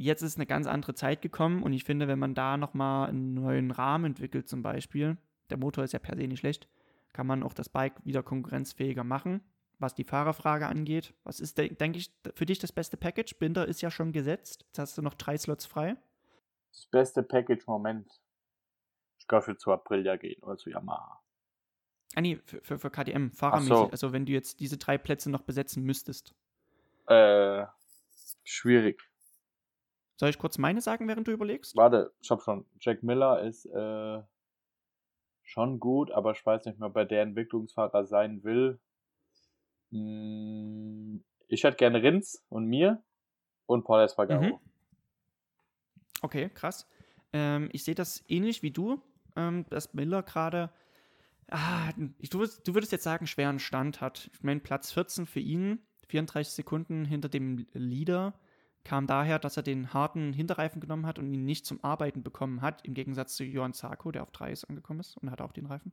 Jetzt 0.00 0.22
ist 0.22 0.38
eine 0.38 0.46
ganz 0.46 0.66
andere 0.66 0.94
Zeit 0.94 1.20
gekommen 1.20 1.62
und 1.62 1.74
ich 1.74 1.84
finde, 1.84 2.08
wenn 2.08 2.18
man 2.18 2.34
da 2.34 2.56
nochmal 2.56 3.10
einen 3.10 3.34
neuen 3.34 3.70
Rahmen 3.70 4.06
entwickelt, 4.06 4.48
zum 4.48 4.62
Beispiel, 4.62 5.18
der 5.50 5.58
Motor 5.58 5.84
ist 5.84 5.92
ja 5.92 5.98
per 5.98 6.16
se 6.16 6.26
nicht 6.26 6.38
schlecht, 6.38 6.70
kann 7.12 7.26
man 7.26 7.42
auch 7.42 7.52
das 7.52 7.68
Bike 7.68 8.02
wieder 8.06 8.22
konkurrenzfähiger 8.22 9.04
machen. 9.04 9.42
Was 9.78 9.94
die 9.94 10.04
Fahrerfrage 10.04 10.66
angeht, 10.66 11.12
was 11.22 11.38
ist, 11.38 11.58
denke 11.58 11.98
ich, 11.98 12.10
für 12.34 12.46
dich 12.46 12.58
das 12.58 12.72
beste 12.72 12.96
Package? 12.96 13.34
Binder 13.38 13.68
ist 13.68 13.82
ja 13.82 13.90
schon 13.90 14.12
gesetzt. 14.12 14.64
Jetzt 14.68 14.78
hast 14.78 14.96
du 14.96 15.02
noch 15.02 15.12
drei 15.12 15.36
Slots 15.36 15.66
frei. 15.66 15.96
Das 16.70 16.86
beste 16.86 17.22
Package, 17.22 17.66
Moment. 17.66 18.08
Ich 19.18 19.28
glaube, 19.28 19.44
für 19.44 19.58
zu 19.58 19.70
Aprilia 19.70 20.16
gehen 20.16 20.42
oder 20.42 20.56
zu 20.56 20.70
Yamaha. 20.70 21.20
Ah, 22.14 22.22
nee, 22.22 22.40
für, 22.46 22.62
für, 22.62 22.78
für 22.78 22.90
KTM, 22.90 23.32
fahrermäßig. 23.32 23.68
So. 23.68 23.90
Also, 23.90 24.12
wenn 24.14 24.24
du 24.24 24.32
jetzt 24.32 24.60
diese 24.60 24.78
drei 24.78 24.96
Plätze 24.96 25.30
noch 25.30 25.42
besetzen 25.42 25.82
müsstest. 25.84 26.34
Äh, 27.06 27.66
schwierig. 28.44 29.09
Soll 30.20 30.28
ich 30.28 30.38
kurz 30.38 30.58
meine 30.58 30.82
sagen, 30.82 31.08
während 31.08 31.26
du 31.28 31.32
überlegst? 31.32 31.74
Warte, 31.76 32.12
ich 32.20 32.30
hab 32.30 32.42
schon. 32.42 32.66
Jack 32.78 33.02
Miller 33.02 33.40
ist, 33.40 33.64
äh, 33.64 34.20
schon 35.42 35.80
gut, 35.80 36.10
aber 36.10 36.32
ich 36.32 36.44
weiß 36.44 36.66
nicht 36.66 36.78
mehr, 36.78 36.90
bei 36.90 37.06
der 37.06 37.22
Entwicklungsfahrer 37.22 38.04
sein 38.04 38.44
will. 38.44 38.78
Hm, 39.92 41.24
ich 41.48 41.64
hätte 41.64 41.78
gerne 41.78 42.02
Rins 42.02 42.44
und 42.50 42.66
mir 42.66 43.02
und 43.64 43.84
Paul 43.84 44.02
Espargaro. 44.02 44.42
Mhm. 44.42 44.58
Okay, 46.20 46.50
krass. 46.50 46.86
Ähm, 47.32 47.70
ich 47.72 47.82
sehe 47.84 47.94
das 47.94 48.22
ähnlich 48.28 48.62
wie 48.62 48.72
du, 48.72 49.00
ähm, 49.36 49.64
dass 49.70 49.94
Miller 49.94 50.22
gerade, 50.22 50.68
ah, 51.48 51.92
du, 51.96 52.46
du 52.46 52.74
würdest 52.74 52.92
jetzt 52.92 53.04
sagen, 53.04 53.26
schweren 53.26 53.58
Stand 53.58 54.02
hat. 54.02 54.28
Ich 54.34 54.42
meine, 54.42 54.60
Platz 54.60 54.92
14 54.92 55.24
für 55.24 55.40
ihn, 55.40 55.80
34 56.08 56.52
Sekunden 56.52 57.06
hinter 57.06 57.30
dem 57.30 57.66
Leader 57.72 58.34
kam 58.84 59.06
daher, 59.06 59.38
dass 59.38 59.56
er 59.56 59.62
den 59.62 59.92
harten 59.92 60.32
Hinterreifen 60.32 60.80
genommen 60.80 61.06
hat 61.06 61.18
und 61.18 61.32
ihn 61.32 61.44
nicht 61.44 61.66
zum 61.66 61.82
Arbeiten 61.84 62.22
bekommen 62.22 62.62
hat, 62.62 62.84
im 62.86 62.94
Gegensatz 62.94 63.36
zu 63.36 63.44
Johann 63.44 63.74
Zarko, 63.74 64.10
der 64.10 64.22
auf 64.22 64.30
3 64.30 64.52
ist 64.52 64.64
angekommen 64.64 65.00
ist 65.00 65.16
und 65.16 65.30
hat 65.30 65.40
auch 65.40 65.52
den 65.52 65.66
Reifen. 65.66 65.92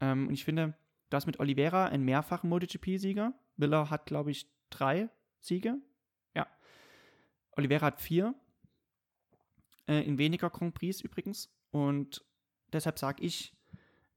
Ähm, 0.00 0.28
und 0.28 0.34
ich 0.34 0.44
finde, 0.44 0.74
du 1.10 1.16
hast 1.16 1.26
mit 1.26 1.40
Oliveira 1.40 1.86
einen 1.86 2.04
mehrfachen 2.04 2.50
MotoGP-Sieger. 2.50 3.32
Miller 3.56 3.90
hat, 3.90 4.06
glaube 4.06 4.30
ich, 4.30 4.46
drei 4.70 5.08
Siege. 5.40 5.76
Ja. 6.34 6.46
Oliveira 7.56 7.86
hat 7.86 8.00
vier. 8.00 8.34
Äh, 9.88 10.02
in 10.02 10.18
weniger 10.18 10.50
Grand 10.50 10.74
Prix 10.74 11.00
übrigens. 11.00 11.50
Und 11.70 12.24
deshalb 12.72 12.98
sage 12.98 13.22
ich 13.22 13.56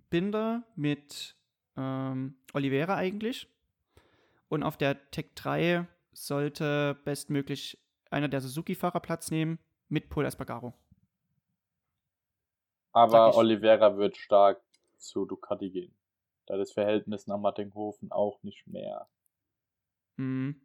Binder 0.10 0.64
mit 0.76 1.36
ähm, 1.78 2.36
Oliveira 2.54 2.96
eigentlich. 2.96 3.48
Und 4.48 4.64
auf 4.64 4.78
der 4.78 5.10
Tech 5.12 5.32
3 5.36 5.88
sollte 6.12 7.00
bestmöglich 7.04 7.85
einer 8.12 8.28
der 8.28 8.42
Suzuki-Fahrer 8.42 9.00
Platz 9.00 9.32
nehmen 9.32 9.60
mit 9.90 10.10
Paul 10.10 10.26
Espargaro. 10.26 10.74
Aber 12.92 13.36
Oliveira 13.36 13.98
wird 13.98 14.16
stark 14.16 14.62
zu 14.98 15.26
Ducati 15.26 15.70
gehen. 15.70 15.94
Da 16.46 16.58
das 16.58 16.72
Verhältnis 16.72 17.28
nach 17.28 17.38
Mattinghofen 17.38 18.12
auch 18.12 18.42
nicht 18.44 18.68
mehr. 18.68 19.08
Mhm. 20.18 20.62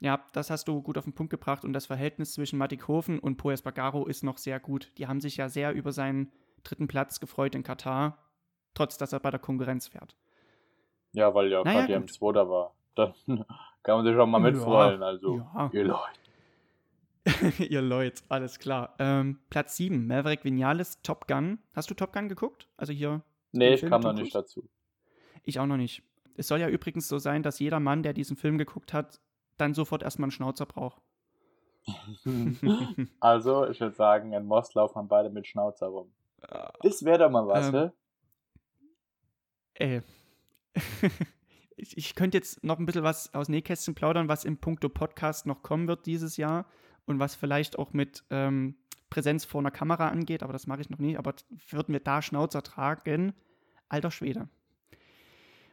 Ja, 0.00 0.24
das 0.32 0.50
hast 0.50 0.66
du 0.66 0.82
gut 0.82 0.98
auf 0.98 1.04
den 1.04 1.14
Punkt 1.14 1.30
gebracht 1.30 1.64
und 1.64 1.72
das 1.72 1.86
Verhältnis 1.86 2.34
zwischen 2.34 2.58
Mattighofen 2.58 3.18
und 3.18 3.36
Paul 3.36 3.52
Espargaro 3.52 4.06
ist 4.06 4.24
noch 4.24 4.38
sehr 4.38 4.58
gut. 4.58 4.92
Die 4.98 5.06
haben 5.06 5.20
sich 5.20 5.36
ja 5.36 5.48
sehr 5.48 5.72
über 5.72 5.92
seinen 5.92 6.32
dritten 6.64 6.88
Platz 6.88 7.20
gefreut 7.20 7.54
in 7.54 7.62
Katar, 7.62 8.18
trotz 8.74 8.98
dass 8.98 9.12
er 9.12 9.20
bei 9.20 9.30
der 9.30 9.40
Konkurrenz 9.40 9.88
fährt. 9.88 10.16
Ja, 11.12 11.34
weil 11.34 11.50
ja 11.50 11.62
naja, 11.62 11.86
KTM 11.86 12.08
2 12.08 12.32
da 12.32 12.48
war. 12.48 12.74
Dann 12.94 13.14
kann 13.82 13.96
man 13.96 14.04
sich 14.04 14.16
auch 14.16 14.26
mal 14.26 14.38
mitfreuen. 14.38 15.00
Ja, 15.00 15.06
also, 15.06 15.36
ja. 15.36 15.70
ihr 15.72 15.84
Leute. 15.84 16.21
Ihr 17.58 17.82
Leute, 17.82 18.22
alles 18.28 18.58
klar. 18.58 18.94
Ähm, 18.98 19.38
Platz 19.48 19.76
7, 19.76 20.06
Maverick 20.06 20.44
Vinales, 20.44 21.00
Top 21.02 21.28
Gun. 21.28 21.58
Hast 21.72 21.88
du 21.90 21.94
Top 21.94 22.12
Gun 22.12 22.28
geguckt? 22.28 22.68
Also 22.76 22.92
hier. 22.92 23.22
Nee, 23.52 23.74
ich 23.74 23.82
kam 23.82 24.00
noch 24.00 24.12
nicht 24.12 24.34
dazu. 24.34 24.68
Ich 25.44 25.60
auch 25.60 25.66
noch 25.66 25.76
nicht. 25.76 26.02
Es 26.34 26.48
soll 26.48 26.60
ja 26.60 26.68
übrigens 26.68 27.08
so 27.08 27.18
sein, 27.18 27.42
dass 27.42 27.58
jeder 27.58 27.80
Mann, 27.80 28.02
der 28.02 28.12
diesen 28.12 28.36
Film 28.36 28.58
geguckt 28.58 28.92
hat, 28.92 29.20
dann 29.56 29.74
sofort 29.74 30.02
erstmal 30.02 30.26
einen 30.26 30.32
Schnauzer 30.32 30.66
braucht. 30.66 31.00
also, 33.20 33.68
ich 33.68 33.80
würde 33.80 33.94
sagen, 33.94 34.32
in 34.32 34.46
Most 34.46 34.74
laufen 34.74 35.08
beide 35.08 35.30
mit 35.30 35.46
Schnauzer 35.46 35.88
rum. 35.88 36.12
Das 36.82 37.04
wäre 37.04 37.18
doch 37.18 37.30
mal 37.30 37.46
was, 37.46 37.66
ähm, 37.66 37.72
ne? 37.72 37.92
Ey. 39.74 40.00
ich, 41.76 41.96
ich 41.96 42.14
könnte 42.14 42.38
jetzt 42.38 42.64
noch 42.64 42.78
ein 42.78 42.86
bisschen 42.86 43.02
was 43.04 43.32
aus 43.34 43.48
Nähkästchen 43.48 43.94
plaudern, 43.94 44.28
was 44.28 44.44
im 44.44 44.58
Punkto 44.58 44.88
Podcast 44.88 45.46
noch 45.46 45.62
kommen 45.62 45.86
wird 45.86 46.06
dieses 46.06 46.36
Jahr 46.36 46.66
und 47.06 47.18
was 47.18 47.34
vielleicht 47.34 47.78
auch 47.78 47.92
mit 47.92 48.24
ähm, 48.30 48.76
Präsenz 49.10 49.44
vor 49.44 49.60
einer 49.60 49.70
Kamera 49.70 50.08
angeht, 50.08 50.42
aber 50.42 50.52
das 50.52 50.66
mache 50.66 50.80
ich 50.80 50.90
noch 50.90 50.98
nie. 50.98 51.16
Aber 51.16 51.34
würden 51.70 51.92
wir 51.92 52.00
da 52.00 52.22
Schnauzer 52.22 52.62
tragen? 52.62 53.34
Alter 53.88 54.10
Schwede. 54.10 54.48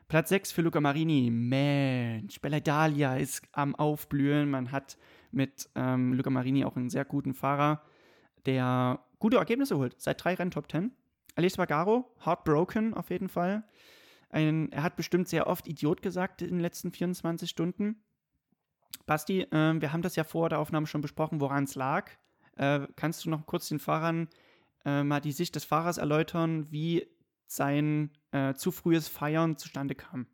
Platz 0.09 0.29
6 0.29 0.51
für 0.51 0.61
Luca 0.61 0.81
Marini. 0.81 1.29
Mensch, 1.31 2.41
Bella 2.41 2.57
Italia 2.57 3.15
ist 3.15 3.43
am 3.51 3.75
Aufblühen. 3.75 4.49
Man 4.49 4.71
hat 4.71 4.97
mit 5.31 5.69
ähm, 5.75 6.13
Luca 6.13 6.29
Marini 6.31 6.65
auch 6.65 6.75
einen 6.75 6.89
sehr 6.89 7.05
guten 7.05 7.33
Fahrer, 7.33 7.83
der 8.45 8.99
gute 9.19 9.37
Ergebnisse 9.37 9.77
holt. 9.77 10.01
Seit 10.01 10.23
drei 10.23 10.33
Rennen 10.33 10.51
Top 10.51 10.69
10. 10.69 10.91
Alice 11.35 11.57
Vagaro, 11.57 12.11
heartbroken 12.25 12.93
auf 12.93 13.09
jeden 13.11 13.29
Fall. 13.29 13.63
Ein, 14.29 14.71
er 14.71 14.83
hat 14.83 14.95
bestimmt 14.95 15.29
sehr 15.29 15.47
oft 15.47 15.67
Idiot 15.67 16.01
gesagt 16.01 16.41
in 16.41 16.49
den 16.49 16.59
letzten 16.59 16.91
24 16.91 17.49
Stunden. 17.49 18.01
Basti, 19.05 19.41
äh, 19.41 19.81
wir 19.81 19.93
haben 19.93 20.01
das 20.01 20.15
ja 20.15 20.23
vor 20.23 20.49
der 20.49 20.59
Aufnahme 20.59 20.87
schon 20.87 21.01
besprochen, 21.01 21.41
woran 21.41 21.63
es 21.63 21.75
lag. 21.75 22.09
Äh, 22.55 22.81
kannst 22.95 23.25
du 23.25 23.29
noch 23.29 23.45
kurz 23.45 23.69
den 23.69 23.79
Fahrern 23.79 24.27
äh, 24.85 25.03
mal 25.03 25.21
die 25.21 25.31
Sicht 25.31 25.55
des 25.55 25.65
Fahrers 25.65 25.97
erläutern, 25.97 26.71
wie 26.71 27.07
sein 27.47 28.11
äh, 28.31 28.53
zu 28.53 28.71
frühes 28.71 29.07
Feiern 29.07 29.57
zustande 29.57 29.95
kam? 29.95 30.27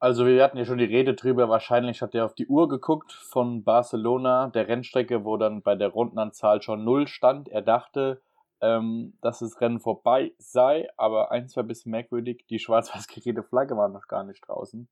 Also 0.00 0.26
wir 0.26 0.44
hatten 0.44 0.56
ja 0.56 0.64
schon 0.64 0.78
die 0.78 0.84
Rede 0.84 1.14
drüber, 1.14 1.48
wahrscheinlich 1.48 2.02
hat 2.02 2.14
er 2.14 2.24
auf 2.24 2.34
die 2.34 2.46
Uhr 2.46 2.68
geguckt 2.68 3.12
von 3.12 3.64
Barcelona, 3.64 4.46
der 4.48 4.68
Rennstrecke, 4.68 5.24
wo 5.24 5.36
dann 5.36 5.62
bei 5.62 5.74
der 5.74 5.88
Rundenanzahl 5.88 6.62
schon 6.62 6.84
null 6.84 7.08
stand. 7.08 7.48
Er 7.48 7.62
dachte, 7.62 8.22
ähm, 8.60 9.14
dass 9.20 9.40
das 9.40 9.60
Rennen 9.60 9.80
vorbei 9.80 10.32
sei, 10.38 10.88
aber 10.96 11.32
eins 11.32 11.56
war 11.56 11.64
ein 11.64 11.68
bisschen 11.68 11.90
merkwürdig, 11.90 12.46
die 12.48 12.60
schwarz-weiß 12.60 13.08
geräte 13.08 13.42
Flagge 13.42 13.76
war 13.76 13.88
noch 13.88 14.06
gar 14.06 14.22
nicht 14.22 14.46
draußen. 14.46 14.88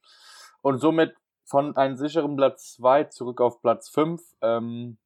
Und 0.63 0.79
somit 0.79 1.15
von 1.47 1.77
einem 1.77 1.97
sicheren 1.97 2.37
Platz 2.37 2.75
2 2.75 3.05
zurück 3.05 3.41
auf 3.41 3.63
Platz 3.63 3.89
5. 3.89 4.21
Ähm, 4.43 4.99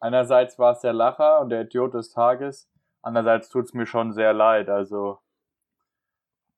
einerseits 0.00 0.58
war 0.58 0.72
es 0.72 0.80
der 0.80 0.92
Lacher 0.92 1.40
und 1.40 1.50
der 1.50 1.62
Idiot 1.62 1.94
des 1.94 2.10
Tages, 2.10 2.70
andererseits 3.02 3.50
tut 3.50 3.66
es 3.66 3.74
mir 3.74 3.86
schon 3.86 4.12
sehr 4.12 4.32
leid, 4.32 4.70
also 4.70 5.18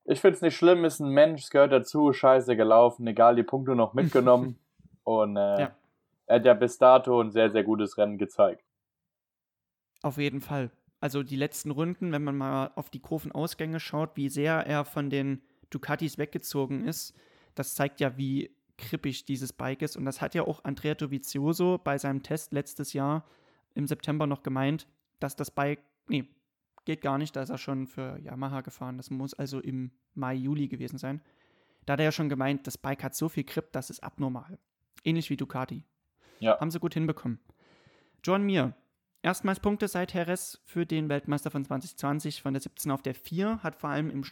ich 0.05 0.21
finde 0.21 0.37
es 0.37 0.43
nicht 0.43 0.57
schlimm, 0.57 0.85
ist 0.85 1.01
ein 1.01 1.11
Mensch, 1.11 1.43
es 1.43 1.51
gehört 1.51 1.73
dazu, 1.73 2.13
scheiße 2.13 2.57
gelaufen, 2.57 3.07
egal, 3.07 3.37
die 3.37 3.43
Punkte 3.43 3.77
noch 3.77 3.95
mitgenommen. 3.95 4.59
Und 5.05 5.37
äh, 5.37 5.61
ja. 5.61 5.71
er 6.27 6.37
hat 6.37 6.45
ja 6.45 6.55
bis 6.55 6.79
dato 6.79 7.21
ein 7.21 7.31
sehr, 7.31 7.51
sehr 7.51 7.63
gutes 7.63 7.97
Rennen 7.97 8.19
gezeigt. 8.19 8.65
Auf 10.03 10.19
jeden 10.19 10.41
Fall. 10.41 10.71
Also 11.01 11.23
die 11.23 11.37
letzten 11.37 11.71
Runden, 11.71 12.13
wenn 12.13 12.25
man 12.25 12.37
mal 12.37 12.73
auf 12.75 12.91
die 12.91 13.01
Kurvenausgänge 13.01 13.81
schaut, 13.81 14.17
wie 14.17 14.29
sehr 14.29 14.67
er 14.67 14.85
von 14.85 15.11
den 15.11 15.43
Ducatis 15.71 16.19
weggezogen 16.19 16.85
ist, 16.85 17.15
das 17.55 17.75
zeigt 17.75 18.01
ja, 18.01 18.17
wie 18.17 18.55
krippig 18.81 19.25
dieses 19.25 19.53
Bike 19.53 19.83
ist. 19.83 19.97
Und 19.97 20.05
das 20.05 20.21
hat 20.21 20.35
ja 20.35 20.43
auch 20.43 20.65
Andrea 20.65 20.95
Dovizioso 20.95 21.79
bei 21.79 21.99
seinem 21.99 22.23
Test 22.23 22.53
letztes 22.53 22.93
Jahr 22.93 23.25
im 23.75 23.87
September 23.87 24.27
noch 24.27 24.43
gemeint, 24.43 24.89
dass 25.21 25.37
das 25.37 25.51
Bike, 25.51 25.83
nee, 26.09 26.27
geht 26.85 27.03
gar 27.03 27.19
nicht, 27.19 27.37
da 27.37 27.43
ist 27.43 27.51
er 27.51 27.59
schon 27.59 27.87
für 27.87 28.19
Yamaha 28.19 28.63
gefahren. 28.63 28.97
Das 28.97 29.11
muss 29.11 29.35
also 29.35 29.61
im 29.61 29.93
Mai, 30.15 30.35
Juli 30.35 30.67
gewesen 30.69 30.99
sein. 30.99 31.21
Da 31.87 31.93
hat 31.93 32.01
er 32.01 32.07
ja 32.07 32.13
schon 32.13 32.29
gemeint, 32.29 32.67
das 32.67 32.79
Bike 32.79 33.05
hat 33.05 33.15
so 33.15 33.29
viel 33.29 33.45
Grip, 33.45 33.73
das 33.73 33.91
ist 33.91 34.03
abnormal. 34.03 34.59
Ähnlich 35.05 35.31
wie 35.31 35.37
Ducati. 35.37 35.85
Ja. 36.41 36.59
Haben 36.59 36.71
sie 36.71 36.81
gut 36.81 36.95
hinbekommen. 36.95 37.39
John 38.25 38.43
Mir, 38.43 38.75
erstmals 39.23 39.61
Punkte 39.61 39.89
seit 39.89 40.13
Jerez 40.13 40.61
für 40.65 40.85
den 40.85 41.09
Weltmeister 41.09 41.51
von 41.51 41.65
2020 41.65 42.43
von 42.43 42.55
der 42.55 42.63
17 42.63 42.91
auf 42.91 43.03
der 43.03 43.15
4, 43.15 43.63
hat 43.63 43.77
vor 43.77 43.91
allem 43.91 44.11
im 44.11 44.25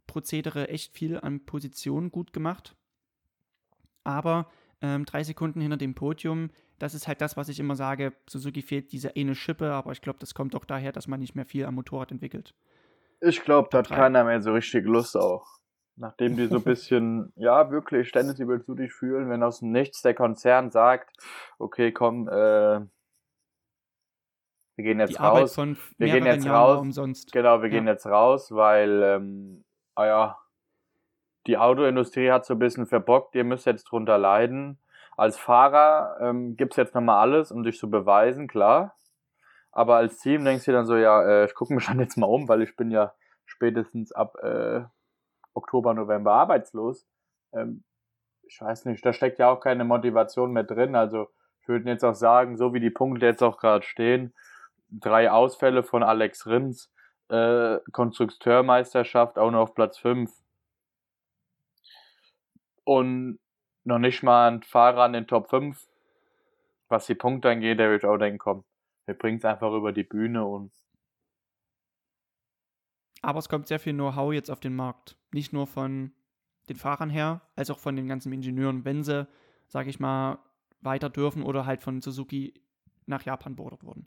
Startprozedere 0.00 0.68
echt 0.68 0.92
viel 0.92 1.18
an 1.18 1.44
Positionen 1.44 2.10
gut 2.10 2.32
gemacht. 2.32 2.76
Aber 4.04 4.48
ähm, 4.80 5.04
drei 5.04 5.22
Sekunden 5.22 5.60
hinter 5.60 5.76
dem 5.76 5.94
Podium 5.94 6.50
das 6.80 6.94
ist 6.94 7.06
halt 7.06 7.20
das, 7.20 7.36
was 7.36 7.48
ich 7.48 7.60
immer 7.60 7.76
sage. 7.76 8.14
Suzuki 8.28 8.62
fehlt 8.62 8.90
diese 8.90 9.14
eine 9.14 9.34
Schippe, 9.34 9.70
aber 9.70 9.92
ich 9.92 10.00
glaube, 10.00 10.18
das 10.18 10.34
kommt 10.34 10.56
auch 10.56 10.64
daher, 10.64 10.92
dass 10.92 11.06
man 11.06 11.20
nicht 11.20 11.36
mehr 11.36 11.44
viel 11.44 11.66
am 11.66 11.74
Motorrad 11.74 12.10
entwickelt. 12.10 12.54
Ich 13.20 13.42
glaube, 13.44 13.68
da 13.70 13.78
hat 13.78 13.90
keiner 13.90 14.24
mehr 14.24 14.40
so 14.40 14.52
richtig 14.54 14.86
Lust 14.86 15.14
auch. 15.14 15.46
Nachdem 15.96 16.36
die 16.38 16.46
so 16.46 16.56
ein 16.56 16.62
bisschen, 16.64 17.34
ja, 17.36 17.70
wirklich 17.70 18.08
ständig 18.08 18.40
über 18.40 18.62
zu 18.62 18.74
dich 18.74 18.94
fühlen, 18.94 19.28
wenn 19.28 19.42
aus 19.42 19.60
dem 19.60 19.72
Nichts 19.72 20.00
der 20.00 20.14
Konzern 20.14 20.70
sagt, 20.70 21.14
okay, 21.58 21.92
komm, 21.92 22.28
äh, 22.28 22.80
wir 24.76 24.84
gehen 24.84 25.00
jetzt 25.00 25.10
die 25.10 25.16
raus. 25.16 25.58
wir 25.58 25.76
gehen 25.98 26.24
jetzt 26.24 26.46
Jahren 26.46 26.56
raus. 26.56 26.80
Umsonst. 26.80 27.32
Genau, 27.32 27.60
wir 27.60 27.68
ja. 27.68 27.74
gehen 27.74 27.86
jetzt 27.86 28.06
raus, 28.06 28.50
weil, 28.52 29.02
ähm, 29.02 29.64
ah 30.00 30.06
ja, 30.06 30.38
die 31.46 31.58
Autoindustrie 31.58 32.30
hat 32.30 32.44
so 32.44 32.54
ein 32.54 32.58
bisschen 32.58 32.86
verbockt, 32.86 33.34
ihr 33.34 33.44
müsst 33.44 33.66
jetzt 33.66 33.84
drunter 33.84 34.18
leiden 34.18 34.78
als 35.20 35.38
Fahrer 35.38 36.16
ähm, 36.20 36.56
es 36.58 36.76
jetzt 36.76 36.94
nochmal 36.94 37.18
alles, 37.18 37.52
um 37.52 37.62
dich 37.62 37.78
zu 37.78 37.90
beweisen, 37.90 38.48
klar. 38.48 38.96
Aber 39.70 39.96
als 39.96 40.18
Team 40.18 40.46
denkst 40.46 40.64
du 40.64 40.72
dann 40.72 40.86
so, 40.86 40.96
ja, 40.96 41.22
äh, 41.22 41.44
ich 41.44 41.54
gucke 41.54 41.74
mich 41.74 41.84
schon 41.84 42.00
jetzt 42.00 42.16
mal 42.16 42.26
um, 42.26 42.48
weil 42.48 42.62
ich 42.62 42.74
bin 42.74 42.90
ja 42.90 43.12
spätestens 43.44 44.12
ab 44.12 44.36
äh, 44.42 44.82
Oktober, 45.52 45.92
November 45.92 46.32
arbeitslos. 46.32 47.06
Ähm, 47.52 47.84
ich 48.44 48.58
weiß 48.62 48.86
nicht, 48.86 49.04
da 49.04 49.12
steckt 49.12 49.38
ja 49.38 49.50
auch 49.50 49.60
keine 49.60 49.84
Motivation 49.84 50.52
mehr 50.52 50.64
drin. 50.64 50.96
Also 50.96 51.28
ich 51.60 51.68
würde 51.68 51.90
jetzt 51.90 52.04
auch 52.04 52.14
sagen, 52.14 52.56
so 52.56 52.72
wie 52.72 52.80
die 52.80 52.90
Punkte 52.90 53.26
jetzt 53.26 53.42
auch 53.42 53.58
gerade 53.58 53.84
stehen, 53.84 54.32
drei 54.88 55.30
Ausfälle 55.30 55.82
von 55.82 56.02
Alex 56.02 56.46
Rins, 56.46 56.90
äh, 57.30 57.80
Konstrukteurmeisterschaft 57.92 59.38
auch 59.38 59.50
nur 59.50 59.60
auf 59.60 59.74
Platz 59.74 59.98
5. 59.98 60.30
Und 62.84 63.38
noch 63.84 63.98
nicht 63.98 64.22
mal 64.22 64.50
ein 64.50 64.62
Fahrer 64.62 65.06
in 65.06 65.12
den 65.12 65.26
Top 65.26 65.48
5, 65.48 65.80
was 66.88 67.06
die 67.06 67.14
Punkte 67.14 67.50
angeht, 67.50 67.78
der 67.78 67.90
wird 67.90 68.04
auch 68.04 68.18
denken, 68.18 68.38
komm, 68.38 68.64
wir 69.06 69.14
bringen 69.14 69.38
es 69.38 69.44
einfach 69.44 69.72
über 69.72 69.92
die 69.92 70.04
Bühne 70.04 70.44
und. 70.44 70.72
Aber 73.22 73.38
es 73.38 73.48
kommt 73.48 73.68
sehr 73.68 73.78
viel 73.78 73.92
Know-how 73.92 74.32
jetzt 74.32 74.50
auf 74.50 74.60
den 74.60 74.74
Markt. 74.74 75.16
Nicht 75.32 75.52
nur 75.52 75.66
von 75.66 76.12
den 76.68 76.76
Fahrern 76.76 77.10
her, 77.10 77.42
als 77.54 77.70
auch 77.70 77.78
von 77.78 77.96
den 77.96 78.08
ganzen 78.08 78.32
Ingenieuren, 78.32 78.84
wenn 78.84 79.04
sie, 79.04 79.26
sage 79.68 79.90
ich 79.90 80.00
mal, 80.00 80.38
weiter 80.80 81.10
dürfen 81.10 81.42
oder 81.42 81.66
halt 81.66 81.82
von 81.82 82.00
Suzuki 82.00 82.54
nach 83.06 83.22
Japan 83.22 83.56
beordert 83.56 83.84
wurden. 83.84 84.06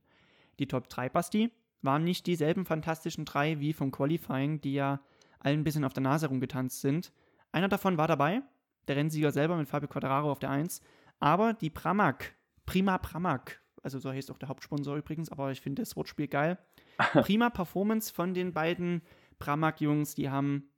Die 0.59 0.67
Top 0.67 0.89
3, 0.89 1.09
Basti, 1.09 1.51
waren 1.84 2.04
nicht 2.04 2.26
dieselben 2.26 2.65
fantastischen 2.65 3.26
drei 3.26 3.60
wie 3.60 3.74
vom 3.74 3.91
Qualifying, 3.91 4.62
die 4.62 4.74
ja 4.74 5.02
allen 5.39 5.60
ein 5.60 5.63
bisschen 5.63 5.84
auf 5.84 5.93
der 5.93 6.04
Nase 6.04 6.28
rumgetanzt 6.28 6.82
sind. 6.82 7.12
Einer 7.52 7.67
davon 7.69 7.98
war 7.98 8.08
dabei, 8.08 8.41
der 8.88 8.96
Rennsieger 8.96 9.32
selber 9.32 9.58
mit 9.58 9.67
Fabio 9.67 9.88
Quadraro 9.88 10.32
auf 10.32 10.39
der 10.39 10.50
1. 10.50 10.82
Aber 11.19 11.54
die 11.54 11.69
Pramac, 11.69 12.36
Prima 12.65 12.98
Pramac, 12.98 13.62
also 13.82 14.00
so 14.00 14.12
heißt 14.12 14.32
auch 14.32 14.38
der 14.38 14.50
Hauptsponsor 14.50 14.96
übrigens, 14.96 15.30
aber 15.32 15.52
ich 15.52 15.62
finde 15.62 15.82
das 15.82 15.96
Wortspiel 15.96 16.28
geil. 16.28 16.58
Prima 17.13 17.50
Performance 17.50 18.13
von 18.13 18.34
den 18.34 18.54
beiden 18.54 19.02
Pramac-Jungs, 19.39 20.15
die 20.15 20.30
haben 20.30 20.69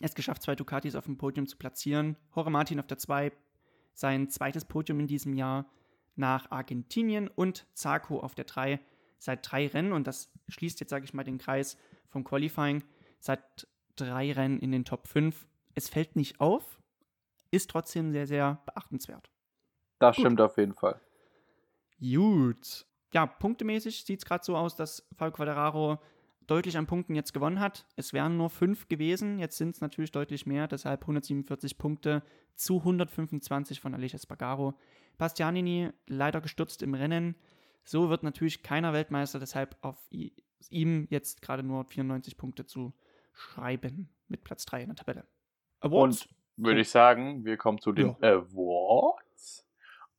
es 0.00 0.14
geschafft, 0.14 0.42
zwei 0.42 0.54
Ducatis 0.54 0.94
auf 0.94 1.06
dem 1.06 1.18
Podium 1.18 1.46
zu 1.46 1.56
platzieren. 1.56 2.16
Jorge 2.34 2.50
Martin 2.50 2.78
auf 2.78 2.86
der 2.86 2.98
2, 2.98 3.32
sein 3.94 4.28
zweites 4.30 4.64
Podium 4.64 5.00
in 5.00 5.08
diesem 5.08 5.34
Jahr 5.34 5.66
nach 6.14 6.50
Argentinien 6.50 7.28
und 7.28 7.66
Zarco 7.74 8.20
auf 8.20 8.34
der 8.34 8.44
3 8.44 8.80
seit 9.18 9.50
drei 9.50 9.66
Rennen 9.66 9.92
und 9.92 10.06
das 10.06 10.30
schließt 10.48 10.80
jetzt, 10.80 10.90
sage 10.90 11.04
ich 11.04 11.14
mal, 11.14 11.24
den 11.24 11.38
Kreis 11.38 11.76
vom 12.08 12.24
Qualifying, 12.24 12.84
seit 13.18 13.68
drei 13.96 14.32
Rennen 14.32 14.58
in 14.58 14.72
den 14.72 14.84
Top 14.84 15.08
5. 15.08 15.46
Es 15.74 15.88
fällt 15.88 16.16
nicht 16.16 16.40
auf, 16.40 16.80
ist 17.50 17.70
trotzdem 17.70 18.12
sehr, 18.12 18.26
sehr 18.26 18.62
beachtenswert. 18.66 19.30
Das 19.98 20.16
Gut. 20.16 20.24
stimmt 20.24 20.40
auf 20.40 20.56
jeden 20.56 20.74
Fall. 20.74 21.00
Gut. 22.00 22.86
Ja, 23.12 23.26
punktemäßig 23.26 24.04
sieht 24.04 24.20
es 24.20 24.24
gerade 24.26 24.44
so 24.44 24.56
aus, 24.56 24.76
dass 24.76 25.06
Fabio 25.16 25.32
Quadraro 25.32 25.98
deutlich 26.46 26.76
an 26.76 26.86
Punkten 26.86 27.14
jetzt 27.14 27.32
gewonnen 27.32 27.60
hat. 27.60 27.86
Es 27.96 28.12
wären 28.12 28.36
nur 28.36 28.50
fünf 28.50 28.88
gewesen, 28.88 29.38
jetzt 29.38 29.56
sind 29.56 29.74
es 29.74 29.80
natürlich 29.80 30.12
deutlich 30.12 30.46
mehr, 30.46 30.66
deshalb 30.66 31.02
147 31.02 31.78
Punkte 31.78 32.22
zu 32.54 32.78
125 32.78 33.80
von 33.80 33.94
Alicia 33.94 34.18
Spagaro. 34.18 34.74
Bastianini 35.18 35.90
leider 36.06 36.40
gestürzt 36.40 36.82
im 36.82 36.94
Rennen. 36.94 37.34
So 37.88 38.10
wird 38.10 38.22
natürlich 38.22 38.62
keiner 38.62 38.92
Weltmeister, 38.92 39.38
deshalb 39.38 39.74
auf 39.80 39.96
ihm 40.10 41.06
jetzt 41.08 41.40
gerade 41.40 41.62
nur 41.62 41.86
94 41.86 42.36
Punkte 42.36 42.66
zu 42.66 42.92
schreiben 43.32 44.10
mit 44.28 44.44
Platz 44.44 44.66
3 44.66 44.82
in 44.82 44.88
der 44.88 44.96
Tabelle. 44.96 45.26
Awards. 45.80 46.26
Und 46.26 46.66
würde 46.66 46.82
ich 46.82 46.90
sagen. 46.90 47.46
Wir 47.46 47.56
kommen 47.56 47.80
zu 47.80 47.92
den 47.92 48.14
ja. 48.20 48.34
Awards. 48.34 49.66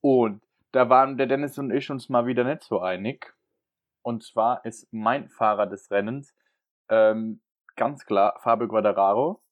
Und 0.01 0.41
da 0.71 0.89
waren 0.89 1.15
der 1.17 1.27
Dennis 1.27 1.59
und 1.59 1.69
ich 1.69 1.91
uns 1.91 2.09
mal 2.09 2.25
wieder 2.25 2.43
nicht 2.43 2.63
so 2.63 2.79
einig. 2.79 3.35
Und 4.01 4.23
zwar 4.23 4.65
ist 4.65 4.91
mein 4.91 5.29
Fahrer 5.29 5.67
des 5.67 5.91
Rennens 5.91 6.33
ähm, 6.89 7.39
ganz 7.75 8.03
klar 8.03 8.39
Fabio 8.41 8.67
Quadraro. 8.67 9.43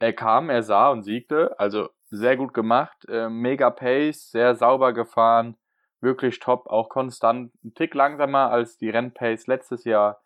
Er 0.00 0.12
kam, 0.12 0.50
er 0.50 0.64
sah 0.64 0.88
und 0.88 1.04
siegte. 1.04 1.56
Also 1.60 1.90
sehr 2.10 2.36
gut 2.36 2.52
gemacht. 2.52 3.08
Äh, 3.08 3.28
mega 3.28 3.70
Pace, 3.70 4.32
sehr 4.32 4.56
sauber 4.56 4.92
gefahren. 4.92 5.56
Wirklich 6.00 6.38
top, 6.38 6.66
auch 6.66 6.88
konstant. 6.88 7.52
Ein 7.64 7.74
Tick 7.74 7.94
langsamer 7.94 8.50
als 8.50 8.78
die 8.78 8.90
Rennpace 8.90 9.46
letztes 9.46 9.84
Jahr. 9.84 10.22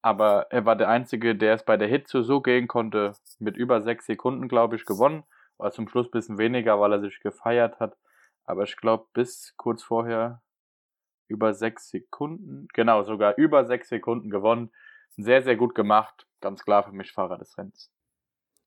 Aber 0.00 0.46
er 0.50 0.64
war 0.64 0.76
der 0.76 0.88
Einzige, 0.88 1.34
der 1.34 1.54
es 1.54 1.64
bei 1.64 1.76
der 1.76 1.88
Hitze 1.88 2.22
so 2.22 2.40
gehen 2.40 2.68
konnte, 2.68 3.14
mit 3.38 3.56
über 3.56 3.80
sechs 3.80 4.06
Sekunden, 4.06 4.48
glaube 4.48 4.76
ich, 4.76 4.84
gewonnen. 4.84 5.24
War 5.56 5.72
zum 5.72 5.88
Schluss 5.88 6.06
ein 6.06 6.12
bisschen 6.12 6.38
weniger, 6.38 6.78
weil 6.80 6.92
er 6.92 7.00
sich 7.00 7.18
gefeiert 7.20 7.80
hat. 7.80 7.96
Aber 8.44 8.62
ich 8.62 8.76
glaube, 8.76 9.06
bis 9.12 9.54
kurz 9.56 9.82
vorher 9.82 10.40
über 11.26 11.52
sechs 11.52 11.90
Sekunden, 11.90 12.68
genau, 12.72 13.02
sogar 13.02 13.36
über 13.36 13.64
sechs 13.66 13.88
Sekunden 13.88 14.30
gewonnen. 14.30 14.70
Sehr, 15.16 15.42
sehr 15.42 15.56
gut 15.56 15.74
gemacht. 15.74 16.26
Ganz 16.40 16.64
klar 16.64 16.84
für 16.84 16.92
mich 16.92 17.12
Fahrer 17.12 17.38
des 17.38 17.58
Rennens. 17.58 17.92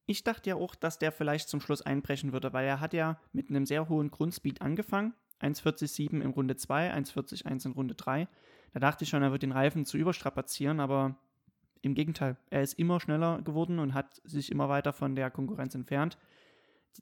Ich 0.06 0.24
dachte 0.24 0.49
ja 0.49 0.56
auch, 0.58 0.76
dass 0.76 0.99
der 0.99 1.12
vielleicht 1.12 1.47
zum 1.47 1.62
Schluss 1.62 1.82
einbrechen 1.82 2.34
würde, 2.34 2.52
weil 2.54 2.68
er 2.68 2.82
hat 2.82 2.93
ja 2.93 3.20
mit 3.32 3.49
einem 3.49 3.66
sehr 3.66 3.88
hohen 3.88 4.12
Grundspeed 4.12 4.62
angefangen. 4.62 5.14
1,47 5.41 6.21
in 6.21 6.29
Runde 6.29 6.55
2, 6.55 6.93
1,41 6.93 7.65
in 7.65 7.71
Runde 7.71 7.95
3. 7.95 8.27
Da 8.73 8.79
dachte 8.79 9.03
ich 9.03 9.09
schon, 9.09 9.23
er 9.23 9.31
wird 9.31 9.43
den 9.43 9.51
Reifen 9.51 9.85
zu 9.85 9.97
überstrapazieren, 9.97 10.79
aber 10.79 11.15
im 11.81 11.95
Gegenteil, 11.95 12.37
er 12.49 12.61
ist 12.61 12.77
immer 12.77 12.99
schneller 12.99 13.41
geworden 13.41 13.79
und 13.79 13.93
hat 13.93 14.21
sich 14.23 14.51
immer 14.51 14.69
weiter 14.69 14.93
von 14.93 15.15
der 15.15 15.31
Konkurrenz 15.31 15.75
entfernt. 15.75 16.17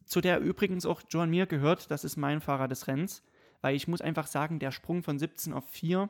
zu 0.06 0.22
der 0.22 0.40
übrigens 0.40 0.86
auch 0.86 1.02
Joan 1.10 1.32
Mir 1.32 1.48
gehört. 1.48 1.90
Das 1.92 2.04
ist 2.04 2.16
mein 2.16 2.42
Fahrer 2.42 2.68
des 2.68 2.88
Rennens. 2.88 3.24
Weil 3.62 3.76
ich 3.76 3.88
muss 3.88 4.02
einfach 4.02 4.28
sagen, 4.28 4.60
der 4.60 4.72
Sprung 4.72 5.04
von 5.04 5.20
17 5.20 5.52
auf 5.52 5.68
4, 5.70 6.10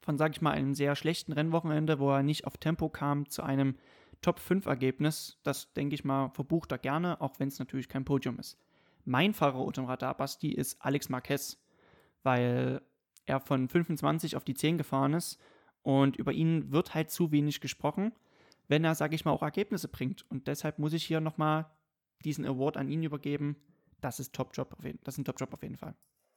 von, 0.00 0.16
sag 0.16 0.32
ich 0.32 0.40
mal, 0.40 0.52
einem 0.52 0.74
sehr 0.74 0.96
schlechten 0.96 1.32
Rennwochenende, 1.32 1.98
wo 1.98 2.10
er 2.10 2.22
nicht 2.22 2.46
auf 2.46 2.56
Tempo 2.56 2.88
kam, 2.88 3.28
zu 3.28 3.42
einem 3.42 3.76
Top-5-Ergebnis, 4.22 5.38
das, 5.42 5.72
denke 5.74 5.94
ich 5.94 6.04
mal, 6.04 6.30
verbucht 6.30 6.72
er 6.72 6.78
gerne, 6.78 7.20
auch 7.20 7.38
wenn 7.38 7.48
es 7.48 7.58
natürlich 7.58 7.88
kein 7.88 8.04
Podium 8.04 8.38
ist. 8.38 8.56
Mein 9.04 9.34
Fahrer 9.34 9.60
unter 9.60 9.82
dem 9.82 9.88
Radar, 9.88 10.16
Basti, 10.16 10.52
ist 10.52 10.76
Alex 10.80 11.08
Marquez, 11.08 11.58
weil 12.22 12.82
er 13.26 13.40
von 13.40 13.68
25 13.68 14.36
auf 14.36 14.44
die 14.44 14.54
10 14.54 14.78
gefahren 14.78 15.14
ist 15.14 15.40
und 15.82 16.16
über 16.16 16.32
ihn 16.32 16.72
wird 16.72 16.94
halt 16.94 17.10
zu 17.10 17.32
wenig 17.32 17.60
gesprochen, 17.60 18.12
wenn 18.68 18.84
er, 18.84 18.94
sage 18.94 19.14
ich 19.14 19.24
mal, 19.24 19.32
auch 19.32 19.42
Ergebnisse 19.42 19.88
bringt. 19.88 20.24
Und 20.30 20.46
deshalb 20.46 20.78
muss 20.78 20.92
ich 20.92 21.04
hier 21.04 21.20
nochmal 21.20 21.66
diesen 22.24 22.46
Award 22.46 22.76
an 22.76 22.88
ihn 22.88 23.02
übergeben. 23.02 23.56
Das 24.00 24.20
ist 24.20 24.34
Top-Job, 24.34 24.76
das 25.02 25.14
ist 25.14 25.18
ein 25.18 25.24
Top-Job 25.24 25.52
auf 25.52 25.62
jeden 25.62 25.76
Fall. 25.76 25.94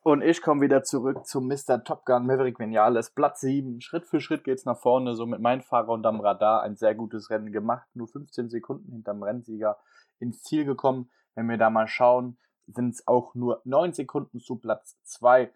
Und 0.07 0.21
ich 0.21 0.43
komme 0.43 0.61
wieder 0.61 0.83
zurück 0.83 1.25
zu 1.25 1.41
Mr. 1.41 1.83
Top 1.83 2.05
Gun 2.05 2.27
Maverick 2.27 2.59
Vinales. 2.59 3.09
Platz 3.09 3.41
7. 3.41 3.81
Schritt 3.81 4.05
für 4.05 4.21
Schritt 4.21 4.43
geht's 4.43 4.63
nach 4.63 4.77
vorne. 4.77 5.15
So 5.15 5.25
mit 5.25 5.39
meinem 5.39 5.63
Fahrer 5.63 5.89
unterm 5.89 6.19
Radar 6.19 6.61
ein 6.61 6.75
sehr 6.75 6.93
gutes 6.93 7.31
Rennen 7.31 7.51
gemacht. 7.51 7.87
Nur 7.95 8.07
15 8.07 8.49
Sekunden 8.49 8.91
hinterm 8.91 9.23
Rennsieger 9.23 9.79
ins 10.19 10.43
Ziel 10.43 10.63
gekommen. 10.63 11.09
Wenn 11.33 11.49
wir 11.49 11.57
da 11.57 11.71
mal 11.71 11.87
schauen, 11.87 12.37
sind 12.67 12.89
es 12.89 13.07
auch 13.07 13.35
nur 13.35 13.61
9 13.63 13.93
Sekunden 13.93 14.39
zu 14.39 14.57
Platz 14.57 14.97
2. 15.03 15.51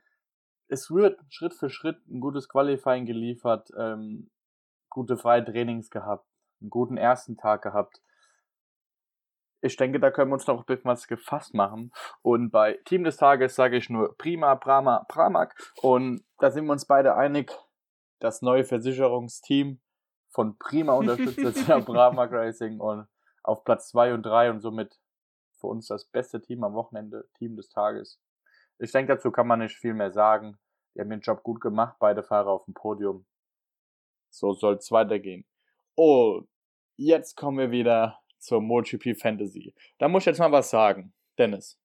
Es 0.68 0.92
wird 0.92 1.20
Schritt 1.30 1.54
für 1.54 1.70
Schritt 1.70 1.98
ein 2.08 2.20
gutes 2.20 2.48
Qualifying 2.48 3.06
geliefert, 3.06 3.72
ähm, 3.78 4.30
gute 4.90 5.18
freie 5.18 5.44
Trainings 5.44 5.90
gehabt, 5.90 6.28
einen 6.62 6.70
guten 6.70 6.98
ersten 6.98 7.38
Tag 7.38 7.64
gehabt 7.64 8.02
ich 9.62 9.76
denke, 9.76 10.00
da 10.00 10.12
können 10.12 10.32
wir 10.32 10.36
uns 10.36 10.48
noch 10.48 10.60
ein 10.60 10.66
bisschen 10.66 10.90
was 10.90 11.08
gefasst 11.08 11.54
machen. 11.54 11.92
Und 12.22 12.52
bei 12.52 12.80
Team 12.86 13.04
des 13.04 13.18
Tages 13.18 13.56
sage 13.56 13.78
ich 13.78 13.90
nur 13.90 14.16
Prima, 14.18 14.56
Prama, 14.56 15.06
Pramak. 15.08 15.56
Und 15.82 16.24
da 16.40 16.52
sind 16.52 16.66
wir 16.66 16.72
uns 16.72 16.86
beide 16.86 17.16
einig, 17.16 17.52
das 18.20 18.42
neue 18.42 18.64
Versicherungsteam 18.64 19.80
von 20.30 20.58
Prima 20.58 20.94
unterstützt 20.94 21.38
jetzt 21.40 21.68
ja 21.68 21.80
Pramak 21.80 22.32
Racing 22.32 22.80
und 22.80 23.08
auf 23.44 23.64
Platz 23.64 23.90
2 23.90 24.14
und 24.14 24.24
3 24.24 24.52
und 24.52 24.60
somit 24.62 25.00
für 25.60 25.68
uns 25.68 25.88
das 25.88 26.06
beste 26.06 26.42
Team 26.42 26.64
am 26.64 26.74
Wochenende, 26.74 27.28
Team 27.38 27.56
des 27.56 27.70
Tages. 27.70 28.20
Ich 28.80 28.92
denke, 28.92 29.14
dazu 29.14 29.32
kann 29.32 29.48
man 29.48 29.60
nicht 29.60 29.76
viel 29.76 29.94
mehr 29.94 30.12
sagen. 30.12 30.58
Die 30.96 31.02
haben 31.02 31.10
den 31.10 31.20
Job 31.20 31.44
gut 31.44 31.62
gemacht, 31.62 31.98
beide 32.00 32.24
Fahrer 32.24 32.50
auf 32.50 32.66
dem 32.66 32.74
Podium. 32.74 33.26
So 34.30 34.54
soll 34.54 34.76
es 34.76 34.92
weitergehen. 34.92 35.46
Und 35.96 36.48
jetzt 36.98 37.36
kommen 37.36 37.58
wir 37.58 37.72
wieder 37.72 38.20
zur 38.38 38.62
MotoGP 38.62 39.20
Fantasy. 39.20 39.74
Da 39.98 40.08
muss 40.08 40.24
ich 40.24 40.28
jetzt 40.28 40.40
mal 40.40 40.52
was 40.52 40.70
sagen. 40.70 41.14
Dennis. 41.38 41.80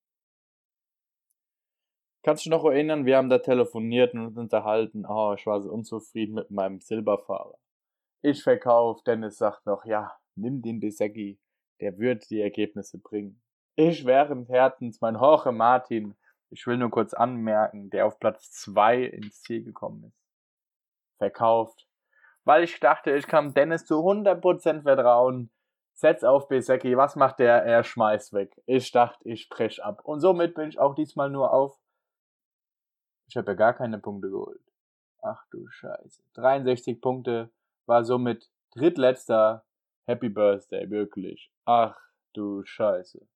Kannst 2.23 2.47
du 2.47 2.49
dich 2.49 2.57
noch 2.57 2.65
erinnern, 2.65 3.05
wir 3.05 3.19
haben 3.19 3.29
da 3.29 3.39
telefoniert 3.39 4.15
und 4.15 4.27
uns 4.27 4.39
unterhalten. 4.39 5.05
Oh, 5.07 5.35
ich 5.37 5.45
war 5.47 5.61
so 5.61 5.71
unzufrieden 5.71 6.35
mit 6.35 6.51
meinem 6.51 6.81
Silberfahrer. 6.81 7.59
Ich 8.23 8.43
verkaufe, 8.43 9.03
Dennis 9.05 9.37
sagt 9.37 9.67
noch, 9.67 9.85
ja, 9.85 10.17
nimm 10.35 10.63
den 10.63 10.81
Besecki, 10.81 11.39
der 11.81 11.99
wird 11.99 12.31
die 12.31 12.41
Ergebnisse 12.41 12.99
bringen. 12.99 13.44
Ich 13.77 14.05
während 14.07 14.49
Herzens 14.49 15.01
mein 15.01 15.15
Jorge 15.15 15.53
Martin, 15.53 16.17
ich 16.51 16.67
will 16.67 16.77
nur 16.77 16.91
kurz 16.91 17.15
anmerken, 17.15 17.91
der 17.91 18.07
auf 18.07 18.19
Platz 18.21 18.51
2 18.53 19.03
ins 19.03 19.43
Ziel 19.43 19.65
gekommen 19.65 20.05
ist. 20.05 20.23
Verkauft. 21.19 21.89
Weil 22.45 22.65
ich 22.65 22.79
dachte, 22.79 23.11
ich 23.13 23.27
kann 23.27 23.55
Dennis 23.55 23.87
zu 23.87 23.95
100% 23.95 24.83
vertrauen 24.83 25.51
setz 25.95 26.25
auf 26.25 26.49
Besecki, 26.49 26.97
was 26.97 27.17
macht 27.17 27.39
der? 27.39 27.65
Er 27.65 27.85
schmeißt 27.85 28.33
weg. 28.33 28.61
Ich 28.67 28.91
dachte, 28.91 29.29
ich 29.29 29.49
brech 29.49 29.83
ab. 29.83 30.01
Und 30.05 30.21
somit 30.21 30.55
bin 30.55 30.69
ich 30.69 30.79
auch 30.79 30.95
diesmal 30.95 31.31
nur 31.31 31.53
auf. 31.53 31.79
Ich 33.29 33.37
habe 33.37 33.53
ja 33.53 33.55
gar 33.55 33.73
keine 33.73 33.99
Punkte 33.99 34.31
geholt. 34.31 34.61
Ach 35.23 35.47
du 35.51 35.67
Scheiße. 35.69 36.23
63 36.35 37.01
Punkte 37.01 37.51
war 37.87 38.05
somit 38.05 38.51
drittletzter. 38.73 39.65
Happy 40.07 40.29
Birthday, 40.29 40.91
wirklich. 40.91 41.51
Ach 41.65 41.97
du 42.35 42.63
Scheiße. 42.65 43.27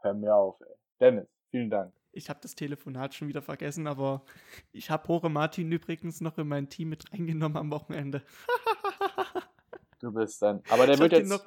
Hör 0.00 0.14
mir 0.14 0.34
auf, 0.34 0.60
ey. 0.60 0.74
Dennis, 1.00 1.28
vielen 1.50 1.70
Dank. 1.70 1.92
Ich 2.12 2.28
habe 2.30 2.40
das 2.42 2.54
Telefonat 2.54 3.14
schon 3.14 3.28
wieder 3.28 3.42
vergessen, 3.42 3.86
aber 3.86 4.24
ich 4.72 4.90
habe 4.90 5.06
Hore 5.08 5.30
Martin 5.30 5.70
übrigens 5.70 6.20
noch 6.20 6.38
in 6.38 6.48
mein 6.48 6.68
Team 6.68 6.88
mit 6.88 7.12
reingenommen 7.12 7.56
am 7.56 7.70
Wochenende. 7.70 8.22
du 10.00 10.12
bist 10.12 10.42
dann. 10.42 10.62
Aber 10.70 10.86
der 10.86 10.94
ich 10.94 11.00
wird 11.00 11.12
jetzt. 11.12 11.46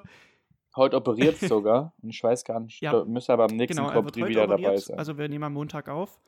Heute 0.76 0.95
operiert 0.95 1.38
sogar. 1.39 1.93
Und 2.02 2.10
ich 2.10 2.24
weiß 2.24 2.45
gar 2.45 2.60
nicht, 2.60 2.82
ja. 2.82 3.04
müsste 3.04 3.34
aber 3.34 3.45
am 3.45 3.58
nächsten 3.58 3.78
genau, 3.78 3.91
Top 3.91 4.16
wieder 4.16 4.43
operiert. 4.43 4.49
dabei 4.49 4.78
sein. 4.78 4.97
Also 4.97 5.18
wir 5.18 5.28
nehmen 5.28 5.43
am 5.43 5.54
Montag 5.54 5.89
auf. 5.89 6.22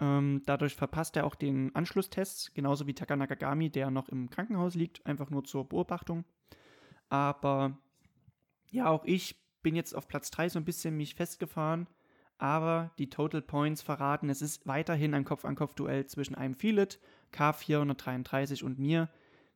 Ähm, 0.00 0.42
dadurch 0.46 0.74
verpasst 0.74 1.16
er 1.16 1.24
auch 1.24 1.36
den 1.36 1.72
Anschlusstest, 1.76 2.54
genauso 2.54 2.88
wie 2.88 2.94
Taka 2.94 3.14
Nakagami, 3.14 3.70
der 3.70 3.90
noch 3.90 4.08
im 4.08 4.28
Krankenhaus 4.28 4.74
liegt, 4.74 5.06
einfach 5.06 5.30
nur 5.30 5.44
zur 5.44 5.68
Beobachtung. 5.68 6.24
Aber 7.08 7.78
ja, 8.70 8.90
auch 8.90 9.04
ich 9.04 9.43
bin 9.64 9.74
jetzt 9.74 9.96
auf 9.96 10.06
Platz 10.06 10.30
3 10.30 10.50
so 10.50 10.60
ein 10.60 10.64
bisschen 10.64 10.96
mich 10.96 11.16
festgefahren. 11.16 11.88
Aber 12.38 12.92
die 12.98 13.10
Total 13.10 13.42
Points 13.42 13.82
verraten, 13.82 14.28
es 14.28 14.42
ist 14.42 14.66
weiterhin 14.66 15.14
ein 15.14 15.24
Kopf-an-Kopf-Duell 15.24 16.06
zwischen 16.06 16.34
einem 16.34 16.54
Filet, 16.54 16.98
K433 17.32 18.62
und 18.62 18.78
mir. 18.78 19.08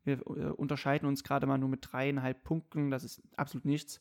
Wir 0.04 0.18
äh, 0.18 0.50
unterscheiden 0.50 1.08
uns 1.08 1.24
gerade 1.24 1.46
mal 1.46 1.58
nur 1.58 1.68
mit 1.68 1.80
dreieinhalb 1.82 2.42
Punkten, 2.44 2.90
das 2.90 3.04
ist 3.04 3.22
absolut 3.36 3.64
nichts. 3.64 4.00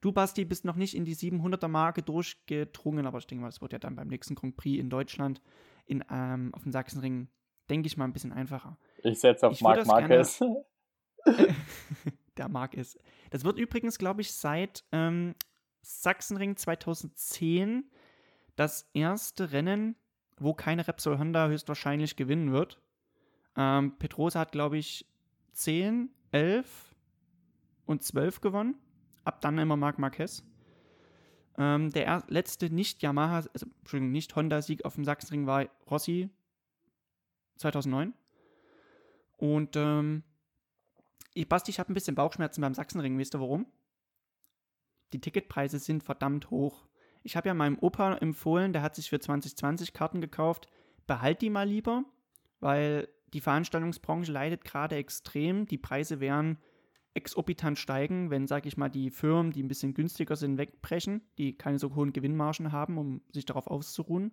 Du, 0.00 0.10
Basti, 0.10 0.44
bist 0.44 0.64
noch 0.64 0.76
nicht 0.76 0.96
in 0.96 1.04
die 1.04 1.14
700er-Marke 1.14 2.02
durchgedrungen, 2.02 3.06
aber 3.06 3.18
ich 3.18 3.26
denke 3.26 3.42
mal, 3.42 3.48
das 3.48 3.60
wird 3.60 3.72
ja 3.72 3.78
dann 3.78 3.94
beim 3.94 4.08
nächsten 4.08 4.34
Grand 4.34 4.56
Prix 4.56 4.80
in 4.80 4.90
Deutschland 4.90 5.40
in, 5.86 6.02
ähm, 6.10 6.50
auf 6.54 6.62
dem 6.62 6.72
Sachsenring, 6.72 7.28
denke 7.70 7.86
ich 7.86 7.96
mal, 7.96 8.04
ein 8.04 8.12
bisschen 8.12 8.32
einfacher. 8.32 8.78
Ich 9.02 9.20
setze 9.20 9.46
auf 9.46 9.54
ich 9.54 9.60
Marc 9.60 9.86
Marquez. 9.86 10.42
der 12.36 12.48
Marc 12.48 12.74
ist. 12.74 12.98
Das 13.30 13.44
wird 13.44 13.58
übrigens, 13.58 13.98
glaube 13.98 14.20
ich, 14.20 14.32
seit 14.32 14.84
ähm, 14.92 15.34
Sachsenring 15.82 16.56
2010 16.56 17.90
das 18.56 18.88
erste 18.92 19.52
Rennen, 19.52 19.96
wo 20.38 20.54
keine 20.54 20.86
Repsol 20.86 21.18
Honda 21.18 21.48
höchstwahrscheinlich 21.48 22.16
gewinnen 22.16 22.52
wird. 22.52 22.80
Ähm, 23.56 23.96
Petrosa 23.98 24.40
hat, 24.40 24.52
glaube 24.52 24.78
ich, 24.78 25.06
10, 25.52 26.10
11 26.32 26.94
und 27.86 28.02
12 28.02 28.40
gewonnen 28.40 28.76
ab 29.24 29.40
dann 29.40 29.58
immer 29.58 29.76
Marc 29.76 29.98
Marquez. 29.98 30.44
Ähm, 31.56 31.90
der 31.90 32.24
letzte 32.28 32.70
nicht-Yamaha, 32.70 33.44
also, 33.52 33.66
Entschuldigung, 33.80 34.12
nicht 34.12 34.34
Honda-Sieg 34.34 34.84
auf 34.84 34.94
dem 34.94 35.04
Sachsenring 35.04 35.46
war 35.46 35.66
Rossi 35.90 36.30
2009. 37.56 38.12
Und 39.36 39.76
ähm, 39.76 40.24
ich, 41.34 41.48
Basti, 41.48 41.70
ich 41.70 41.78
habe 41.78 41.92
ein 41.92 41.94
bisschen 41.94 42.14
Bauchschmerzen 42.14 42.60
beim 42.60 42.74
Sachsenring. 42.74 43.18
Wisst 43.18 43.34
ihr 43.34 43.40
warum? 43.40 43.66
Die 45.12 45.20
Ticketpreise 45.20 45.78
sind 45.78 46.02
verdammt 46.02 46.50
hoch. 46.50 46.86
Ich 47.22 47.36
habe 47.36 47.48
ja 47.48 47.54
meinem 47.54 47.78
Opa 47.78 48.14
empfohlen, 48.16 48.72
der 48.72 48.82
hat 48.82 48.94
sich 48.94 49.10
für 49.10 49.18
2020 49.18 49.92
Karten 49.92 50.20
gekauft. 50.20 50.68
Behalt 51.06 51.42
die 51.42 51.50
mal 51.50 51.68
lieber, 51.68 52.04
weil 52.60 53.08
die 53.32 53.40
Veranstaltungsbranche 53.40 54.30
leidet 54.30 54.64
gerade 54.64 54.96
extrem. 54.96 55.66
Die 55.66 55.78
Preise 55.78 56.20
wären 56.20 56.58
exorbitant 57.14 57.78
steigen, 57.78 58.30
wenn, 58.30 58.46
sage 58.46 58.68
ich 58.68 58.76
mal, 58.76 58.88
die 58.88 59.10
Firmen, 59.10 59.52
die 59.52 59.62
ein 59.62 59.68
bisschen 59.68 59.94
günstiger 59.94 60.36
sind, 60.36 60.58
wegbrechen, 60.58 61.22
die 61.38 61.56
keine 61.56 61.78
so 61.78 61.94
hohen 61.94 62.12
Gewinnmargen 62.12 62.72
haben, 62.72 62.98
um 62.98 63.22
sich 63.32 63.44
darauf 63.44 63.66
auszuruhen. 63.66 64.32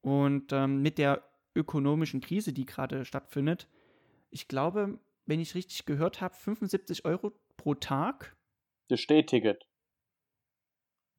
Und 0.00 0.52
ähm, 0.52 0.82
mit 0.82 0.98
der 0.98 1.22
ökonomischen 1.54 2.20
Krise, 2.20 2.52
die 2.52 2.64
gerade 2.64 3.04
stattfindet, 3.04 3.68
ich 4.30 4.46
glaube, 4.46 5.00
wenn 5.30 5.40
ich 5.40 5.54
richtig 5.54 5.86
gehört 5.86 6.20
habe, 6.20 6.34
75 6.34 7.04
Euro 7.04 7.32
pro 7.56 7.74
Tag. 7.74 8.36
Das 8.88 9.00
Stehticket. 9.00 9.64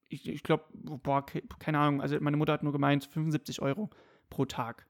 Ich, 0.10 0.28
ich 0.28 0.44
glaube, 0.44 0.66
boah, 0.74 1.26
keine 1.58 1.80
Ahnung, 1.80 2.02
also 2.02 2.20
meine 2.20 2.36
Mutter 2.36 2.52
hat 2.52 2.62
nur 2.62 2.74
gemeint, 2.74 3.06
75 3.06 3.62
Euro 3.62 3.90
pro 4.30 4.46
Tag. 4.46 4.86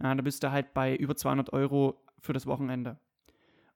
Ja, 0.00 0.14
da 0.14 0.22
bist 0.22 0.44
du 0.44 0.52
halt 0.52 0.72
bei 0.72 0.94
über 0.94 1.16
200 1.16 1.52
Euro 1.52 2.00
für 2.20 2.32
das 2.32 2.46
Wochenende. 2.46 2.98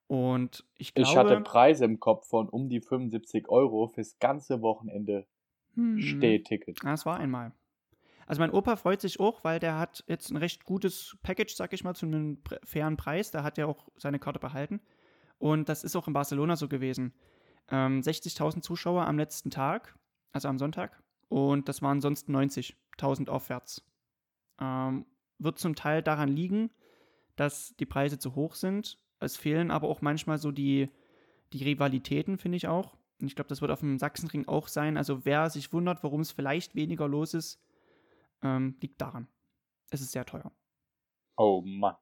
Und 0.07 0.65
ich 0.77 0.95
glaube. 0.95 1.11
Ich 1.11 1.17
hatte 1.17 1.41
Preise 1.41 1.85
im 1.85 1.99
Kopf 1.99 2.29
von 2.29 2.49
um 2.49 2.69
die 2.69 2.81
75 2.81 3.49
Euro 3.49 3.89
fürs 3.89 4.19
ganze 4.21 4.63
Wochenende 4.63 5.27
hm, 5.75 6.01
Stehticket. 6.01 6.79
Das 6.85 7.05
war 7.05 7.19
einmal. 7.19 7.53
Also 8.27 8.41
mein 8.41 8.51
Opa 8.51 8.77
freut 8.77 9.01
sich 9.01 9.21
auch, 9.21 9.45
weil 9.45 9.61
der 9.61 9.79
hat 9.79 10.05
jetzt 10.07 10.31
ein 10.31 10.37
recht 10.37 10.65
gutes 10.65 11.17
Package, 11.23 11.55
sag 11.55 11.73
ich 11.73 11.85
mal, 11.85 11.95
zu 11.95 12.07
einem 12.07 12.43
fairen 12.63 12.97
Preis. 12.97 13.31
Da 13.31 13.43
hat 13.43 13.59
er 13.59 13.69
auch 13.69 13.89
seine 13.97 14.19
Karte 14.19 14.39
behalten. 14.39 14.81
Und 15.39 15.69
das 15.69 15.85
ist 15.85 15.97
auch 15.97 16.07
in 16.07 16.13
Barcelona 16.15 16.57
so 16.57 16.69
gewesen. 16.69 17.13
Ähm, 17.69 18.01
60.000 18.01 18.63
Zuschauer 18.63 19.07
am 19.07 19.19
letzten 19.19 19.51
Tag, 19.51 19.95
also 20.33 20.49
am 20.49 20.59
Sonntag. 20.59 21.03
Und 21.29 21.69
das 21.69 21.83
waren 21.83 22.01
sonst 22.01 22.29
90.000 22.29 23.29
aufwärts. 23.29 23.85
Ähm, 24.61 25.07
wird 25.39 25.59
zum 25.59 25.75
Teil 25.75 26.03
daran 26.03 26.29
liegen, 26.29 26.71
dass 27.37 27.75
die 27.77 27.87
Preise 27.87 28.19
zu 28.19 28.35
hoch 28.35 28.55
sind 28.55 28.99
es 29.25 29.37
fehlen 29.37 29.71
aber 29.71 29.89
auch 29.89 30.03
manchmal 30.03 30.39
so 30.39 30.51
die, 30.51 30.91
die 31.53 31.65
Rivalitäten, 31.65 32.39
finde 32.39 32.57
ich 32.57 32.69
auch. 32.69 32.97
Und 33.21 33.29
ich 33.29 33.37
glaube, 33.37 33.49
das 33.49 33.61
wird 33.61 33.71
auf 33.71 33.81
dem 33.81 33.99
Sachsenring 33.99 34.49
auch 34.49 34.69
sein. 34.69 34.97
Also 34.97 35.25
wer 35.25 35.51
sich 35.51 35.73
wundert, 35.73 36.03
warum 36.03 36.21
es 36.21 36.33
vielleicht 36.33 36.75
weniger 36.75 37.09
los 37.09 37.35
ist, 37.35 37.61
ähm, 38.45 38.77
liegt 38.81 39.01
daran. 39.01 39.29
Es 39.91 40.01
ist 40.01 40.13
sehr 40.13 40.25
teuer. 40.25 40.53
Oh 41.37 41.63
Mann. 41.65 41.97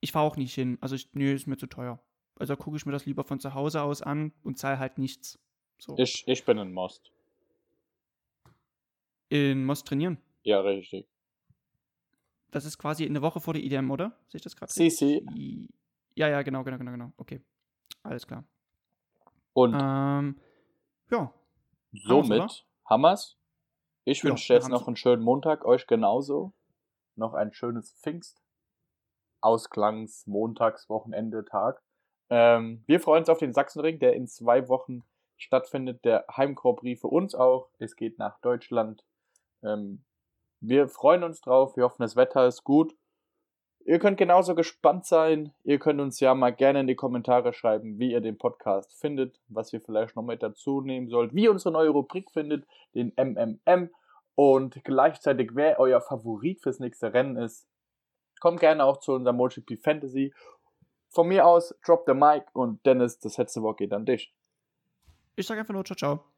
Ich 0.00 0.12
fahre 0.12 0.26
auch 0.26 0.36
nicht 0.36 0.54
hin. 0.54 0.78
Also, 0.80 0.94
ich, 0.94 1.12
nö, 1.14 1.32
ist 1.32 1.46
mir 1.46 1.56
zu 1.56 1.66
teuer. 1.66 2.00
Also 2.36 2.56
gucke 2.56 2.76
ich 2.76 2.84
mir 2.84 2.92
das 2.92 3.06
lieber 3.06 3.24
von 3.24 3.38
zu 3.40 3.54
Hause 3.54 3.82
aus 3.82 4.02
an 4.02 4.32
und 4.42 4.58
zahle 4.58 4.78
halt 4.78 4.98
nichts. 4.98 5.38
So. 5.78 5.96
Ich, 5.98 6.26
ich 6.26 6.44
bin 6.44 6.58
in 6.58 6.72
Most. 6.72 7.12
In 9.28 9.64
Most 9.64 9.86
trainieren. 9.86 10.18
Ja, 10.42 10.60
richtig. 10.60 11.08
Das 12.50 12.64
ist 12.64 12.78
quasi 12.78 13.04
eine 13.04 13.22
Woche 13.22 13.40
vor 13.40 13.54
der 13.54 13.62
IDM, 13.62 13.90
oder? 13.90 14.16
Sehe 14.28 14.38
ich 14.38 14.42
das 14.42 14.56
gerade? 14.56 14.72
CC. 14.72 15.24
Ja, 16.14 16.28
ja, 16.28 16.42
genau, 16.42 16.62
genau, 16.62 16.78
genau, 16.78 16.92
genau. 16.92 17.12
Okay. 17.16 17.40
Alles 18.02 18.26
klar. 18.26 18.44
Und 19.52 19.74
Ähm, 19.74 20.40
ja, 21.10 21.32
somit 21.92 22.66
Hammers. 22.84 23.36
Ich 24.04 24.22
Ja, 24.22 24.30
wünsche 24.30 24.52
jetzt 24.52 24.68
noch 24.68 24.86
einen 24.86 24.96
schönen 24.96 25.22
Montag, 25.22 25.64
euch 25.64 25.86
genauso. 25.86 26.52
Noch 27.16 27.34
ein 27.34 27.52
schönes 27.52 27.92
Pfingst. 27.92 28.42
Ausklangs, 29.40 30.26
Montags, 30.26 30.88
Wochenende, 30.88 31.44
Tag. 31.44 31.82
Ähm, 32.30 32.82
wir 32.86 33.00
freuen 33.00 33.20
uns 33.20 33.28
auf 33.28 33.38
den 33.38 33.52
Sachsenring, 33.52 33.98
der 33.98 34.14
in 34.14 34.26
zwei 34.26 34.68
Wochen 34.68 35.02
stattfindet. 35.36 36.04
Der 36.04 36.24
Heimkorb 36.34 36.80
für 36.80 37.08
uns 37.08 37.34
auch. 37.34 37.68
Es 37.78 37.96
geht 37.96 38.18
nach 38.18 38.38
Deutschland. 38.40 39.04
Ähm, 39.62 40.04
wir 40.60 40.88
freuen 40.88 41.24
uns 41.24 41.40
drauf. 41.40 41.76
Wir 41.76 41.84
hoffen, 41.84 42.02
das 42.02 42.16
Wetter 42.16 42.46
ist 42.46 42.64
gut. 42.64 42.94
Ihr 43.86 43.98
könnt 43.98 44.16
genauso 44.16 44.54
gespannt 44.54 45.04
sein. 45.04 45.52
Ihr 45.62 45.78
könnt 45.78 46.00
uns 46.00 46.18
ja 46.18 46.34
mal 46.34 46.50
gerne 46.50 46.80
in 46.80 46.86
die 46.86 46.94
Kommentare 46.94 47.52
schreiben, 47.52 47.98
wie 47.98 48.12
ihr 48.12 48.22
den 48.22 48.38
Podcast 48.38 48.98
findet, 48.98 49.38
was 49.48 49.72
ihr 49.74 49.80
vielleicht 49.82 50.16
noch 50.16 50.22
mit 50.22 50.42
dazu 50.42 50.80
nehmen 50.80 51.10
sollt, 51.10 51.34
wie 51.34 51.44
ihr 51.44 51.50
unsere 51.50 51.72
neue 51.72 51.90
Rubrik 51.90 52.30
findet, 52.30 52.66
den 52.94 53.12
MMM 53.16 53.90
und 54.34 54.82
gleichzeitig 54.84 55.50
wer 55.54 55.78
euer 55.78 56.00
Favorit 56.00 56.62
fürs 56.62 56.80
nächste 56.80 57.12
Rennen 57.12 57.36
ist. 57.36 57.68
Kommt 58.40 58.60
gerne 58.60 58.84
auch 58.84 58.98
zu 59.00 59.12
unserem 59.12 59.36
MotoGP 59.36 59.78
Fantasy. 59.78 60.32
Von 61.10 61.28
mir 61.28 61.46
aus, 61.46 61.74
drop 61.84 62.04
the 62.06 62.14
mic 62.14 62.46
und 62.54 62.84
Dennis, 62.86 63.18
das 63.18 63.36
letzte 63.36 63.62
Wort 63.62 63.76
geht 63.76 63.92
an 63.92 64.06
dich. 64.06 64.34
ich 65.36 65.46
sage 65.46 65.60
einfach 65.60 65.74
nur 65.74 65.84
ciao, 65.84 65.96
ciao. 65.96 66.33